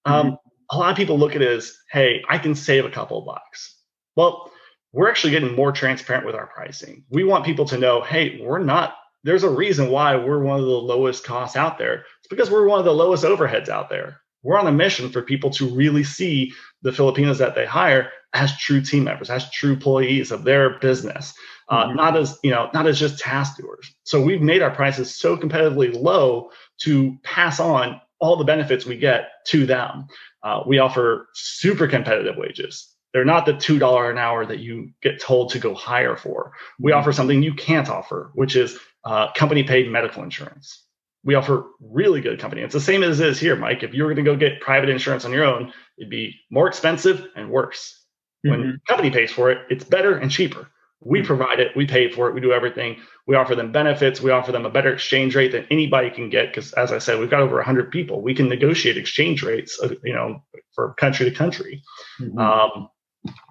Um, 0.05 0.27
mm-hmm. 0.27 0.35
A 0.71 0.79
lot 0.79 0.91
of 0.91 0.97
people 0.97 1.19
look 1.19 1.37
at 1.37 1.43
it 1.43 1.51
as, 1.51 1.77
hey, 1.91 2.23
I 2.29 2.39
can 2.39 2.55
save 2.55 2.85
a 2.85 2.91
couple 2.91 3.19
of 3.19 3.27
bucks. 3.27 3.77
Well, 4.17 4.51
we're 4.93 5.11
actually 5.11 5.33
getting 5.33 5.55
more 5.55 5.73
transparent 5.73 6.27
with 6.27 6.35
our 6.35 6.47
pricing. 6.47 7.05
We 7.11 7.25
want 7.25 7.45
people 7.45 7.65
to 7.67 7.79
know, 7.79 8.03
hey, 8.03 8.41
we're 8.43 8.59
not. 8.59 8.95
There's 9.25 9.45
a 9.45 9.51
reason 9.51 9.91
why 9.91 10.17
we're 10.17 10.43
one 10.43 10.59
of 10.59 10.67
the 10.67 10.71
lowest 10.71 11.25
costs 11.25 11.57
out 11.57 11.79
there. 11.79 12.05
It's 12.21 12.29
because 12.29 12.51
we're 12.51 12.67
one 12.67 12.79
of 12.79 12.85
the 12.85 12.93
lowest 12.93 13.25
overheads 13.25 13.69
out 13.69 13.89
there. 13.89 14.21
We're 14.43 14.59
on 14.59 14.67
a 14.67 14.73
mission 14.73 15.11
for 15.11 15.23
people 15.23 15.51
to 15.51 15.69
really 15.69 16.03
see 16.03 16.53
the 16.83 16.93
Filipinos 16.93 17.39
that 17.39 17.55
they 17.55 17.65
hire 17.65 18.11
as 18.35 18.57
true 18.59 18.81
team 18.81 19.05
members, 19.05 19.31
as 19.31 19.49
true 19.51 19.75
employees 19.75 20.33
of 20.33 20.43
their 20.43 20.79
business 20.81 21.35
uh, 21.73 21.87
mm-hmm. 21.87 21.97
not 21.97 22.17
as 22.17 22.39
you 22.43 22.51
know 22.51 22.71
not 22.75 22.87
as 22.87 22.99
just 22.99 23.19
task 23.19 23.57
doers 23.57 23.93
so 24.05 24.21
we've 24.21 24.43
made 24.43 24.63
our 24.63 24.71
prices 24.71 25.19
so 25.19 25.37
competitively 25.37 25.93
low 26.01 26.51
to 26.79 27.17
pass 27.25 27.59
on 27.59 28.01
all 28.21 28.37
the 28.37 28.45
benefits 28.45 28.87
we 28.87 28.97
get 28.97 29.31
to 29.47 29.67
them 29.67 30.07
uh, 30.43 30.63
we 30.67 30.79
offer 30.79 31.29
super 31.35 31.89
competitive 31.89 32.37
wages 32.37 32.89
they're 33.13 33.25
not 33.25 33.47
the 33.47 33.55
two 33.55 33.79
dollar 33.79 34.11
an 34.11 34.19
hour 34.19 34.45
that 34.45 34.59
you 34.59 34.91
get 35.03 35.21
told 35.21 35.51
to 35.51 35.59
go 35.59 35.75
hire 35.75 36.17
for 36.17 36.53
we 36.79 36.93
mm-hmm. 36.93 37.01
offer 37.01 37.13
something 37.13 37.43
you 37.43 37.55
can't 37.55 37.89
offer 37.89 38.31
which 38.35 38.55
is 38.55 38.79
uh, 39.05 39.33
company 39.33 39.63
paid 39.63 39.91
medical 39.91 40.23
insurance 40.23 40.85
we 41.25 41.35
offer 41.35 41.67
really 41.81 42.21
good 42.21 42.41
company. 42.41 42.63
It's 42.63 42.73
the 42.73 42.81
same 42.81 43.03
as 43.03 43.21
it 43.21 43.29
is 43.29 43.39
here, 43.39 43.57
Mike. 43.57 43.83
If 43.83 43.95
you 43.95 44.03
were 44.03 44.13
going 44.13 44.25
to 44.25 44.31
go 44.31 44.37
get 44.37 44.61
private 44.61 44.89
insurance 44.89 45.25
on 45.25 45.33
your 45.33 45.45
own, 45.45 45.73
it'd 45.97 46.11
be 46.11 46.35
more 46.51 46.67
expensive 46.67 47.27
and 47.37 47.51
worse. 47.51 47.99
When 48.43 48.61
mm-hmm. 48.61 48.71
company 48.89 49.11
pays 49.11 49.31
for 49.31 49.53
it, 49.53 49.59
it's 49.71 49.85
better 49.85 50.17
and 50.17 50.31
cheaper. 50.31 50.69
We 51.01 51.21
hmm. 51.21 51.27
provide 51.27 51.61
it, 51.61 51.77
we 51.77 51.87
pay 51.87 52.11
for 52.11 52.29
it, 52.29 52.35
we 52.35 52.41
do 52.41 52.53
everything. 52.53 52.97
We 53.27 53.37
offer 53.37 53.55
them 53.55 53.71
benefits, 53.71 54.21
we 54.21 54.31
offer 54.31 54.51
them 54.51 54.67
a 54.67 54.71
better 54.71 54.93
exchange 54.93 55.37
rate 55.37 55.53
than 55.53 55.67
anybody 55.71 56.11
can 56.11 56.29
get 56.29 56.49
because 56.49 56.73
as 56.73 56.93
I 56.93 56.99
said, 56.99 57.21
we've 57.21 57.31
got 57.31 57.41
over 57.41 57.57
100 57.57 57.91
people. 57.91 58.21
We 58.21 58.35
can 58.35 58.49
negotiate 58.49 58.97
exchange 58.97 59.43
rates, 59.43 59.81
uh, 59.81 59.95
you 60.03 60.13
know, 60.13 60.43
for 60.75 60.95
country 60.95 61.29
to 61.29 61.37
country. 61.37 61.83
Mm-hmm. 62.21 62.39
Um, 62.39 62.89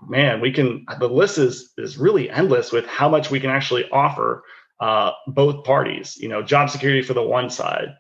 man, 0.08 0.42
we 0.42 0.52
can 0.52 0.86
the 1.00 1.08
list 1.08 1.38
is 1.38 1.72
is 1.78 1.98
really 1.98 2.30
endless 2.30 2.72
with 2.72 2.86
how 2.86 3.08
much 3.08 3.32
we 3.32 3.40
can 3.40 3.50
actually 3.50 3.90
offer 3.92 4.44
uh, 4.82 5.12
both 5.28 5.64
parties. 5.64 6.18
You 6.18 6.28
know, 6.28 6.42
job 6.42 6.70
security 6.70 7.04
for 7.04 7.14
the 7.14 7.22
one 7.22 7.50
side, 7.50 7.96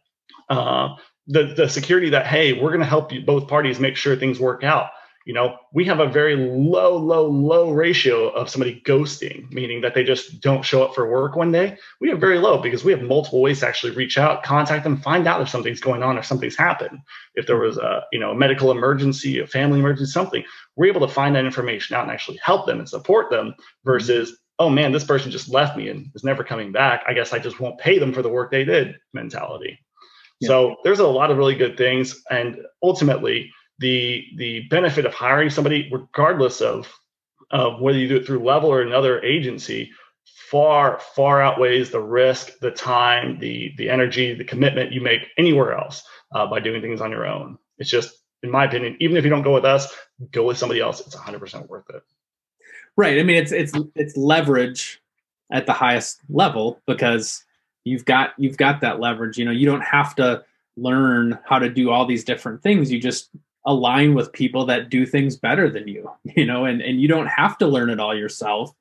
uh, 0.49 0.95
the 1.27 1.53
the 1.55 1.69
security 1.69 2.09
that 2.09 2.27
hey, 2.27 2.53
we're 2.53 2.69
going 2.69 2.81
to 2.81 2.85
help 2.85 3.13
you 3.13 3.21
both 3.21 3.47
parties 3.47 3.79
make 3.79 3.95
sure 3.95 4.15
things 4.15 4.39
work 4.39 4.63
out. 4.63 4.89
You 5.27 5.35
know 5.35 5.55
we 5.71 5.85
have 5.85 5.99
a 5.99 6.07
very 6.07 6.35
low 6.35 6.97
low 6.97 7.27
low 7.27 7.69
ratio 7.69 8.29
of 8.29 8.49
somebody 8.49 8.81
ghosting 8.87 9.51
meaning 9.51 9.81
that 9.81 9.93
they 9.93 10.03
just 10.03 10.41
don't 10.41 10.65
show 10.65 10.83
up 10.83 10.95
for 10.95 11.11
work 11.11 11.35
one 11.35 11.51
day. 11.51 11.77
We 11.99 12.09
have 12.09 12.19
very 12.19 12.39
low 12.39 12.59
because 12.59 12.83
we 12.83 12.91
have 12.91 13.03
multiple 13.03 13.39
ways 13.39 13.59
to 13.59 13.67
actually 13.67 13.93
reach 13.93 14.17
out 14.17 14.41
contact 14.41 14.83
them 14.83 14.97
find 14.97 15.27
out 15.27 15.39
if 15.39 15.47
something's 15.47 15.79
going 15.79 16.01
on 16.01 16.17
if 16.17 16.25
something's 16.25 16.57
happened. 16.57 16.97
If 17.35 17.45
there 17.45 17.59
was 17.59 17.77
a 17.77 18.03
you 18.11 18.19
know 18.19 18.31
a 18.31 18.35
medical 18.35 18.71
emergency 18.71 19.37
a 19.37 19.45
family 19.45 19.77
emergency 19.77 20.11
something 20.11 20.43
we're 20.75 20.87
able 20.87 21.05
to 21.05 21.13
find 21.13 21.35
that 21.35 21.45
information 21.45 21.95
out 21.95 22.01
and 22.01 22.11
actually 22.11 22.39
help 22.43 22.65
them 22.65 22.79
and 22.79 22.89
support 22.89 23.29
them 23.29 23.53
versus 23.85 24.40
oh 24.61 24.69
man 24.69 24.91
this 24.91 25.03
person 25.03 25.31
just 25.31 25.49
left 25.49 25.77
me 25.77 25.89
and 25.89 26.09
is 26.15 26.23
never 26.23 26.43
coming 26.43 26.71
back 26.71 27.03
i 27.07 27.13
guess 27.13 27.33
i 27.33 27.39
just 27.39 27.59
won't 27.59 27.79
pay 27.79 27.99
them 27.99 28.13
for 28.13 28.21
the 28.21 28.29
work 28.29 28.51
they 28.51 28.63
did 28.63 28.95
mentality 29.13 29.79
yeah. 30.39 30.47
so 30.47 30.75
there's 30.83 30.99
a 30.99 31.07
lot 31.07 31.31
of 31.31 31.37
really 31.37 31.55
good 31.55 31.77
things 31.77 32.21
and 32.29 32.57
ultimately 32.81 33.51
the 33.81 34.27
the 34.37 34.61
benefit 34.69 35.05
of 35.05 35.13
hiring 35.13 35.49
somebody, 35.49 35.89
regardless 35.91 36.61
of 36.61 36.87
of 37.49 37.81
whether 37.81 37.97
you 37.97 38.07
do 38.07 38.15
it 38.17 38.25
through 38.25 38.43
level 38.43 38.69
or 38.69 38.81
another 38.81 39.21
agency, 39.23 39.91
far 40.49 41.01
far 41.15 41.41
outweighs 41.41 41.89
the 41.89 41.99
risk, 41.99 42.59
the 42.59 42.71
time, 42.71 43.39
the 43.39 43.73
the 43.77 43.89
energy, 43.89 44.33
the 44.33 44.45
commitment 44.45 44.93
you 44.93 45.01
make 45.01 45.27
anywhere 45.37 45.73
else 45.73 46.03
uh, 46.33 46.45
by 46.45 46.59
doing 46.59 46.81
things 46.81 47.01
on 47.01 47.11
your 47.11 47.25
own. 47.25 47.57
It's 47.79 47.89
just, 47.89 48.13
in 48.43 48.51
my 48.51 48.65
opinion, 48.65 48.95
even 48.99 49.17
if 49.17 49.23
you 49.23 49.31
don't 49.31 49.41
go 49.41 49.53
with 49.53 49.65
us, 49.65 49.91
go 50.31 50.45
with 50.45 50.59
somebody 50.59 50.79
else. 50.79 51.01
It's 51.01 51.15
100% 51.15 51.67
worth 51.67 51.89
it. 51.89 52.03
Right. 52.97 53.19
I 53.19 53.23
mean, 53.23 53.37
it's 53.37 53.51
it's 53.51 53.73
it's 53.95 54.17
leverage 54.17 55.01
at 55.51 55.65
the 55.65 55.73
highest 55.73 56.21
level 56.29 56.79
because 56.85 57.43
you've 57.83 58.05
got 58.05 58.33
you've 58.37 58.57
got 58.57 58.81
that 58.81 58.99
leverage. 58.99 59.37
You 59.37 59.45
know, 59.45 59.51
you 59.51 59.65
don't 59.65 59.81
have 59.81 60.15
to 60.15 60.43
learn 60.77 61.37
how 61.45 61.59
to 61.59 61.69
do 61.69 61.89
all 61.89 62.05
these 62.05 62.23
different 62.23 62.61
things. 62.61 62.91
You 62.91 62.99
just 62.99 63.29
align 63.65 64.15
with 64.15 64.31
people 64.33 64.65
that 64.65 64.89
do 64.89 65.05
things 65.05 65.35
better 65.35 65.69
than 65.69 65.87
you 65.87 66.09
you 66.35 66.45
know 66.45 66.65
and 66.65 66.81
and 66.81 67.01
you 67.01 67.07
don't 67.07 67.27
have 67.27 67.57
to 67.57 67.67
learn 67.67 67.89
it 67.89 67.99
all 67.99 68.15
yourself 68.15 68.73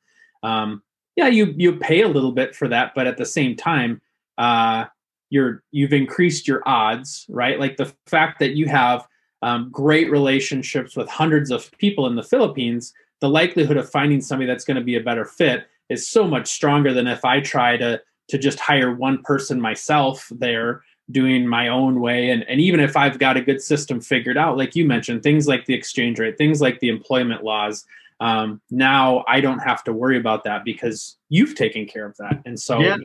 um 0.42 0.82
yeah 1.16 1.28
you 1.28 1.54
you 1.56 1.74
pay 1.76 2.02
a 2.02 2.08
little 2.08 2.32
bit 2.32 2.54
for 2.54 2.68
that 2.68 2.92
but 2.94 3.06
at 3.06 3.16
the 3.16 3.26
same 3.26 3.54
time 3.54 4.00
uh 4.38 4.84
you're 5.28 5.62
you've 5.70 5.92
increased 5.92 6.48
your 6.48 6.62
odds 6.66 7.26
right 7.28 7.60
like 7.60 7.76
the 7.76 7.92
fact 8.06 8.38
that 8.38 8.56
you 8.56 8.66
have 8.66 9.06
um, 9.42 9.70
great 9.70 10.10
relationships 10.10 10.94
with 10.94 11.08
hundreds 11.08 11.50
of 11.50 11.70
people 11.78 12.06
in 12.06 12.14
the 12.14 12.22
philippines 12.22 12.92
the 13.20 13.28
likelihood 13.28 13.76
of 13.76 13.90
finding 13.90 14.20
somebody 14.20 14.46
that's 14.46 14.64
going 14.64 14.76
to 14.76 14.82
be 14.82 14.96
a 14.96 15.00
better 15.00 15.24
fit 15.24 15.66
is 15.88 16.08
so 16.08 16.26
much 16.26 16.48
stronger 16.48 16.92
than 16.92 17.06
if 17.06 17.24
i 17.24 17.40
try 17.40 17.76
to 17.76 18.00
to 18.28 18.38
just 18.38 18.60
hire 18.60 18.94
one 18.94 19.22
person 19.22 19.60
myself 19.60 20.30
there 20.30 20.82
doing 21.10 21.44
my 21.44 21.66
own 21.66 22.00
way. 22.00 22.30
And, 22.30 22.44
and 22.48 22.60
even 22.60 22.78
if 22.80 22.96
i've 22.96 23.18
got 23.18 23.36
a 23.36 23.40
good 23.40 23.60
system 23.62 24.00
figured 24.00 24.38
out 24.38 24.56
like 24.56 24.76
you 24.76 24.84
mentioned 24.84 25.22
things 25.22 25.48
like 25.48 25.66
the 25.66 25.74
exchange 25.74 26.18
rate 26.18 26.38
things 26.38 26.60
like 26.60 26.80
the 26.80 26.88
employment 26.88 27.42
laws 27.42 27.84
um, 28.20 28.60
now 28.70 29.24
i 29.26 29.40
don't 29.40 29.60
have 29.60 29.82
to 29.84 29.92
worry 29.92 30.18
about 30.18 30.44
that 30.44 30.64
because 30.64 31.16
you've 31.30 31.54
taken 31.54 31.86
care 31.86 32.04
of 32.04 32.16
that. 32.18 32.42
And 32.44 32.60
so 32.60 32.80
yeah. 32.80 32.96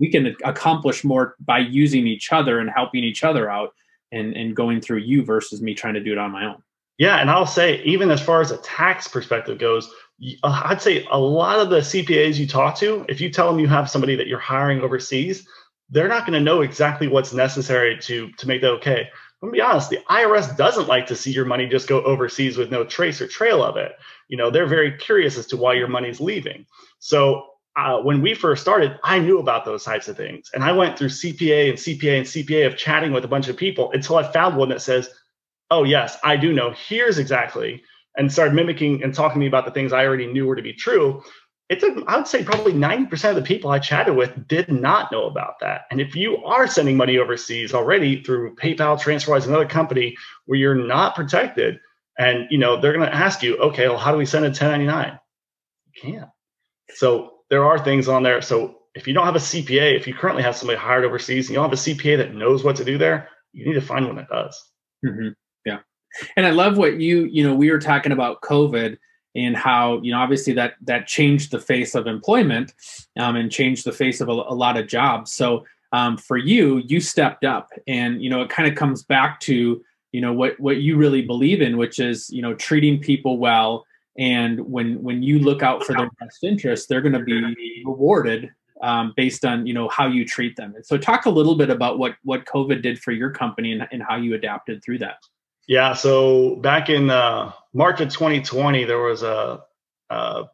we 0.00 0.10
can 0.10 0.34
accomplish 0.44 1.04
more 1.04 1.36
by 1.40 1.60
using 1.60 2.08
each 2.08 2.32
other 2.32 2.58
and 2.58 2.68
helping 2.68 3.04
each 3.04 3.22
other 3.22 3.48
out 3.48 3.74
and, 4.10 4.34
and 4.34 4.56
going 4.56 4.80
through 4.80 4.98
you 4.98 5.24
versus 5.24 5.62
me 5.62 5.74
trying 5.74 5.94
to 5.94 6.02
do 6.02 6.10
it 6.10 6.18
on 6.18 6.32
my 6.32 6.46
own 6.46 6.62
yeah 6.98 7.16
and 7.16 7.30
i'll 7.30 7.46
say 7.46 7.82
even 7.82 8.10
as 8.10 8.20
far 8.20 8.40
as 8.40 8.50
a 8.50 8.58
tax 8.58 9.08
perspective 9.08 9.58
goes 9.58 9.90
uh, 10.42 10.62
I'd 10.64 10.80
say 10.80 11.06
a 11.10 11.18
lot 11.18 11.60
of 11.60 11.68
the 11.68 11.80
CPAs 11.80 12.38
you 12.38 12.46
talk 12.46 12.76
to, 12.78 13.04
if 13.08 13.20
you 13.20 13.30
tell 13.30 13.50
them 13.50 13.60
you 13.60 13.68
have 13.68 13.90
somebody 13.90 14.16
that 14.16 14.26
you're 14.26 14.38
hiring 14.38 14.80
overseas, 14.80 15.46
they're 15.90 16.08
not 16.08 16.26
going 16.26 16.32
to 16.38 16.40
know 16.40 16.62
exactly 16.62 17.06
what's 17.06 17.32
necessary 17.32 17.98
to 18.00 18.30
to 18.32 18.48
make 18.48 18.60
that 18.62 18.70
okay. 18.72 19.08
Let 19.42 19.52
me 19.52 19.58
be 19.58 19.62
honest, 19.62 19.90
the 19.90 19.98
IRS 20.08 20.56
doesn't 20.56 20.88
like 20.88 21.06
to 21.06 21.16
see 21.16 21.30
your 21.30 21.44
money 21.44 21.68
just 21.68 21.86
go 21.86 22.02
overseas 22.02 22.56
with 22.56 22.70
no 22.70 22.84
trace 22.84 23.20
or 23.20 23.28
trail 23.28 23.62
of 23.62 23.76
it. 23.76 23.92
You 24.28 24.38
know, 24.38 24.50
they're 24.50 24.66
very 24.66 24.96
curious 24.96 25.36
as 25.36 25.46
to 25.48 25.58
why 25.58 25.74
your 25.74 25.88
money's 25.88 26.20
leaving. 26.20 26.64
So 26.98 27.46
uh, 27.76 27.98
when 27.98 28.22
we 28.22 28.32
first 28.34 28.62
started, 28.62 28.98
I 29.04 29.18
knew 29.18 29.38
about 29.38 29.66
those 29.66 29.84
types 29.84 30.08
of 30.08 30.16
things. 30.16 30.50
And 30.54 30.64
I 30.64 30.72
went 30.72 30.98
through 30.98 31.10
CPA 31.10 31.68
and 31.68 31.78
CPA 31.78 32.16
and 32.16 32.26
CPA 32.26 32.66
of 32.66 32.78
chatting 32.78 33.12
with 33.12 33.26
a 33.26 33.28
bunch 33.28 33.48
of 33.48 33.58
people 33.58 33.92
until 33.92 34.16
I 34.16 34.32
found 34.32 34.56
one 34.56 34.70
that 34.70 34.80
says, 34.80 35.10
oh, 35.70 35.84
yes, 35.84 36.18
I 36.22 36.36
do 36.36 36.52
know. 36.52 36.74
Here's 36.88 37.18
exactly, 37.18 37.82
and 38.16 38.32
started 38.32 38.54
mimicking 38.54 39.02
and 39.02 39.14
talking 39.14 39.34
to 39.34 39.40
me 39.40 39.46
about 39.46 39.64
the 39.64 39.70
things 39.70 39.92
I 39.92 40.04
already 40.06 40.26
knew 40.26 40.46
were 40.46 40.56
to 40.56 40.62
be 40.62 40.72
true. 40.72 41.22
It 41.68 41.80
took, 41.80 42.04
I 42.06 42.16
would 42.16 42.28
say, 42.28 42.44
probably 42.44 42.72
90% 42.72 43.30
of 43.30 43.34
the 43.34 43.42
people 43.42 43.70
I 43.70 43.80
chatted 43.80 44.14
with 44.14 44.46
did 44.46 44.70
not 44.70 45.10
know 45.10 45.26
about 45.26 45.54
that. 45.60 45.82
And 45.90 46.00
if 46.00 46.14
you 46.14 46.36
are 46.44 46.68
sending 46.68 46.96
money 46.96 47.18
overseas 47.18 47.74
already 47.74 48.22
through 48.22 48.54
PayPal, 48.54 49.00
TransferWise, 49.00 49.48
another 49.48 49.66
company 49.66 50.16
where 50.44 50.58
you're 50.58 50.76
not 50.76 51.16
protected, 51.16 51.80
and 52.18 52.46
you 52.50 52.58
know 52.58 52.80
they're 52.80 52.92
going 52.92 53.08
to 53.08 53.14
ask 53.14 53.42
you, 53.42 53.56
okay, 53.58 53.88
well, 53.88 53.98
how 53.98 54.12
do 54.12 54.18
we 54.18 54.26
send 54.26 54.44
a 54.44 54.48
1099? 54.48 55.18
You 55.86 56.12
can't. 56.12 56.30
So 56.94 57.32
there 57.50 57.64
are 57.64 57.78
things 57.78 58.08
on 58.08 58.22
there. 58.22 58.40
So 58.42 58.78
if 58.94 59.06
you 59.06 59.12
don't 59.12 59.26
have 59.26 59.36
a 59.36 59.40
CPA, 59.40 59.96
if 59.96 60.06
you 60.06 60.14
currently 60.14 60.42
have 60.42 60.56
somebody 60.56 60.78
hired 60.78 61.04
overseas 61.04 61.48
and 61.48 61.50
you 61.50 61.56
don't 61.56 61.68
have 61.68 61.78
a 61.78 61.82
CPA 61.82 62.16
that 62.18 62.34
knows 62.34 62.64
what 62.64 62.76
to 62.76 62.84
do 62.84 62.96
there, 62.96 63.28
you 63.52 63.66
need 63.66 63.74
to 63.74 63.80
find 63.80 64.06
one 64.06 64.16
that 64.16 64.28
does. 64.28 64.62
Mm-hmm. 65.04 65.28
And 66.36 66.46
I 66.46 66.50
love 66.50 66.78
what 66.78 67.00
you, 67.00 67.24
you 67.24 67.46
know, 67.46 67.54
we 67.54 67.70
were 67.70 67.78
talking 67.78 68.12
about 68.12 68.40
COVID 68.42 68.98
and 69.34 69.56
how, 69.56 70.00
you 70.02 70.12
know, 70.12 70.18
obviously 70.18 70.52
that, 70.54 70.74
that 70.82 71.06
changed 71.06 71.50
the 71.50 71.60
face 71.60 71.94
of 71.94 72.06
employment 72.06 72.72
um, 73.18 73.36
and 73.36 73.50
changed 73.50 73.84
the 73.84 73.92
face 73.92 74.20
of 74.20 74.28
a, 74.28 74.32
a 74.32 74.54
lot 74.54 74.78
of 74.78 74.86
jobs. 74.86 75.32
So 75.32 75.64
um, 75.92 76.16
for 76.16 76.36
you, 76.36 76.82
you 76.86 77.00
stepped 77.00 77.44
up 77.44 77.68
and, 77.86 78.22
you 78.22 78.30
know, 78.30 78.42
it 78.42 78.48
kind 78.48 78.68
of 78.68 78.74
comes 78.74 79.02
back 79.04 79.40
to, 79.40 79.82
you 80.12 80.20
know, 80.20 80.32
what, 80.32 80.58
what 80.58 80.78
you 80.78 80.96
really 80.96 81.22
believe 81.22 81.60
in, 81.60 81.76
which 81.76 81.98
is, 81.98 82.30
you 82.30 82.42
know, 82.42 82.54
treating 82.54 82.98
people 82.98 83.38
well, 83.38 83.84
and 84.18 84.60
when 84.60 85.02
when 85.02 85.22
you 85.22 85.38
look 85.38 85.62
out 85.62 85.84
for 85.84 85.92
their 85.94 86.10
best 86.20 86.42
interest 86.42 86.88
they're 86.88 87.00
going 87.00 87.12
to 87.12 87.20
be 87.20 87.82
rewarded 87.84 88.50
um, 88.82 89.12
based 89.16 89.44
on 89.44 89.66
you 89.66 89.74
know 89.74 89.88
how 89.88 90.06
you 90.06 90.24
treat 90.24 90.56
them. 90.56 90.74
And 90.74 90.84
so 90.84 90.98
talk 90.98 91.26
a 91.26 91.30
little 91.30 91.54
bit 91.54 91.70
about 91.70 91.98
what 91.98 92.14
what 92.22 92.44
covid 92.44 92.82
did 92.82 92.98
for 92.98 93.12
your 93.12 93.30
company 93.30 93.72
and, 93.72 93.86
and 93.92 94.02
how 94.02 94.16
you 94.16 94.34
adapted 94.34 94.82
through 94.84 94.98
that 94.98 95.16
yeah 95.66 95.94
so 95.94 96.56
back 96.56 96.88
in 96.88 97.10
uh, 97.10 97.52
march 97.74 98.00
of 98.00 98.08
2020 98.08 98.84
there 98.84 99.00
was 99.00 99.22
a, 99.22 99.60
a 100.10 100.44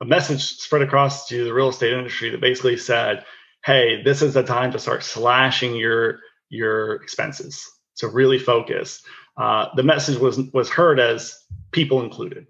a 0.00 0.04
message 0.04 0.44
spread 0.44 0.82
across 0.82 1.28
to 1.28 1.44
the 1.44 1.52
real 1.52 1.68
estate 1.68 1.92
industry 1.92 2.30
that 2.30 2.40
basically 2.40 2.76
said 2.76 3.24
hey 3.64 4.02
this 4.02 4.22
is 4.22 4.34
the 4.34 4.42
time 4.42 4.72
to 4.72 4.78
start 4.78 5.02
slashing 5.02 5.74
your 5.74 6.20
your 6.50 6.94
expenses 6.94 7.68
so 7.98 8.08
really 8.08 8.38
focus. 8.38 9.02
Uh, 9.36 9.66
the 9.74 9.82
message 9.82 10.18
was 10.18 10.38
was 10.54 10.70
heard 10.70 11.00
as 11.00 11.36
people 11.72 12.02
included. 12.02 12.46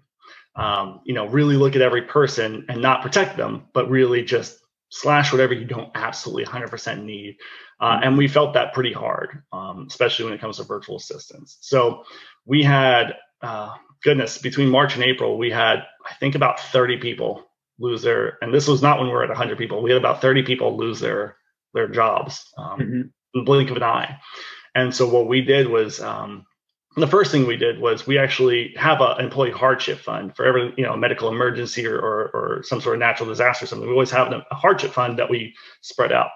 Um, 0.55 1.01
you 1.05 1.13
know, 1.13 1.25
really 1.25 1.55
look 1.55 1.75
at 1.75 1.81
every 1.81 2.03
person 2.03 2.65
and 2.69 2.81
not 2.81 3.01
protect 3.01 3.35
them, 3.35 3.65
but 3.73 3.89
really 3.89 4.23
just 4.23 4.59
slash 4.89 5.31
whatever 5.31 5.53
you 5.53 5.65
don't 5.65 5.91
absolutely 5.95 6.45
100% 6.45 7.03
need. 7.03 7.37
Uh, 7.79 7.93
mm-hmm. 7.93 8.03
and 8.03 8.17
we 8.17 8.27
felt 8.27 8.53
that 8.53 8.73
pretty 8.73 8.93
hard, 8.93 9.43
um, 9.53 9.85
especially 9.87 10.25
when 10.25 10.33
it 10.33 10.41
comes 10.41 10.57
to 10.57 10.63
virtual 10.63 10.97
assistants. 10.97 11.57
So 11.61 12.03
we 12.45 12.63
had, 12.63 13.15
uh, 13.41 13.75
goodness, 14.03 14.37
between 14.37 14.69
March 14.69 14.95
and 14.95 15.03
April, 15.03 15.37
we 15.37 15.51
had, 15.51 15.79
I 16.05 16.13
think, 16.19 16.35
about 16.35 16.59
30 16.59 16.97
people 16.97 17.45
lose 17.79 18.01
their, 18.01 18.37
and 18.41 18.53
this 18.53 18.67
was 18.67 18.81
not 18.81 18.99
when 18.99 19.07
we 19.07 19.13
were 19.13 19.23
at 19.23 19.29
100 19.29 19.57
people. 19.57 19.81
We 19.81 19.91
had 19.91 19.99
about 19.99 20.21
30 20.21 20.43
people 20.43 20.77
lose 20.77 20.99
their 20.99 21.37
their 21.73 21.87
jobs 21.87 22.45
um, 22.57 22.79
mm-hmm. 22.79 22.81
in 22.81 23.13
the 23.33 23.41
blink 23.43 23.69
of 23.69 23.77
an 23.77 23.83
eye. 23.83 24.19
And 24.75 24.93
so 24.93 25.07
what 25.07 25.27
we 25.27 25.41
did 25.41 25.67
was 25.67 25.99
um, 26.01 26.45
the 26.95 27.07
first 27.07 27.31
thing 27.31 27.45
we 27.45 27.57
did 27.57 27.79
was 27.79 28.07
we 28.07 28.17
actually 28.17 28.73
have 28.75 28.99
an 29.01 29.19
employee 29.19 29.51
hardship 29.51 29.99
fund 29.99 30.35
for 30.35 30.45
every 30.45 30.73
you 30.77 30.83
know 30.83 30.97
medical 30.97 31.29
emergency 31.29 31.85
or, 31.85 31.97
or, 31.97 32.29
or 32.33 32.63
some 32.63 32.81
sort 32.81 32.95
of 32.95 32.99
natural 32.99 33.29
disaster 33.29 33.65
or 33.65 33.67
something. 33.67 33.87
We 33.87 33.93
always 33.93 34.11
have 34.11 34.31
a 34.31 34.43
hardship 34.55 34.91
fund 34.91 35.19
that 35.19 35.29
we 35.29 35.53
spread 35.81 36.11
out. 36.11 36.31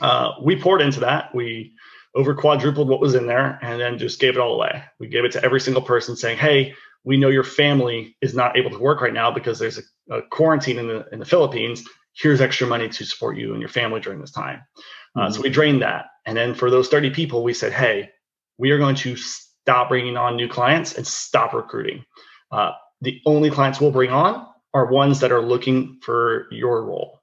Uh, 0.00 0.32
we 0.42 0.56
poured 0.56 0.82
into 0.82 1.00
that. 1.00 1.34
We 1.34 1.74
over 2.14 2.34
quadrupled 2.34 2.88
what 2.88 3.00
was 3.00 3.14
in 3.14 3.26
there 3.26 3.58
and 3.62 3.80
then 3.80 3.98
just 3.98 4.20
gave 4.20 4.36
it 4.36 4.40
all 4.40 4.54
away. 4.54 4.82
We 4.98 5.08
gave 5.08 5.24
it 5.24 5.32
to 5.32 5.44
every 5.44 5.60
single 5.60 5.82
person 5.82 6.16
saying, 6.16 6.38
hey, 6.38 6.74
we 7.04 7.16
know 7.16 7.28
your 7.28 7.44
family 7.44 8.16
is 8.20 8.34
not 8.34 8.56
able 8.56 8.70
to 8.70 8.78
work 8.78 9.00
right 9.00 9.12
now 9.12 9.30
because 9.30 9.58
there's 9.58 9.78
a, 9.78 10.16
a 10.16 10.22
quarantine 10.22 10.78
in 10.78 10.88
the, 10.88 11.06
in 11.12 11.18
the 11.18 11.24
Philippines. 11.24 11.84
Here's 12.14 12.40
extra 12.40 12.66
money 12.66 12.88
to 12.88 13.04
support 13.04 13.36
you 13.36 13.52
and 13.52 13.60
your 13.60 13.68
family 13.68 14.00
during 14.00 14.20
this 14.20 14.32
time. 14.32 14.62
Uh, 15.16 15.20
mm-hmm. 15.20 15.34
So 15.34 15.40
we 15.40 15.50
drained 15.50 15.82
that. 15.82 16.06
And 16.26 16.36
then 16.36 16.54
for 16.54 16.70
those 16.70 16.88
30 16.88 17.10
people, 17.10 17.44
we 17.44 17.54
said, 17.54 17.72
hey, 17.72 18.10
we 18.58 18.72
are 18.72 18.78
going 18.78 18.96
to 18.96 19.16
stop 19.70 19.88
bringing 19.88 20.16
on 20.16 20.34
new 20.34 20.48
clients 20.48 20.96
and 20.96 21.06
stop 21.06 21.52
recruiting. 21.52 22.04
Uh, 22.50 22.72
the 23.02 23.20
only 23.24 23.50
clients 23.50 23.80
we'll 23.80 23.92
bring 23.92 24.10
on 24.10 24.44
are 24.74 24.86
ones 24.86 25.20
that 25.20 25.30
are 25.30 25.40
looking 25.40 26.00
for 26.02 26.48
your 26.50 26.84
role. 26.84 27.20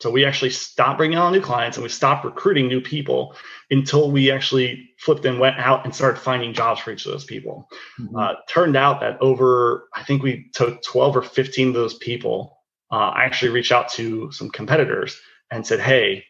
So 0.00 0.10
we 0.10 0.24
actually 0.24 0.48
stopped 0.48 0.96
bringing 0.96 1.18
on 1.18 1.30
new 1.30 1.42
clients 1.42 1.76
and 1.76 1.82
we 1.82 1.90
stopped 1.90 2.24
recruiting 2.24 2.68
new 2.68 2.80
people 2.80 3.36
until 3.70 4.10
we 4.10 4.30
actually 4.30 4.88
flipped 4.98 5.26
and 5.26 5.38
went 5.38 5.58
out 5.58 5.84
and 5.84 5.94
started 5.94 6.18
finding 6.18 6.54
jobs 6.54 6.80
for 6.80 6.90
each 6.90 7.04
of 7.04 7.12
those 7.12 7.26
people. 7.26 7.68
Mm-hmm. 8.00 8.16
Uh, 8.16 8.32
turned 8.48 8.78
out 8.78 9.00
that 9.00 9.20
over, 9.20 9.86
I 9.94 10.02
think 10.02 10.22
we 10.22 10.48
took 10.54 10.82
12 10.82 11.18
or 11.18 11.22
15 11.22 11.68
of 11.68 11.74
those 11.74 11.98
people. 11.98 12.56
Uh, 12.90 13.12
I 13.14 13.24
actually 13.24 13.50
reached 13.50 13.72
out 13.72 13.90
to 13.90 14.32
some 14.32 14.48
competitors 14.48 15.20
and 15.50 15.66
said, 15.66 15.80
Hey, 15.80 16.24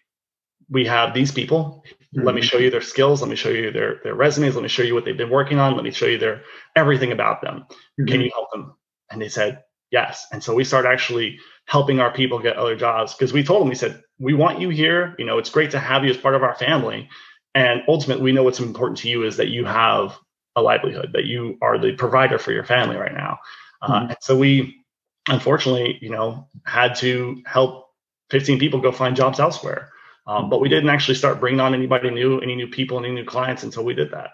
we 0.69 0.85
have 0.87 1.15
these 1.15 1.31
people. 1.31 1.85
Mm-hmm. 2.17 2.27
Let 2.27 2.35
me 2.35 2.43
show 2.43 2.59
you 2.59 2.71
their 2.71 2.81
skills. 2.81 3.21
Let 3.21 3.31
me 3.31 3.37
show 3.37 3.51
you 3.51 3.71
their 3.71 4.01
their 4.03 4.15
resumes. 4.15 4.55
Let 4.57 4.63
me 4.63 4.69
show 4.69 4.83
you 4.83 4.95
what 4.95 5.05
they've 5.05 5.17
been 5.17 5.31
working 5.31 5.59
on. 5.59 5.75
Let 5.75 5.85
me 5.85 5.93
show 5.93 6.07
you 6.07 6.19
their 6.19 6.43
everything 6.75 7.13
about 7.13 7.41
them. 7.41 7.67
Mm-hmm. 7.71 8.07
Can 8.07 8.21
you 8.21 8.31
help 8.33 8.51
them? 8.51 8.75
And 9.11 9.23
they 9.23 9.29
said 9.29 9.63
yes. 9.91 10.27
And 10.33 10.43
so 10.43 10.55
we 10.55 10.65
started 10.65 10.89
actually 10.89 11.39
helping 11.67 12.01
our 12.01 12.13
people 12.13 12.41
get 12.41 12.57
other 12.57 12.75
jobs 12.75 13.15
because 13.15 13.33
we 13.33 13.45
told 13.45 13.63
them 13.63 13.69
we 13.69 13.77
said 13.77 14.03
we 14.19 14.35
want 14.35 14.61
you 14.61 14.71
here. 14.71 15.15
You 15.19 15.25
know, 15.25 15.39
it's 15.39 15.51
great 15.51 15.71
to 15.73 15.79
have 15.79 16.05
you 16.05 16.11
as 16.11 16.17
part 16.17 16.35
of 16.35 16.43
our 16.43 16.57
family. 16.57 17.09
And 17.55 17.83
ultimately, 17.89 18.23
we 18.23 18.33
know 18.33 18.43
what's 18.43 18.61
important 18.61 18.99
to 18.99 19.09
you 19.09 19.25
is 19.25 19.37
that 19.37 19.49
you 19.49 19.65
have 19.65 20.17
a 20.57 20.63
livelihood, 20.63 21.11
that 21.15 21.25
you 21.25 21.59
are 21.63 21.79
the 21.79 21.93
provider 21.93 22.39
for 22.39 22.53
your 22.53 22.65
family 22.65 22.97
right 22.97 23.15
now. 23.15 23.39
Uh, 23.83 23.87
mm-hmm. 23.87 23.93
Uh, 23.93 24.09
and 24.09 24.17
so 24.21 24.37
we, 24.37 24.85
unfortunately, 25.29 25.99
you 26.01 26.11
know, 26.11 26.49
had 26.65 26.95
to 26.97 27.43
help 27.47 27.89
15 28.31 28.59
people 28.59 28.81
go 28.81 28.93
find 28.93 29.17
jobs 29.17 29.41
elsewhere. 29.41 29.91
Um, 30.27 30.49
but 30.49 30.61
we 30.61 30.69
didn't 30.69 30.91
actually 30.91 31.15
start 31.15 31.41
bringing 31.41 31.61
on 31.61 31.75
anybody 31.75 32.11
new, 32.11 32.39
any 32.41 32.55
new 32.55 32.69
people, 32.69 32.99
any 32.99 33.11
new 33.11 33.25
clients 33.25 33.63
until 33.63 33.85
we 33.85 33.95
did 33.95 34.11
that. 34.13 34.31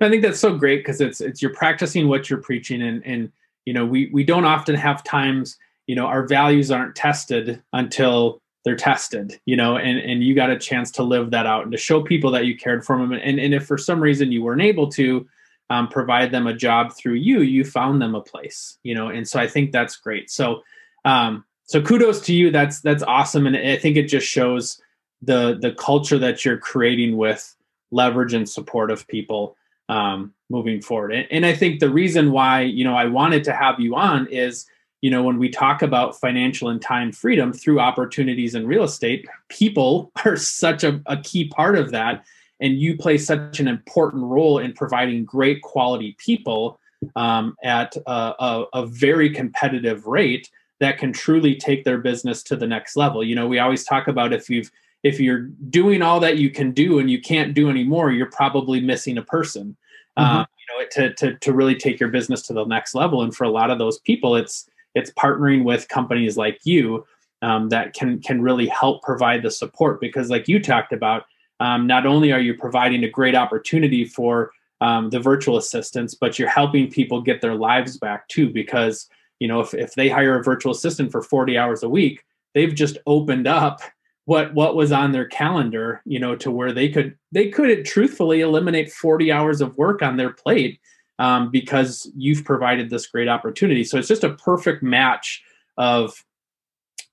I 0.00 0.08
think 0.08 0.22
that's 0.22 0.38
so 0.38 0.56
great 0.56 0.78
because 0.78 1.00
it's 1.00 1.20
it's 1.20 1.42
you're 1.42 1.54
practicing 1.54 2.08
what 2.08 2.30
you're 2.30 2.40
preaching, 2.40 2.82
and 2.82 3.04
and 3.04 3.32
you 3.64 3.72
know 3.72 3.84
we 3.84 4.10
we 4.12 4.24
don't 4.24 4.44
often 4.44 4.74
have 4.74 5.02
times 5.02 5.56
you 5.86 5.96
know 5.96 6.06
our 6.06 6.26
values 6.26 6.70
aren't 6.70 6.94
tested 6.94 7.62
until 7.72 8.40
they're 8.64 8.76
tested 8.76 9.38
you 9.44 9.56
know 9.56 9.76
and 9.76 9.98
and 9.98 10.24
you 10.24 10.34
got 10.34 10.50
a 10.50 10.58
chance 10.58 10.90
to 10.90 11.02
live 11.02 11.30
that 11.30 11.46
out 11.46 11.64
and 11.64 11.72
to 11.72 11.78
show 11.78 12.02
people 12.02 12.30
that 12.30 12.46
you 12.46 12.56
cared 12.56 12.84
for 12.84 12.96
them 12.96 13.12
and 13.12 13.38
and 13.38 13.54
if 13.54 13.66
for 13.66 13.76
some 13.76 14.00
reason 14.00 14.32
you 14.32 14.42
weren't 14.42 14.62
able 14.62 14.88
to 14.88 15.26
um, 15.70 15.88
provide 15.88 16.30
them 16.30 16.46
a 16.46 16.54
job 16.54 16.92
through 16.94 17.14
you 17.14 17.40
you 17.40 17.64
found 17.64 18.00
them 18.00 18.14
a 18.14 18.20
place 18.20 18.78
you 18.82 18.94
know 18.94 19.08
and 19.08 19.28
so 19.28 19.38
i 19.40 19.46
think 19.46 19.72
that's 19.72 19.96
great. 19.96 20.30
So 20.30 20.62
um 21.04 21.44
so 21.66 21.80
kudos 21.80 22.20
to 22.22 22.34
you. 22.34 22.50
That's 22.50 22.80
that's 22.80 23.02
awesome. 23.02 23.46
And 23.46 23.56
i 23.56 23.76
think 23.76 23.96
it 23.96 24.08
just 24.08 24.26
shows 24.26 24.80
the 25.24 25.58
the 25.60 25.72
culture 25.72 26.18
that 26.18 26.44
you're 26.44 26.58
creating 26.58 27.16
with 27.16 27.54
leverage 27.90 28.34
and 28.34 28.48
support 28.48 28.90
of 28.90 29.06
people 29.06 29.56
um, 29.88 30.32
moving 30.50 30.80
forward. 30.80 31.12
And, 31.12 31.26
and 31.30 31.46
I 31.46 31.54
think 31.54 31.80
the 31.80 31.90
reason 31.90 32.32
why 32.32 32.62
you 32.62 32.84
know 32.84 32.96
I 32.96 33.06
wanted 33.06 33.44
to 33.44 33.52
have 33.52 33.80
you 33.80 33.94
on 33.94 34.26
is 34.28 34.66
you 35.00 35.10
know 35.10 35.22
when 35.22 35.38
we 35.38 35.48
talk 35.48 35.82
about 35.82 36.18
financial 36.18 36.68
and 36.68 36.80
time 36.80 37.12
freedom 37.12 37.52
through 37.52 37.80
opportunities 37.80 38.54
in 38.54 38.66
real 38.66 38.84
estate, 38.84 39.26
people 39.48 40.12
are 40.24 40.36
such 40.36 40.84
a, 40.84 41.00
a 41.06 41.16
key 41.18 41.48
part 41.48 41.76
of 41.76 41.90
that, 41.90 42.24
and 42.60 42.74
you 42.74 42.96
play 42.96 43.18
such 43.18 43.60
an 43.60 43.68
important 43.68 44.24
role 44.24 44.58
in 44.58 44.72
providing 44.72 45.24
great 45.24 45.62
quality 45.62 46.16
people 46.18 46.78
um, 47.16 47.56
at 47.62 47.96
a, 48.06 48.34
a, 48.38 48.64
a 48.74 48.86
very 48.86 49.30
competitive 49.30 50.06
rate 50.06 50.50
that 50.80 50.98
can 50.98 51.12
truly 51.12 51.54
take 51.54 51.84
their 51.84 51.98
business 51.98 52.42
to 52.42 52.56
the 52.56 52.66
next 52.66 52.96
level. 52.96 53.22
You 53.22 53.34
know, 53.34 53.46
we 53.46 53.58
always 53.58 53.84
talk 53.84 54.08
about 54.08 54.32
if 54.32 54.50
you've 54.50 54.70
if 55.04 55.20
you're 55.20 55.50
doing 55.68 56.02
all 56.02 56.18
that 56.20 56.38
you 56.38 56.50
can 56.50 56.72
do 56.72 56.98
and 56.98 57.10
you 57.10 57.20
can't 57.20 57.54
do 57.54 57.68
anymore, 57.68 58.10
you're 58.10 58.30
probably 58.30 58.80
missing 58.80 59.18
a 59.18 59.22
person. 59.22 59.76
Mm-hmm. 60.18 60.36
Um, 60.38 60.46
you 60.58 60.78
know, 60.78 60.88
to, 60.92 61.14
to 61.14 61.38
to 61.38 61.52
really 61.52 61.74
take 61.74 62.00
your 62.00 62.08
business 62.08 62.42
to 62.42 62.52
the 62.52 62.64
next 62.64 62.94
level. 62.94 63.22
And 63.22 63.34
for 63.34 63.44
a 63.44 63.50
lot 63.50 63.70
of 63.70 63.78
those 63.78 63.98
people, 64.00 64.34
it's 64.34 64.68
it's 64.94 65.10
partnering 65.12 65.64
with 65.64 65.88
companies 65.88 66.36
like 66.36 66.60
you 66.64 67.04
um, 67.42 67.68
that 67.68 67.94
can 67.94 68.20
can 68.20 68.40
really 68.40 68.66
help 68.68 69.02
provide 69.02 69.42
the 69.42 69.50
support. 69.50 70.00
Because, 70.00 70.30
like 70.30 70.48
you 70.48 70.60
talked 70.60 70.92
about, 70.92 71.24
um, 71.60 71.86
not 71.86 72.06
only 72.06 72.32
are 72.32 72.40
you 72.40 72.54
providing 72.54 73.04
a 73.04 73.10
great 73.10 73.34
opportunity 73.34 74.04
for 74.04 74.52
um, 74.80 75.10
the 75.10 75.20
virtual 75.20 75.56
assistants, 75.56 76.14
but 76.14 76.38
you're 76.38 76.48
helping 76.48 76.88
people 76.88 77.20
get 77.20 77.40
their 77.40 77.56
lives 77.56 77.98
back 77.98 78.28
too. 78.28 78.48
Because 78.48 79.08
you 79.40 79.48
know, 79.48 79.60
if, 79.60 79.74
if 79.74 79.94
they 79.94 80.08
hire 80.08 80.38
a 80.38 80.44
virtual 80.44 80.72
assistant 80.72 81.10
for 81.10 81.20
40 81.20 81.58
hours 81.58 81.82
a 81.82 81.88
week, 81.88 82.24
they've 82.54 82.74
just 82.74 82.98
opened 83.04 83.48
up 83.48 83.80
what 84.26 84.54
what 84.54 84.74
was 84.74 84.92
on 84.92 85.12
their 85.12 85.26
calendar, 85.26 86.00
you 86.04 86.18
know, 86.18 86.34
to 86.36 86.50
where 86.50 86.72
they 86.72 86.88
could 86.88 87.16
they 87.32 87.50
could 87.50 87.84
truthfully 87.84 88.40
eliminate 88.40 88.92
40 88.92 89.30
hours 89.30 89.60
of 89.60 89.76
work 89.76 90.02
on 90.02 90.16
their 90.16 90.32
plate 90.32 90.80
um, 91.18 91.50
because 91.50 92.10
you've 92.16 92.44
provided 92.44 92.90
this 92.90 93.06
great 93.06 93.28
opportunity. 93.28 93.84
So 93.84 93.98
it's 93.98 94.08
just 94.08 94.24
a 94.24 94.34
perfect 94.34 94.82
match 94.82 95.42
of 95.76 96.24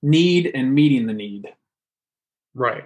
need 0.02 0.52
and 0.54 0.74
meeting 0.74 1.06
the 1.06 1.14
need. 1.14 1.48
Right. 2.54 2.86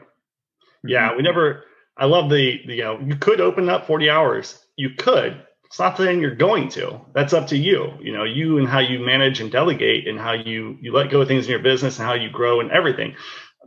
Yeah, 0.83 1.09
mm-hmm. 1.09 1.17
we 1.17 1.23
never. 1.23 1.63
I 1.97 2.05
love 2.05 2.29
the, 2.29 2.59
the 2.67 2.75
you 2.75 2.83
know 2.83 2.99
you 2.99 3.15
could 3.15 3.39
open 3.39 3.69
up 3.69 3.87
40 3.87 4.09
hours. 4.09 4.59
You 4.75 4.91
could. 4.97 5.41
It's 5.65 5.79
not 5.79 5.97
saying 5.97 6.21
you're 6.21 6.35
going 6.35 6.69
to. 6.69 7.01
That's 7.13 7.33
up 7.33 7.47
to 7.47 7.57
you. 7.57 7.93
You 7.99 8.13
know, 8.13 8.23
you 8.23 8.57
and 8.57 8.67
how 8.67 8.79
you 8.79 8.99
manage 8.99 9.39
and 9.39 9.51
delegate 9.51 10.07
and 10.07 10.19
how 10.19 10.33
you 10.33 10.77
you 10.81 10.93
let 10.93 11.09
go 11.09 11.21
of 11.21 11.27
things 11.27 11.45
in 11.45 11.51
your 11.51 11.59
business 11.59 11.97
and 11.97 12.07
how 12.07 12.13
you 12.13 12.29
grow 12.29 12.59
and 12.59 12.71
everything. 12.71 13.15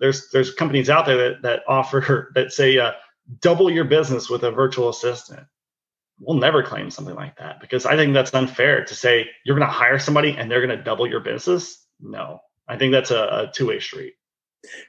There's 0.01 0.31
there's 0.31 0.53
companies 0.55 0.91
out 0.91 1.07
there 1.07 1.17
that 1.17 1.43
that 1.43 1.63
offer 1.69 2.31
that 2.35 2.53
say 2.53 2.79
uh, 2.79 2.93
double 3.41 3.71
your 3.71 3.85
business 3.85 4.29
with 4.29 4.43
a 4.45 4.51
virtual 4.51 4.89
assistant. 4.89 5.47
We'll 6.21 6.39
never 6.39 6.63
claim 6.63 6.91
something 6.91 7.15
like 7.15 7.39
that 7.39 7.61
because 7.61 7.87
I 7.87 7.95
think 7.95 8.13
that's 8.13 8.35
unfair 8.35 8.85
to 8.85 8.95
say 8.95 9.29
you're 9.45 9.57
going 9.57 9.69
to 9.69 9.73
hire 9.73 10.01
somebody 10.01 10.37
and 10.37 10.51
they're 10.51 10.65
going 10.65 10.77
to 10.77 10.83
double 10.83 11.07
your 11.07 11.21
business. 11.21 11.87
No, 12.01 12.41
I 12.67 12.77
think 12.77 12.93
that's 12.93 13.13
a, 13.13 13.23
a 13.23 13.53
two 13.55 13.69
way 13.69 13.79
street. 13.79 14.15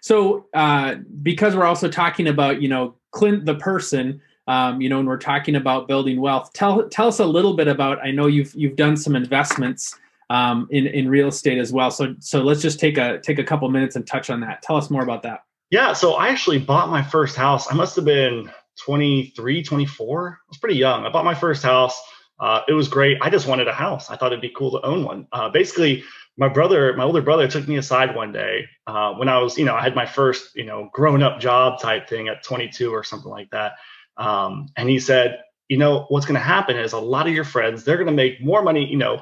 So, 0.02 0.48
uh, 0.56 0.96
because 1.22 1.56
we're 1.56 1.66
also 1.66 1.88
talking 1.88 2.28
about, 2.28 2.62
you 2.62 2.68
know, 2.68 2.96
Clint 3.12 3.46
the 3.46 3.56
person, 3.56 4.22
um, 4.48 4.82
you 4.82 4.90
know, 4.90 5.00
and 5.00 5.08
we're 5.08 5.18
talking 5.18 5.56
about 5.56 5.88
building 5.88 6.20
wealth. 6.20 6.52
Tell 6.54 6.88
tell 6.90 7.08
us 7.08 7.20
a 7.20 7.26
little 7.26 7.56
bit 7.56 7.68
about. 7.68 8.04
I 8.04 8.12
know 8.12 8.26
you've 8.26 8.54
you've 8.56 8.76
done 8.76 8.98
some 8.98 9.16
investments 9.16 9.96
um, 10.30 10.68
in 10.70 10.88
in 10.88 11.10
real 11.10 11.28
estate 11.28 11.58
as 11.58 11.72
well. 11.72 11.92
So 11.92 12.16
so 12.20 12.42
let's 12.42 12.62
just 12.62 12.80
take 12.80 12.98
a 12.98 13.20
take 13.20 13.40
a 13.40 13.44
couple 13.44 13.70
minutes 13.70 13.96
and 13.96 14.06
touch 14.06 14.30
on 14.30 14.42
that. 14.42 14.62
Tell 14.62 14.76
us 14.76 14.90
more 14.90 15.04
about 15.04 15.24
that. 15.24 15.42
Yeah, 15.72 15.94
so 15.94 16.14
I 16.14 16.30
actually 16.30 16.60
bought 16.60 16.90
my 16.90 17.04
first 17.04 17.36
house. 17.36 17.72
I 17.72 17.76
must 17.76 17.96
have 17.96 18.06
been 18.06 18.50
23, 18.86 19.64
24. 19.64 20.30
I 20.30 20.50
was 20.50 20.58
pretty 20.58 20.76
young. 20.76 21.06
I 21.06 21.10
bought 21.10 21.26
my 21.26 21.36
first 21.36 21.62
house. 21.62 22.00
Uh, 22.40 22.62
it 22.68 22.74
was 22.74 22.88
great. 22.88 23.18
I 23.22 23.30
just 23.30 23.46
wanted 23.48 23.68
a 23.68 23.74
house. 23.74 24.10
I 24.10 24.16
thought 24.16 24.32
it'd 24.32 24.42
be 24.42 24.54
cool 24.56 24.72
to 24.72 24.86
own 24.86 25.04
one. 25.04 25.28
Uh, 25.32 25.50
basically, 25.50 26.04
my 26.38 26.48
brother, 26.48 26.96
my 26.96 27.04
older 27.04 27.22
brother, 27.22 27.48
took 27.48 27.68
me 27.68 27.78
aside 27.78 28.16
one 28.16 28.32
day 28.32 28.66
uh, 28.88 29.14
when 29.14 29.28
I 29.28 29.40
was, 29.40 29.58
you 29.58 29.66
know, 29.66 29.76
I 29.76 29.82
had 29.82 29.94
my 29.94 30.06
first, 30.06 30.56
you 30.56 30.64
know, 30.64 30.90
grown 30.94 31.22
up 31.22 31.40
job 31.40 31.82
type 31.82 32.08
thing 32.08 32.30
at 32.30 32.44
22 32.44 32.92
or 32.92 33.04
something 33.04 33.30
like 33.30 33.50
that. 33.52 33.74
Um, 34.18 34.68
and 34.78 34.90
he 34.90 35.00
said, 35.00 35.40
you 35.68 35.78
know, 35.78 36.06
what's 36.08 36.26
going 36.26 36.40
to 36.40 36.42
happen 36.42 36.78
is 36.78 36.94
a 36.94 37.00
lot 37.00 37.28
of 37.28 37.34
your 37.34 37.44
friends, 37.44 37.84
they're 37.84 37.98
going 37.98 38.08
to 38.08 38.14
make 38.14 38.42
more 38.42 38.64
money, 38.64 38.90
you 38.90 38.98
know, 38.98 39.22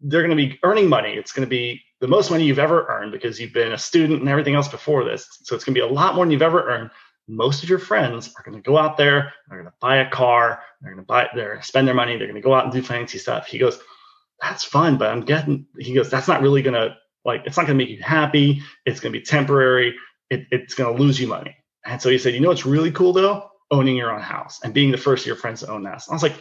they're 0.00 0.22
going 0.22 0.36
to 0.36 0.48
be 0.48 0.58
earning 0.62 0.88
money. 0.88 1.14
It's 1.14 1.32
going 1.32 1.46
to 1.46 1.50
be 1.50 1.82
the 2.00 2.08
most 2.08 2.30
money 2.30 2.44
you've 2.44 2.58
ever 2.58 2.86
earned 2.86 3.12
because 3.12 3.40
you've 3.40 3.52
been 3.52 3.72
a 3.72 3.78
student 3.78 4.20
and 4.20 4.28
everything 4.28 4.54
else 4.54 4.68
before 4.68 5.04
this. 5.04 5.26
So 5.42 5.54
it's 5.54 5.64
going 5.64 5.74
to 5.74 5.80
be 5.80 5.86
a 5.86 5.92
lot 5.92 6.14
more 6.14 6.24
than 6.24 6.30
you've 6.30 6.42
ever 6.42 6.68
earned. 6.68 6.90
Most 7.26 7.62
of 7.62 7.68
your 7.68 7.78
friends 7.78 8.32
are 8.36 8.42
going 8.42 8.56
to 8.56 8.62
go 8.62 8.78
out 8.78 8.96
there, 8.96 9.32
they're 9.48 9.58
going 9.58 9.70
to 9.70 9.76
buy 9.80 9.96
a 9.96 10.10
car, 10.10 10.62
they're 10.80 10.92
going 10.92 11.04
to 11.04 11.06
buy, 11.06 11.28
they're 11.34 11.48
going 11.50 11.60
to 11.60 11.66
spend 11.66 11.86
their 11.86 11.94
money, 11.94 12.16
they're 12.16 12.26
going 12.26 12.40
to 12.40 12.46
go 12.46 12.54
out 12.54 12.64
and 12.64 12.72
do 12.72 12.82
fancy 12.82 13.18
stuff. 13.18 13.46
He 13.46 13.58
goes, 13.58 13.78
that's 14.40 14.64
fun, 14.64 14.96
but 14.96 15.10
I'm 15.10 15.20
getting, 15.20 15.66
he 15.78 15.92
goes, 15.92 16.08
that's 16.08 16.28
not 16.28 16.40
really 16.40 16.62
going 16.62 16.74
to, 16.74 16.96
like, 17.24 17.42
it's 17.44 17.56
not 17.56 17.66
going 17.66 17.76
to 17.78 17.84
make 17.84 17.94
you 17.94 18.02
happy. 18.02 18.62
It's 18.86 19.00
going 19.00 19.12
to 19.12 19.18
be 19.18 19.24
temporary. 19.24 19.94
It, 20.30 20.46
it's 20.50 20.74
going 20.74 20.96
to 20.96 21.02
lose 21.02 21.20
you 21.20 21.26
money. 21.26 21.54
And 21.84 22.00
so 22.00 22.08
he 22.08 22.18
said, 22.18 22.34
you 22.34 22.40
know 22.40 22.48
what's 22.48 22.64
really 22.64 22.92
cool 22.92 23.12
though? 23.12 23.48
Owning 23.70 23.96
your 23.96 24.14
own 24.14 24.22
house 24.22 24.60
and 24.64 24.72
being 24.72 24.90
the 24.90 24.96
first 24.96 25.24
of 25.24 25.26
your 25.26 25.36
friends 25.36 25.60
to 25.60 25.70
own 25.70 25.82
that. 25.82 26.02
I 26.08 26.12
was 26.14 26.22
like, 26.22 26.40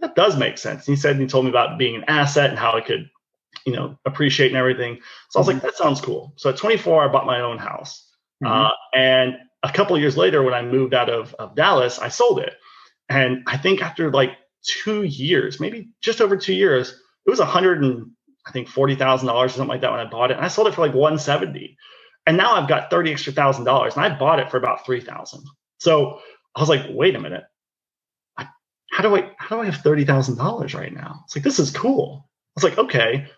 that 0.00 0.14
does 0.14 0.36
make 0.36 0.58
sense. 0.58 0.86
And 0.86 0.96
he 0.96 1.00
said, 1.00 1.12
and 1.12 1.20
he 1.20 1.26
told 1.26 1.44
me 1.44 1.50
about 1.50 1.78
being 1.78 1.96
an 1.96 2.04
asset 2.08 2.50
and 2.50 2.58
how 2.58 2.76
it 2.76 2.86
could, 2.86 3.10
you 3.66 3.72
know, 3.72 3.98
appreciate 4.04 4.48
and 4.48 4.56
everything. 4.56 5.00
So 5.30 5.38
I 5.38 5.40
was 5.40 5.48
like, 5.48 5.62
that 5.62 5.76
sounds 5.76 6.00
cool. 6.00 6.32
So 6.36 6.50
at 6.50 6.56
24, 6.56 7.04
I 7.04 7.12
bought 7.12 7.26
my 7.26 7.40
own 7.40 7.58
house. 7.58 8.06
Mm-hmm. 8.42 8.52
Uh, 8.52 8.70
and 8.94 9.36
a 9.62 9.72
couple 9.72 9.96
of 9.96 10.02
years 10.02 10.16
later, 10.16 10.42
when 10.42 10.54
I 10.54 10.62
moved 10.62 10.94
out 10.94 11.10
of, 11.10 11.34
of 11.34 11.56
Dallas, 11.56 11.98
I 11.98 12.08
sold 12.08 12.38
it. 12.40 12.54
And 13.08 13.42
I 13.46 13.56
think 13.56 13.82
after 13.82 14.10
like 14.10 14.32
two 14.62 15.02
years, 15.02 15.60
maybe 15.60 15.90
just 16.00 16.20
over 16.20 16.36
two 16.36 16.54
years, 16.54 16.90
it 17.26 17.30
was 17.30 17.40
a 17.40 17.46
hundred 17.46 17.82
and 17.82 18.10
I 18.46 18.52
think 18.52 18.68
forty 18.68 18.94
thousand 18.94 19.28
dollars 19.28 19.52
or 19.52 19.56
something 19.56 19.68
like 19.68 19.82
that 19.82 19.90
when 19.90 20.00
I 20.00 20.08
bought 20.08 20.30
it, 20.30 20.36
and 20.36 20.44
I 20.44 20.48
sold 20.48 20.68
it 20.68 20.74
for 20.74 20.86
like 20.86 20.94
one 20.94 21.18
seventy. 21.18 21.76
And 22.26 22.36
now 22.36 22.54
I've 22.54 22.68
got 22.68 22.90
thirty 22.90 23.12
extra 23.12 23.32
thousand 23.32 23.64
dollars, 23.64 23.96
and 23.96 24.04
I 24.04 24.16
bought 24.16 24.40
it 24.40 24.50
for 24.50 24.56
about 24.56 24.84
three 24.84 25.00
thousand. 25.00 25.44
So 25.78 26.20
I 26.54 26.60
was 26.60 26.68
like, 26.68 26.86
wait 26.90 27.14
a 27.14 27.20
minute, 27.20 27.44
how 28.98 29.04
do 29.04 29.14
I 29.14 29.30
how 29.38 29.54
do 29.54 29.62
I 29.62 29.66
have 29.66 29.76
thirty 29.76 30.04
thousand 30.04 30.38
dollars 30.38 30.74
right 30.74 30.92
now? 30.92 31.20
It's 31.24 31.36
like 31.36 31.44
this 31.44 31.60
is 31.60 31.70
cool. 31.70 32.28
I 32.28 32.50
was 32.56 32.64
like, 32.64 32.78
okay, 32.78 33.28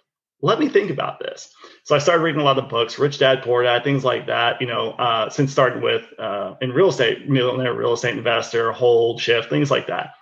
let 0.41 0.59
me 0.59 0.71
think 0.71 0.91
about 0.91 1.19
this. 1.21 1.53
So 1.85 1.95
I 1.95 1.99
started 1.99 2.23
reading 2.23 2.41
a 2.41 2.45
lot 2.45 2.59
of 2.59 2.71
books, 2.71 2.99
Rich 2.99 3.19
Dad 3.19 3.43
Poor 3.43 3.63
Dad, 3.63 3.85
things 3.85 4.03
like 4.03 4.27
that. 4.29 4.59
You 4.63 4.67
know, 4.67 4.93
uh, 4.93 5.29
since 5.29 5.53
starting 5.53 5.83
with 5.83 6.07
uh, 6.19 6.55
in 6.63 6.73
real 6.73 6.89
estate, 6.89 7.29
millionaire 7.29 7.75
real 7.75 7.93
estate 7.93 8.17
investor, 8.17 8.73
hold, 8.73 9.21
shift, 9.21 9.51
things 9.51 9.71
like 9.71 9.87
that. 9.89 10.15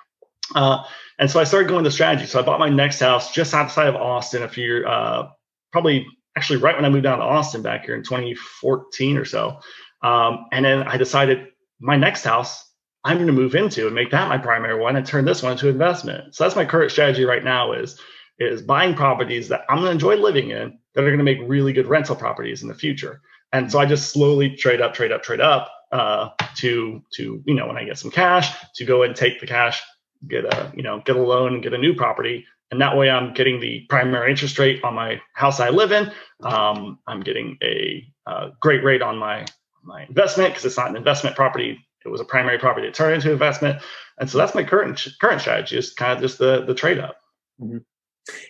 Uh, 0.57 0.82
and 1.20 1.30
so 1.30 1.39
I 1.39 1.45
started 1.45 1.68
going 1.68 1.84
to 1.84 1.91
strategy. 1.93 2.26
So 2.26 2.41
I 2.41 2.43
bought 2.43 2.59
my 2.59 2.68
next 2.68 2.99
house 2.99 3.32
just 3.32 3.55
outside 3.55 3.86
of 3.86 3.95
Austin 3.95 4.43
a 4.43 4.49
few, 4.49 4.84
uh, 4.89 5.30
probably 5.70 6.05
actually 6.36 6.59
right 6.59 6.74
when 6.74 6.84
I 6.84 6.89
moved 6.89 7.05
down 7.05 7.18
to 7.18 7.24
Austin 7.24 7.62
back 7.62 7.84
here 7.84 7.95
in 7.95 8.03
2014 8.03 9.16
or 9.16 9.24
so. 9.24 9.61
Um, 10.03 10.47
and 10.51 10.64
then 10.64 10.82
I 10.82 10.97
decided 10.97 11.47
my 11.78 11.97
next 11.97 12.24
house 12.24 12.67
I'm 13.09 13.16
going 13.16 13.26
to 13.26 13.32
move 13.32 13.54
into 13.54 13.86
and 13.86 13.94
make 13.94 14.11
that 14.11 14.28
my 14.28 14.38
primary 14.38 14.78
one 14.78 14.96
and 14.96 15.06
turn 15.06 15.24
this 15.24 15.42
one 15.42 15.52
into 15.52 15.68
investment. 15.68 16.34
So 16.34 16.44
that's 16.44 16.56
my 16.56 16.64
current 16.64 16.92
strategy 16.92 17.24
right 17.24 17.42
now 17.42 17.72
is 17.72 17.98
is 18.38 18.62
buying 18.62 18.94
properties 18.94 19.48
that 19.48 19.64
I'm 19.68 19.78
going 19.78 19.86
to 19.86 19.92
enjoy 19.92 20.16
living 20.16 20.50
in 20.50 20.78
that 20.94 21.02
are 21.02 21.09
going 21.09 21.18
to 21.18 21.24
make 21.24 21.38
really 21.42 21.72
good 21.72 21.88
rental 21.88 22.14
properties 22.14 22.62
in 22.62 22.68
the 22.68 22.74
future. 22.74 23.20
And 23.52 23.72
so 23.72 23.78
I 23.80 23.86
just 23.86 24.11
slowly 24.12 24.54
trade 24.54 24.80
up, 24.80 24.94
trade 24.94 25.11
up, 25.11 25.22
trade 25.22 25.40
up 25.40 25.72
uh, 25.90 26.28
to 26.56 27.02
to 27.14 27.42
you 27.46 27.54
know 27.54 27.66
when 27.66 27.78
I 27.78 27.84
get 27.84 27.98
some 27.98 28.11
cash 28.11 28.54
to 28.76 28.84
go 28.84 29.02
and 29.02 29.16
take 29.16 29.40
the 29.40 29.46
cash, 29.46 29.82
get 30.26 30.44
a 30.44 30.72
you 30.74 30.82
know 30.82 31.00
get 31.04 31.16
a 31.16 31.22
loan 31.22 31.54
and 31.54 31.62
get 31.62 31.72
a 31.72 31.78
new 31.78 31.94
property 31.94 32.44
and 32.70 32.80
that 32.80 32.96
way 32.96 33.09
i'm 33.09 33.32
getting 33.34 33.61
the 33.61 33.86
primary 33.88 34.30
interest 34.30 34.59
rate 34.59 34.82
on 34.82 34.94
my 34.94 35.20
house 35.34 35.61
i 35.61 35.68
live 35.68 35.92
in 35.92 36.11
um, 36.42 36.98
i'm 37.06 37.20
getting 37.20 37.56
a, 37.62 38.04
a, 38.26 38.50
great 38.61 38.82
rate 38.82 39.02
on 39.02 39.16
my 39.16 39.44
my 39.84 40.04
investment 40.04 40.50
because 40.50 40.64
it's 40.64 40.76
not 40.76 40.90
an 40.90 40.96
investment 40.96 41.36
property 41.36 41.78
it 42.09 42.12
was 42.12 42.20
a 42.20 42.24
primary 42.24 42.59
property 42.59 42.86
that 42.86 42.94
turned 42.94 43.14
into 43.14 43.30
investment. 43.30 43.80
And 44.18 44.28
so 44.28 44.38
that's 44.38 44.54
my 44.54 44.64
current 44.64 45.06
current 45.20 45.40
strategy 45.40 45.78
is 45.78 45.92
kind 45.92 46.12
of 46.12 46.20
just 46.20 46.38
the 46.38 46.64
the 46.64 46.74
trade 46.74 46.98
up. 46.98 47.16
Mm-hmm. 47.61 47.78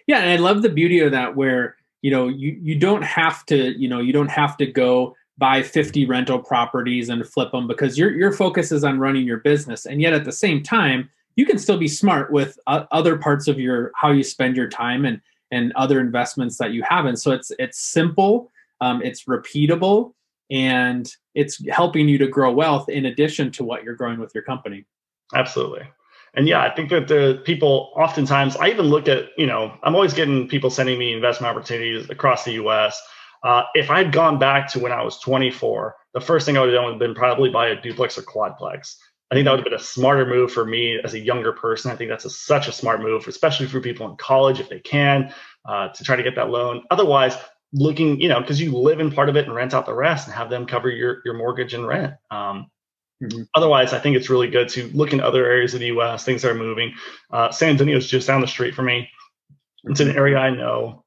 yeah 0.06 0.18
and 0.18 0.30
i 0.30 0.36
love 0.36 0.61
the 0.61 0.68
beauty 0.68 1.00
of 1.00 1.12
that 1.12 1.34
where 1.34 1.76
you 2.02 2.11
know 2.11 2.28
you 2.28 2.59
you 2.61 2.78
don't 2.78 3.00
have 3.00 3.46
to 3.46 3.72
you 3.80 3.88
know 3.88 4.00
you 4.00 4.12
don't 4.12 4.30
have 4.30 4.54
to 4.59 4.66
go 4.66 5.16
buy 5.38 5.62
50 5.62 6.04
rental 6.06 6.40
properties 6.40 7.09
and 7.09 7.26
flip 7.26 7.52
them 7.52 7.66
because 7.66 7.96
your 7.96 8.11
your 8.12 8.32
focus 8.32 8.72
is 8.72 8.84
on 8.84 8.98
running 8.98 9.24
your 9.24 9.38
business. 9.38 9.86
And 9.86 10.02
yet 10.02 10.12
at 10.12 10.24
the 10.24 10.32
same 10.32 10.62
time 10.62 11.09
you 11.36 11.46
can 11.46 11.59
still 11.59 11.78
be 11.78 11.86
smart 11.86 12.32
with 12.32 12.59
uh, 12.66 12.84
other 12.90 13.16
parts 13.16 13.46
of 13.46 13.59
your 13.59 13.92
how 13.94 14.11
you 14.11 14.24
spend 14.24 14.56
your 14.56 14.68
time 14.68 15.04
and 15.04 15.20
and 15.50 15.72
other 15.76 16.00
investments 16.00 16.59
that 16.59 16.72
you 16.72 16.82
have. 16.82 17.06
And 17.06 17.18
so 17.18 17.30
it's 17.30 17.52
it's 17.59 17.78
simple 17.78 18.50
um, 18.80 19.00
it's 19.02 19.24
repeatable 19.24 20.12
and 20.50 21.11
it's 21.39 21.64
helping 21.68 22.09
you 22.09 22.18
to 22.18 22.26
grow 22.26 22.51
wealth 22.51 22.89
in 22.89 23.07
addition 23.07 23.51
to 23.53 23.62
what 23.62 23.84
you're 23.84 23.95
growing 23.95 24.18
with 24.18 24.34
your 24.34 24.43
company 24.43 24.84
absolutely 25.34 25.82
and 26.34 26.49
yeah 26.49 26.62
i 26.62 26.74
think 26.74 26.91
that 26.91 27.07
the 27.09 27.41
people 27.45 27.93
oftentimes 27.97 28.57
i 28.57 28.68
even 28.68 28.86
look 28.86 29.09
at 29.09 29.26
you 29.36 29.47
know 29.47 29.72
i'm 29.84 29.95
always 29.95 30.12
getting 30.12 30.49
people 30.49 30.68
sending 30.68 30.99
me 30.99 31.12
investment 31.12 31.55
opportunities 31.55 32.11
across 32.11 32.45
the 32.45 32.53
us 32.53 33.01
uh, 33.45 33.62
if 33.74 33.89
i'd 33.91 34.12
gone 34.12 34.39
back 34.39 34.70
to 34.70 34.80
when 34.80 34.93
i 34.93 35.03
was 35.03 35.18
24 35.20 35.95
the 36.14 36.20
first 36.20 36.45
thing 36.45 36.57
i 36.57 36.61
would 36.61 36.70
have 36.70 36.76
done 36.76 36.84
would 36.84 36.95
have 36.95 37.01
been 37.01 37.14
probably 37.14 37.51
buy 37.51 37.68
a 37.68 37.80
duplex 37.80 38.18
or 38.18 38.22
quadplex 38.22 38.97
I 39.30 39.34
think 39.34 39.45
that 39.45 39.51
would 39.51 39.61
have 39.61 39.64
been 39.64 39.74
a 39.74 39.78
smarter 39.78 40.24
move 40.24 40.51
for 40.51 40.64
me 40.64 40.99
as 41.05 41.12
a 41.12 41.18
younger 41.18 41.53
person. 41.53 41.91
I 41.91 41.97
think 41.97 42.09
that's 42.09 42.24
a, 42.24 42.30
such 42.30 42.66
a 42.66 42.72
smart 42.72 43.03
move, 43.03 43.28
especially 43.28 43.66
for 43.66 43.78
people 43.78 44.09
in 44.09 44.16
college 44.16 44.59
if 44.59 44.70
they 44.70 44.80
can, 44.80 45.34
uh, 45.66 45.89
to 45.89 46.03
try 46.03 46.16
to 46.16 46.22
get 46.22 46.34
that 46.36 46.49
loan. 46.49 46.84
Otherwise, 46.91 47.36
looking, 47.72 48.20
you 48.20 48.28
know, 48.28 48.40
because 48.40 48.60
you 48.60 48.76
live 48.76 49.00
in 49.00 49.12
part 49.12 49.28
of 49.28 49.36
it 49.36 49.46
and 49.46 49.54
rent 49.54 49.74
out 49.74 49.86
the 49.86 49.94
rest 49.94 50.26
and 50.26 50.34
have 50.34 50.50
them 50.50 50.66
cover 50.66 50.88
your 50.90 51.20
your 51.24 51.34
mortgage 51.34 51.74
and 51.74 51.86
rent. 51.86 52.14
Um, 52.30 52.70
mm-hmm. 53.22 53.42
Otherwise, 53.54 53.92
I 53.92 53.98
think 53.98 54.16
it's 54.16 54.30
really 54.30 54.48
good 54.48 54.68
to 54.70 54.88
look 54.88 55.12
in 55.12 55.20
other 55.20 55.44
areas 55.44 55.74
of 55.74 55.80
the 55.80 55.86
U.S. 55.86 56.24
Things 56.24 56.44
are 56.44 56.54
moving. 56.54 56.94
Uh, 57.30 57.50
San 57.50 57.70
Antonio 57.70 57.96
is 57.96 58.08
just 58.08 58.26
down 58.26 58.40
the 58.40 58.46
street 58.46 58.74
for 58.74 58.82
me. 58.82 59.08
It's 59.84 60.00
an 60.00 60.16
area 60.16 60.38
I 60.38 60.50
know. 60.50 61.04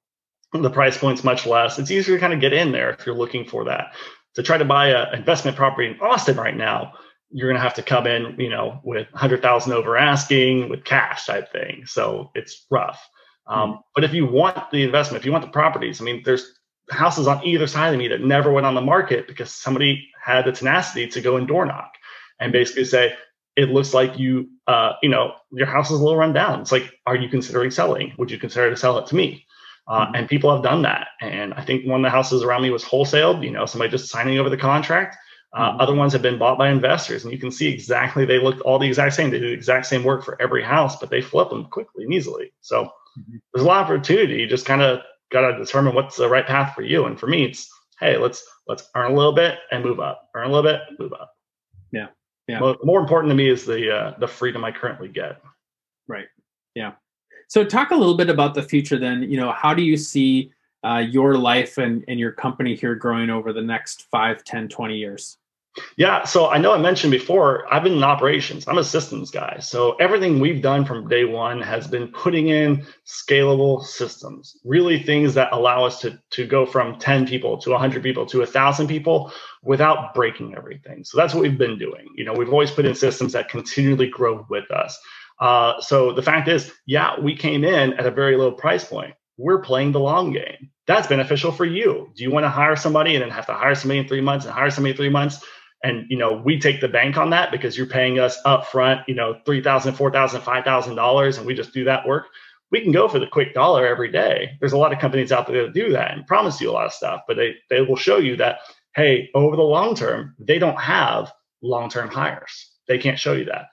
The 0.54 0.70
price 0.70 0.98
point's 0.98 1.24
much 1.24 1.46
less. 1.46 1.80
It's 1.80 1.92
easier 1.92 2.16
to 2.16 2.20
kind 2.20 2.34
of 2.34 2.42
get 2.42 2.54
in 2.54 2.72
there 2.72 2.92
if 2.92 3.06
you're 3.06 3.16
looking 3.16 3.46
for 3.46 3.66
that. 3.66 3.94
To 4.36 4.44
try 4.44 4.58
to 4.58 4.66
buy 4.66 4.90
an 4.90 5.18
investment 5.18 5.58
property 5.58 5.90
in 5.90 6.00
Austin 6.00 6.38
right 6.38 6.56
now, 6.56 6.94
you're 7.32 7.48
going 7.48 7.58
to 7.58 7.64
have 7.64 7.76
to 7.76 7.84
come 7.84 8.08
in, 8.08 8.38
you 8.38 8.50
know, 8.50 8.82
with 8.84 9.10
100,000 9.12 9.72
over 9.72 9.98
asking 9.98 10.70
with 10.70 10.84
cash 10.84 11.26
type 11.26 11.52
thing. 11.52 11.86
So 11.86 12.32
it's 12.36 12.66
rough. 12.70 13.02
Um, 13.48 13.74
mm 13.74 13.80
But 13.96 14.04
if 14.04 14.14
you 14.14 14.26
want 14.26 14.72
the 14.72 14.84
investment, 14.84 15.22
if 15.22 15.26
you 15.26 15.32
want 15.32 15.46
the 15.46 15.52
properties, 15.52 16.02
I 16.02 16.04
mean, 16.04 16.22
there's 16.24 16.46
houses 16.90 17.28
on 17.28 17.46
either 17.46 17.68
side 17.68 17.94
of 17.94 18.00
me 18.00 18.08
that 18.10 18.22
never 18.22 18.52
went 18.52 18.66
on 18.66 18.76
the 18.76 18.82
market 18.82 19.28
because 19.28 19.52
somebody 19.52 20.10
had 20.22 20.46
the 20.46 20.52
tenacity 20.52 21.08
to 21.08 21.22
go 21.22 21.38
and 21.38 21.48
door 21.48 21.66
knock 21.66 21.92
and 22.40 22.52
basically 22.52 22.86
say, 22.86 23.14
it 23.56 23.70
looks 23.70 23.94
like 23.94 24.18
you, 24.18 24.50
uh, 24.68 24.94
you 25.02 25.10
know, 25.10 25.34
your 25.52 25.68
house 25.68 25.92
is 25.92 26.00
a 26.00 26.04
little 26.04 26.18
run 26.18 26.34
down. 26.34 26.62
It's 26.62 26.72
like, 26.72 26.92
are 27.06 27.16
you 27.16 27.30
considering 27.30 27.72
selling? 27.72 28.14
Would 28.18 28.32
you 28.32 28.38
consider 28.38 28.70
to 28.70 28.78
sell 28.78 28.98
it 28.98 29.08
to 29.08 29.16
me? 29.16 29.46
Uh, 29.88 30.06
mm-hmm. 30.06 30.16
And 30.16 30.30
people 30.30 30.54
have 30.54 30.64
done 30.64 30.84
that. 30.84 31.08
And 31.20 31.54
I 31.54 31.62
think 31.62 31.86
one 31.86 32.00
of 32.00 32.04
the 32.04 32.16
houses 32.16 32.44
around 32.44 32.62
me 32.62 32.70
was 32.70 32.84
wholesaled, 32.84 33.44
you 33.44 33.52
know, 33.52 33.66
somebody 33.66 33.92
just 33.92 34.10
signing 34.10 34.40
over 34.40 34.50
the 34.50 34.58
contract. 34.58 35.18
Uh, 35.54 35.72
mm-hmm. 35.72 35.82
Other 35.82 35.96
ones 35.96 36.14
have 36.14 36.22
been 36.22 36.38
bought 36.38 36.58
by 36.58 36.70
investors, 36.70 37.24
and 37.24 37.34
you 37.34 37.40
can 37.40 37.52
see 37.52 37.68
exactly 37.68 38.26
they 38.26 38.40
look 38.40 38.62
all 38.64 38.80
the 38.80 38.88
exact 38.88 39.16
same. 39.16 39.30
They 39.30 39.40
do 39.40 39.48
the 39.48 39.54
exact 39.54 39.86
same 39.86 40.04
work 40.04 40.24
for 40.24 40.42
every 40.42 40.64
house, 40.64 40.98
but 40.98 41.10
they 41.10 41.22
flip 41.22 41.50
them 41.50 41.66
quickly 41.66 42.06
and 42.06 42.14
easily. 42.14 42.54
So 42.62 42.86
mm-hmm. 42.86 43.38
there's 43.54 43.66
a 43.66 43.68
lot 43.68 43.82
of 43.82 43.86
opportunity. 43.86 44.36
You 44.36 44.48
just 44.48 44.66
kind 44.66 44.82
of 44.82 45.02
got 45.32 45.50
to 45.50 45.58
determine 45.58 45.94
what's 45.94 46.16
the 46.16 46.30
right 46.30 46.46
path 46.46 46.74
for 46.74 46.84
you. 46.84 47.06
And 47.06 47.20
for 47.20 47.28
me, 47.28 47.46
it's 47.46 47.70
hey, 48.00 48.18
let's 48.18 48.46
let's 48.68 48.90
earn 48.96 49.12
a 49.12 49.16
little 49.16 49.34
bit 49.34 49.60
and 49.72 49.84
move 49.84 50.00
up. 50.00 50.30
Earn 50.36 50.50
a 50.50 50.54
little 50.54 50.70
bit, 50.72 50.82
move 51.00 51.14
up. 51.14 51.36
Yeah, 51.92 52.08
yeah. 52.48 52.60
More, 52.60 52.78
more 52.84 53.00
important 53.02 53.32
to 53.32 53.36
me 53.36 53.50
is 53.50 53.66
the 53.66 53.94
uh, 53.94 54.14
the 54.20 54.28
freedom 54.28 54.64
I 54.64 54.72
currently 54.72 55.10
get. 55.10 55.42
Right. 56.08 56.28
Yeah. 56.76 56.94
So 57.50 57.66
talk 57.66 57.92
a 57.92 57.96
little 57.96 58.16
bit 58.16 58.30
about 58.30 58.54
the 58.54 58.64
future. 58.64 58.98
Then 58.98 59.24
you 59.24 59.36
know, 59.36 59.52
how 59.52 59.74
do 59.74 59.82
you 59.82 59.98
see 59.98 60.54
uh, 60.86 61.04
your 61.06 61.38
life 61.38 61.78
and, 61.78 62.04
and 62.08 62.20
your 62.20 62.32
company 62.32 62.76
here 62.76 62.96
growing 62.96 63.30
over 63.30 63.54
the 63.54 63.62
next 63.62 64.04
5 64.10 64.44
10 64.44 64.68
20 64.68 64.96
years 64.96 65.38
yeah, 65.96 66.26
so 66.26 66.50
I 66.50 66.58
know 66.58 66.74
I 66.74 66.78
mentioned 66.78 67.12
before, 67.12 67.72
I've 67.74 67.84
been 67.84 67.94
in 67.94 68.04
operations. 68.04 68.68
I'm 68.68 68.78
a 68.78 68.84
systems 68.84 69.32
guy. 69.32 69.60
So 69.60 69.94
everything 69.94 70.40
we've 70.40 70.62
done 70.62 70.84
from 70.84 71.08
day 71.08 71.24
one 71.24 71.62
has 71.62 71.88
been 71.88 72.10
putting 72.10 72.50
in 72.50 72.86
scalable 73.06 73.84
systems, 73.84 74.58
really 74.66 75.02
things 75.02 75.34
that 75.36 75.54
allow 75.54 75.86
us 75.86 76.02
to, 76.02 76.20
to 76.32 76.46
go 76.46 76.66
from 76.66 77.00
10 77.00 77.26
people 77.26 77.58
to 77.60 77.72
100 77.72 78.04
people 78.04 78.26
to 78.26 78.40
1,000 78.40 78.88
people 78.88 79.32
without 79.64 80.14
breaking 80.14 80.56
everything. 80.56 81.04
So 81.06 81.18
that's 81.18 81.34
what 81.34 81.44
we've 81.44 81.58
been 81.58 81.80
doing. 81.80 82.08
You 82.16 82.26
know, 82.26 82.34
we've 82.34 82.52
always 82.52 82.72
put 82.72 82.86
in 82.86 82.96
systems 82.96 83.34
that 83.34 83.50
continually 83.50 84.10
grow 84.10 84.46
with 84.50 84.70
us. 84.72 85.00
Uh, 85.40 85.80
so 85.80 86.12
the 86.14 86.22
fact 86.22 86.48
is, 86.48 86.72
yeah, 86.86 87.20
we 87.20 87.36
came 87.36 87.64
in 87.64 87.94
at 87.94 88.06
a 88.06 88.12
very 88.12 88.36
low 88.36 88.52
price 88.52 88.84
point. 88.84 89.14
We're 89.38 89.62
playing 89.62 89.94
the 89.94 90.00
long 90.00 90.34
game. 90.34 90.70
That's 90.86 91.08
beneficial 91.08 91.52
for 91.52 91.66
you. 91.66 92.12
Do 92.16 92.24
you 92.24 92.32
want 92.32 92.44
to 92.44 92.50
hire 92.50 92.76
somebody 92.76 93.16
and 93.16 93.24
then 93.24 93.30
have 93.32 93.48
to 93.48 93.54
hire 93.54 93.74
somebody 93.74 94.00
in 94.00 94.08
three 94.08 94.22
months 94.22 94.46
and 94.46 94.54
hire 94.54 94.70
somebody 94.70 94.92
in 94.92 94.98
three 94.98 95.10
months? 95.10 95.44
And 95.84 96.06
you 96.10 96.18
know 96.18 96.42
we 96.46 96.60
take 96.60 96.82
the 96.82 96.88
bank 96.88 97.18
on 97.18 97.30
that 97.32 97.52
because 97.52 97.78
you're 97.78 97.86
paying 97.88 98.20
us 98.20 98.38
up 98.46 98.68
front 98.68 99.02
you 99.08 99.16
know 99.16 99.40
three 99.46 99.62
thousand 99.62 99.94
four 99.94 100.12
thousand 100.12 100.42
five 100.42 100.64
thousand 100.64 100.96
dollars 100.96 101.38
and 101.38 101.46
we 101.46 101.54
just 101.54 101.74
do 101.74 101.84
that 101.86 102.08
work. 102.08 102.26
We 102.72 102.82
can 102.82 102.92
go 102.94 103.10
for 103.10 103.20
the 103.20 103.28
quick 103.28 103.54
dollar 103.54 103.86
every 103.86 104.10
day. 104.12 104.52
There's 104.62 104.72
a 104.72 104.78
lot 104.78 104.94
of 104.94 105.00
companies 105.00 105.32
out 105.34 105.48
there 105.48 105.64
that 105.64 105.74
do 105.74 105.92
that 105.92 106.12
and 106.12 106.26
promise 106.26 106.62
you 106.62 106.70
a 106.70 106.74
lot 106.74 106.86
of 106.86 106.94
stuff 106.94 107.22
but 107.28 107.38
they 107.38 107.56
they 107.70 107.82
will 107.82 107.96
show 107.96 108.18
you 108.18 108.38
that 108.38 108.60
hey 108.96 109.30
over 109.34 109.56
the 109.56 109.64
long 109.64 109.96
term 109.96 110.36
they 110.40 110.60
don't 110.60 110.80
have 110.80 111.32
long 111.62 111.90
term 111.90 112.10
hires. 112.10 112.72
They 112.88 112.98
can't 112.98 113.20
show 113.20 113.34
you 113.34 113.46
that. 113.46 113.68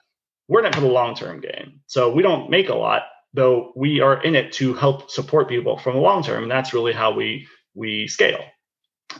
We're 0.47 0.61
in 0.61 0.65
it 0.67 0.75
for 0.75 0.81
the 0.81 0.87
long 0.87 1.15
term 1.15 1.41
game 1.41 1.81
so 1.87 2.11
we 2.11 2.23
don't 2.23 2.49
make 2.49 2.69
a 2.69 2.75
lot 2.75 3.03
though 3.33 3.71
we 3.75 4.01
are 4.01 4.21
in 4.23 4.35
it 4.35 4.51
to 4.51 4.73
help 4.73 5.11
support 5.11 5.47
people 5.47 5.77
from 5.77 5.93
the 5.93 6.01
long 6.01 6.23
term. 6.23 6.43
And 6.43 6.51
that's 6.51 6.73
really 6.73 6.93
how 6.93 7.13
we 7.13 7.47
we 7.75 8.07
scale 8.07 8.43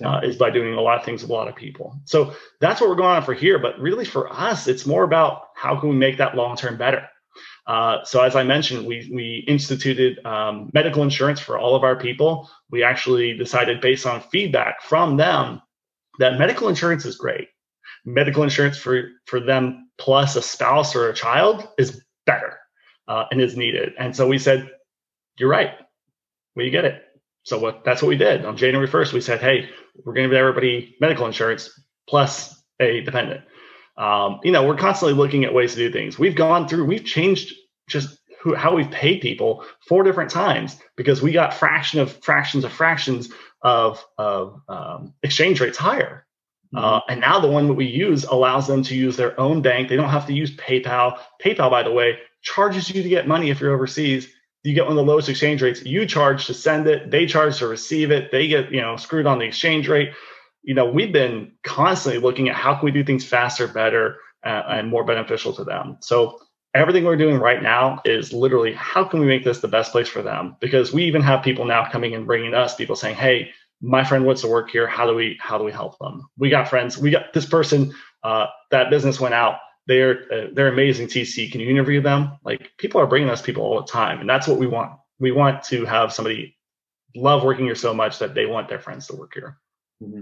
uh, 0.03 0.21
is 0.23 0.37
by 0.37 0.49
doing 0.49 0.73
a 0.73 0.81
lot 0.81 0.97
of 0.97 1.05
things 1.05 1.21
with 1.21 1.31
a 1.31 1.33
lot 1.33 1.47
of 1.47 1.55
people. 1.55 1.99
So 2.05 2.33
that's 2.59 2.79
what 2.79 2.89
we're 2.89 2.95
going 2.95 3.15
on 3.15 3.23
for 3.23 3.33
here. 3.33 3.59
But 3.59 3.79
really, 3.79 4.05
for 4.05 4.31
us, 4.31 4.67
it's 4.67 4.85
more 4.85 5.03
about 5.03 5.47
how 5.55 5.79
can 5.79 5.89
we 5.89 5.95
make 5.95 6.17
that 6.17 6.35
long 6.35 6.55
term 6.55 6.77
better. 6.77 7.07
Uh, 7.67 8.03
so 8.03 8.21
as 8.23 8.35
I 8.35 8.43
mentioned, 8.43 8.87
we 8.87 9.09
we 9.13 9.45
instituted 9.47 10.25
um, 10.25 10.71
medical 10.73 11.03
insurance 11.03 11.39
for 11.39 11.57
all 11.57 11.75
of 11.75 11.83
our 11.83 11.95
people. 11.95 12.49
We 12.71 12.83
actually 12.83 13.37
decided, 13.37 13.81
based 13.81 14.05
on 14.05 14.21
feedback 14.21 14.81
from 14.81 15.17
them, 15.17 15.61
that 16.19 16.39
medical 16.39 16.67
insurance 16.67 17.05
is 17.05 17.15
great. 17.15 17.47
Medical 18.05 18.43
insurance 18.43 18.77
for 18.77 19.09
for 19.25 19.39
them 19.39 19.89
plus 19.99 20.35
a 20.35 20.41
spouse 20.41 20.95
or 20.95 21.09
a 21.09 21.13
child 21.13 21.67
is 21.77 22.01
better 22.25 22.57
uh, 23.07 23.25
and 23.31 23.41
is 23.41 23.55
needed. 23.55 23.93
And 23.99 24.15
so 24.15 24.27
we 24.27 24.39
said, 24.39 24.71
"You're 25.37 25.49
right. 25.49 25.73
We 26.55 26.71
get 26.71 26.85
it." 26.85 27.03
So 27.43 27.59
what 27.59 27.83
that's 27.83 28.01
what 28.01 28.09
we 28.09 28.17
did 28.17 28.45
on 28.45 28.57
January 28.57 28.87
1st. 28.87 29.13
We 29.13 29.21
said, 29.21 29.41
hey, 29.41 29.69
we're 30.03 30.13
going 30.13 30.29
to 30.29 30.29
give 30.29 30.37
everybody 30.37 30.95
medical 30.99 31.25
insurance 31.25 31.69
plus 32.07 32.61
a 32.79 33.01
dependent. 33.01 33.41
Um, 33.97 34.39
you 34.43 34.51
know, 34.51 34.65
we're 34.65 34.77
constantly 34.77 35.13
looking 35.13 35.43
at 35.43 35.53
ways 35.53 35.73
to 35.73 35.77
do 35.77 35.91
things. 35.91 36.17
We've 36.17 36.35
gone 36.35 36.67
through, 36.67 36.85
we've 36.85 37.03
changed 37.03 37.53
just 37.89 38.17
who, 38.41 38.55
how 38.55 38.73
we've 38.73 38.89
paid 38.89 39.21
people 39.21 39.65
four 39.87 40.03
different 40.03 40.31
times 40.31 40.77
because 40.95 41.21
we 41.21 41.33
got 41.33 41.53
fraction 41.53 41.99
of 41.99 42.11
fractions 42.23 42.63
of 42.63 42.71
fractions 42.71 43.29
of, 43.61 44.03
of 44.17 44.61
um, 44.69 45.13
exchange 45.21 45.59
rates 45.59 45.77
higher. 45.77 46.25
Mm-hmm. 46.73 46.85
Uh, 46.85 47.01
and 47.09 47.19
now 47.19 47.39
the 47.39 47.49
one 47.49 47.67
that 47.67 47.73
we 47.73 47.87
use 47.87 48.23
allows 48.23 48.67
them 48.67 48.83
to 48.83 48.95
use 48.95 49.17
their 49.17 49.37
own 49.39 49.61
bank. 49.61 49.89
They 49.89 49.97
don't 49.97 50.09
have 50.09 50.27
to 50.27 50.33
use 50.33 50.55
PayPal. 50.55 51.19
PayPal, 51.43 51.69
by 51.69 51.83
the 51.83 51.91
way, 51.91 52.19
charges 52.41 52.89
you 52.89 53.03
to 53.03 53.09
get 53.09 53.27
money 53.27 53.49
if 53.49 53.59
you're 53.59 53.73
overseas 53.73 54.29
you 54.63 54.73
get 54.73 54.83
one 54.83 54.91
of 54.91 54.97
the 54.97 55.09
lowest 55.09 55.29
exchange 55.29 55.61
rates. 55.61 55.83
You 55.85 56.05
charge 56.05 56.45
to 56.47 56.53
send 56.53 56.87
it, 56.87 57.11
they 57.11 57.25
charge 57.25 57.59
to 57.59 57.67
receive 57.67 58.11
it. 58.11 58.31
They 58.31 58.47
get 58.47 58.71
you 58.71 58.81
know 58.81 58.97
screwed 58.97 59.25
on 59.25 59.39
the 59.39 59.45
exchange 59.45 59.87
rate. 59.87 60.11
You 60.63 60.73
know, 60.73 60.89
we've 60.89 61.13
been 61.13 61.53
constantly 61.63 62.21
looking 62.21 62.49
at 62.49 62.55
how 62.55 62.75
can 62.75 62.85
we 62.85 62.91
do 62.91 63.03
things 63.03 63.25
faster, 63.25 63.67
better, 63.67 64.17
uh, 64.45 64.63
and 64.67 64.89
more 64.89 65.05
beneficial 65.05 65.53
to 65.53 65.63
them. 65.63 65.97
So 66.01 66.39
everything 66.73 67.05
we're 67.05 67.15
doing 67.15 67.37
right 67.37 67.63
now 67.63 68.01
is 68.03 68.33
literally 68.33 68.73
how 68.73 69.05
can 69.05 69.21
we 69.21 69.25
make 69.25 69.43
this 69.45 69.59
the 69.59 69.67
best 69.69 69.91
place 69.91 70.09
for 70.09 70.21
them? 70.21 70.57
Because 70.59 70.91
we 70.93 71.05
even 71.05 71.21
have 71.21 71.43
people 71.43 71.65
now 71.65 71.89
coming 71.89 72.13
and 72.13 72.27
bringing 72.27 72.53
us 72.53 72.75
people 72.75 72.95
saying, 72.95 73.15
"Hey, 73.15 73.51
my 73.81 74.03
friend 74.03 74.25
wants 74.25 74.41
to 74.41 74.47
work 74.49 74.69
here. 74.69 74.87
How 74.87 75.07
do 75.07 75.15
we 75.15 75.37
how 75.39 75.57
do 75.57 75.63
we 75.63 75.71
help 75.71 75.97
them?" 75.99 76.27
We 76.37 76.49
got 76.49 76.67
friends. 76.67 76.97
We 76.97 77.11
got 77.11 77.33
this 77.33 77.45
person. 77.45 77.93
Uh, 78.23 78.47
that 78.71 78.89
business 78.89 79.21
went 79.21 79.33
out 79.33 79.59
they're 79.89 80.31
uh, 80.31 80.47
they're 80.53 80.67
amazing 80.67 81.07
TC. 81.07 81.51
Can 81.51 81.59
you 81.59 81.69
interview 81.69 81.99
them? 81.99 82.37
Like 82.43 82.71
people 82.77 83.01
are 83.01 83.07
bringing 83.07 83.29
us 83.29 83.41
people 83.41 83.63
all 83.63 83.81
the 83.81 83.87
time, 83.87 84.19
and 84.19 84.29
that's 84.29 84.47
what 84.47 84.59
we 84.59 84.67
want. 84.67 84.91
We 85.19 85.31
want 85.31 85.63
to 85.63 85.83
have 85.85 86.13
somebody 86.13 86.55
love 87.15 87.43
working 87.43 87.65
here 87.65 87.75
so 87.75 87.91
much 87.91 88.19
that 88.19 88.35
they 88.35 88.45
want 88.45 88.69
their 88.69 88.79
friends 88.79 89.07
to 89.07 89.15
work 89.15 89.33
here. 89.33 89.57
Mm-hmm. 90.01 90.21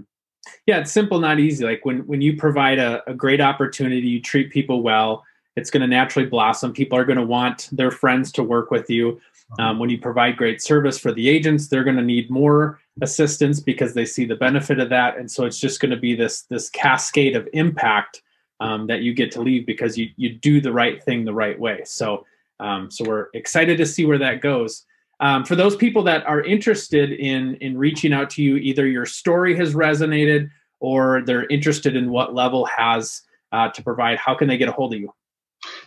Yeah, 0.66 0.78
it's 0.78 0.90
simple, 0.90 1.20
not 1.20 1.38
easy. 1.38 1.66
Like 1.66 1.84
when 1.84 2.06
when 2.06 2.22
you 2.22 2.34
provide 2.34 2.78
a, 2.78 3.02
a 3.10 3.12
great 3.12 3.42
opportunity, 3.42 4.08
you 4.08 4.22
treat 4.22 4.50
people 4.50 4.82
well. 4.82 5.22
It's 5.54 5.70
going 5.70 5.82
to 5.82 5.86
naturally 5.86 6.26
blossom. 6.26 6.72
People 6.72 6.96
are 6.96 7.04
going 7.04 7.18
to 7.18 7.26
want 7.26 7.68
their 7.70 7.90
friends 7.90 8.32
to 8.32 8.42
work 8.42 8.70
with 8.70 8.88
you. 8.88 9.20
Uh-huh. 9.52 9.70
Um, 9.70 9.78
when 9.78 9.90
you 9.90 9.98
provide 9.98 10.38
great 10.38 10.62
service 10.62 10.98
for 10.98 11.12
the 11.12 11.28
agents, 11.28 11.68
they're 11.68 11.84
going 11.84 11.96
to 11.96 12.02
need 12.02 12.30
more 12.30 12.80
assistance 13.02 13.60
because 13.60 13.92
they 13.92 14.06
see 14.06 14.24
the 14.24 14.36
benefit 14.36 14.78
of 14.78 14.88
that, 14.88 15.18
and 15.18 15.30
so 15.30 15.44
it's 15.44 15.60
just 15.60 15.80
going 15.80 15.90
to 15.90 15.98
be 15.98 16.14
this 16.14 16.42
this 16.42 16.70
cascade 16.70 17.36
of 17.36 17.46
impact 17.52 18.22
um, 18.60 18.86
that 18.86 19.02
you 19.02 19.14
get 19.14 19.30
to 19.32 19.40
leave 19.40 19.66
because 19.66 19.96
you 19.96 20.10
you 20.16 20.34
do 20.34 20.60
the 20.60 20.72
right 20.72 21.02
thing 21.02 21.24
the 21.24 21.34
right 21.34 21.58
way. 21.58 21.82
So 21.84 22.24
um, 22.60 22.90
so 22.90 23.04
we're 23.04 23.28
excited 23.34 23.78
to 23.78 23.86
see 23.86 24.04
where 24.04 24.18
that 24.18 24.40
goes. 24.40 24.84
Um, 25.20 25.44
for 25.44 25.56
those 25.56 25.74
people 25.74 26.02
that 26.04 26.26
are 26.26 26.42
interested 26.42 27.12
in 27.12 27.56
in 27.56 27.76
reaching 27.76 28.12
out 28.12 28.30
to 28.30 28.42
you, 28.42 28.56
either 28.56 28.86
your 28.86 29.06
story 29.06 29.56
has 29.56 29.74
resonated 29.74 30.50
or 30.80 31.22
they're 31.22 31.46
interested 31.46 31.96
in 31.96 32.10
what 32.10 32.34
level 32.34 32.64
has 32.66 33.22
uh, 33.52 33.68
to 33.70 33.82
provide. 33.82 34.18
How 34.18 34.34
can 34.34 34.48
they 34.48 34.56
get 34.56 34.68
a 34.68 34.72
hold 34.72 34.94
of 34.94 35.00
you? 35.00 35.12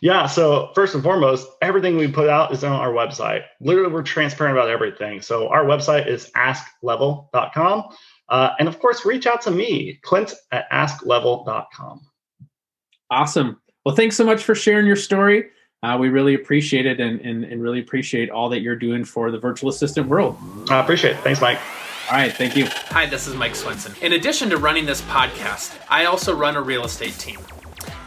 Yeah. 0.02 0.26
So 0.26 0.72
first 0.76 0.96
and 0.96 1.04
foremost, 1.04 1.48
everything 1.62 1.96
we 1.96 2.12
put 2.12 2.28
out 2.28 2.52
is 2.52 2.64
on 2.64 2.74
our 2.74 2.92
website. 2.92 3.44
Literally, 3.62 3.92
we're 3.92 4.04
transparent 4.04 4.58
about 4.58 4.70
everything. 4.70 5.22
So 5.22 5.48
our 5.48 5.64
website 5.64 6.08
is 6.08 6.30
asklevel.com. 6.36 7.96
Uh, 8.28 8.50
and 8.60 8.68
of 8.68 8.80
course, 8.80 9.06
reach 9.06 9.28
out 9.28 9.42
to 9.44 9.52
me, 9.52 10.00
Clint 10.04 10.34
at 10.52 10.70
asklevel.com. 10.72 12.02
Awesome. 13.12 13.60
Well, 13.86 13.96
thanks 13.96 14.16
so 14.16 14.24
much 14.24 14.42
for 14.42 14.56
sharing 14.56 14.88
your 14.88 14.96
story. 14.96 15.50
Uh, 15.84 15.98
we 16.00 16.10
really 16.10 16.34
appreciate 16.34 16.86
it 16.86 17.00
and, 17.00 17.20
and, 17.22 17.44
and 17.44 17.62
really 17.62 17.80
appreciate 17.80 18.30
all 18.30 18.50
that 18.50 18.62
you're 18.62 18.76
doing 18.76 19.04
for 19.04 19.32
the 19.32 19.40
virtual 19.40 19.70
assistant 19.70 20.08
world. 20.08 20.38
I 20.70 20.80
appreciate 20.80 21.18
it. 21.18 21.20
Thanks, 21.20 21.42
Mike. 21.42 21.60
All 22.10 22.18
right, 22.18 22.32
thank 22.32 22.56
you. 22.56 22.68
Hi, 22.90 23.06
this 23.06 23.28
is 23.28 23.36
Mike 23.36 23.56
Swenson. 23.56 23.94
In 24.02 24.14
addition 24.14 24.50
to 24.52 24.58
running 24.58 24.86
this 24.86 25.02
podcast, 25.04 25.78
I 25.90 26.06
also 26.06 26.36
run 26.36 26.56
a 26.56 26.62
real 26.62 26.86
estate 26.86 27.18
team. 27.18 27.40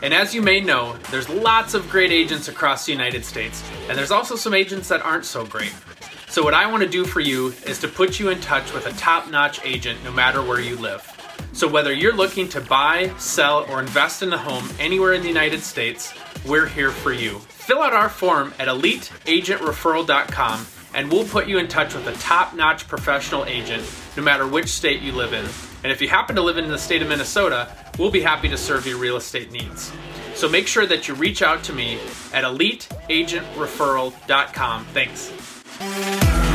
And 0.03 0.15
as 0.15 0.35
you 0.35 0.43
may 0.43 0.61
know, 0.61 0.97
there's 1.11 1.29
lots 1.29 1.75
of 1.75 1.89
great 1.91 2.13
agents 2.13 2.49
across 2.49 2.87
the 2.87 2.93
United 2.93 3.25
States, 3.25 3.63
and 3.89 3.97
there's 3.97 4.11
also 4.11 4.37
some 4.37 4.53
agents 4.53 4.89
that 4.89 5.03
aren't 5.03 5.25
so 5.25 5.45
great. 5.47 5.73
So, 6.29 6.43
what 6.43 6.53
I 6.53 6.71
want 6.71 6.83
to 6.83 6.89
do 6.89 7.05
for 7.05 7.21
you 7.21 7.55
is 7.65 7.79
to 7.79 7.89
put 7.89 8.21
you 8.21 8.29
in 8.29 8.41
touch 8.41 8.75
with 8.75 8.87
a 8.87 8.93
top 8.93 9.31
notch 9.31 9.65
agent 9.65 10.03
no 10.05 10.13
matter 10.13 10.43
where 10.43 10.61
you 10.61 10.77
live. 10.77 11.14
So, 11.55 11.69
whether 11.69 11.93
you're 11.93 12.17
looking 12.17 12.49
to 12.51 12.61
buy, 12.61 13.13
sell, 13.17 13.65
or 13.71 13.79
invest 13.79 14.23
in 14.23 14.33
a 14.33 14.39
home 14.39 14.69
anywhere 14.81 15.13
in 15.13 15.23
the 15.23 15.29
United 15.29 15.63
States, 15.63 16.13
we're 16.45 16.67
here 16.67 16.91
for 16.91 17.13
you. 17.13 17.39
Fill 17.39 17.81
out 17.81 17.93
our 17.93 18.09
form 18.09 18.53
at 18.59 18.67
eliteagentreferral.com 18.67 20.67
and 20.95 21.11
we'll 21.11 21.25
put 21.25 21.47
you 21.47 21.59
in 21.59 21.69
touch 21.69 21.95
with 21.95 22.09
a 22.09 22.13
top 22.15 22.55
notch 22.55 22.89
professional 22.89 23.45
agent 23.47 23.89
no 24.17 24.23
matter 24.23 24.49
which 24.49 24.69
state 24.69 25.01
you 25.01 25.13
live 25.13 25.33
in. 25.33 25.47
And 25.85 25.93
if 25.93 26.03
you 26.03 26.09
happen 26.09 26.35
to 26.37 26.43
live 26.43 26.59
in 26.59 26.69
the 26.69 26.79
state 26.79 27.03
of 27.03 27.09
Minnesota, 27.09 27.69
we'll 27.99 28.11
be 28.11 28.21
happy 28.21 28.49
to 28.49 28.57
serve 28.57 28.87
your 28.87 28.99
real 28.99 29.17
estate 29.17 29.53
needs. 29.53 29.93
So 30.35 30.49
make 30.49 30.67
sure 30.67 30.87
that 30.87 31.07
you 31.07 31.15
reach 31.15 31.43
out 31.43 31.63
to 31.65 31.73
me 31.73 32.01
at 32.33 32.45
eliteagentreferral.com. 32.45 34.85
Thanks. 34.87 36.54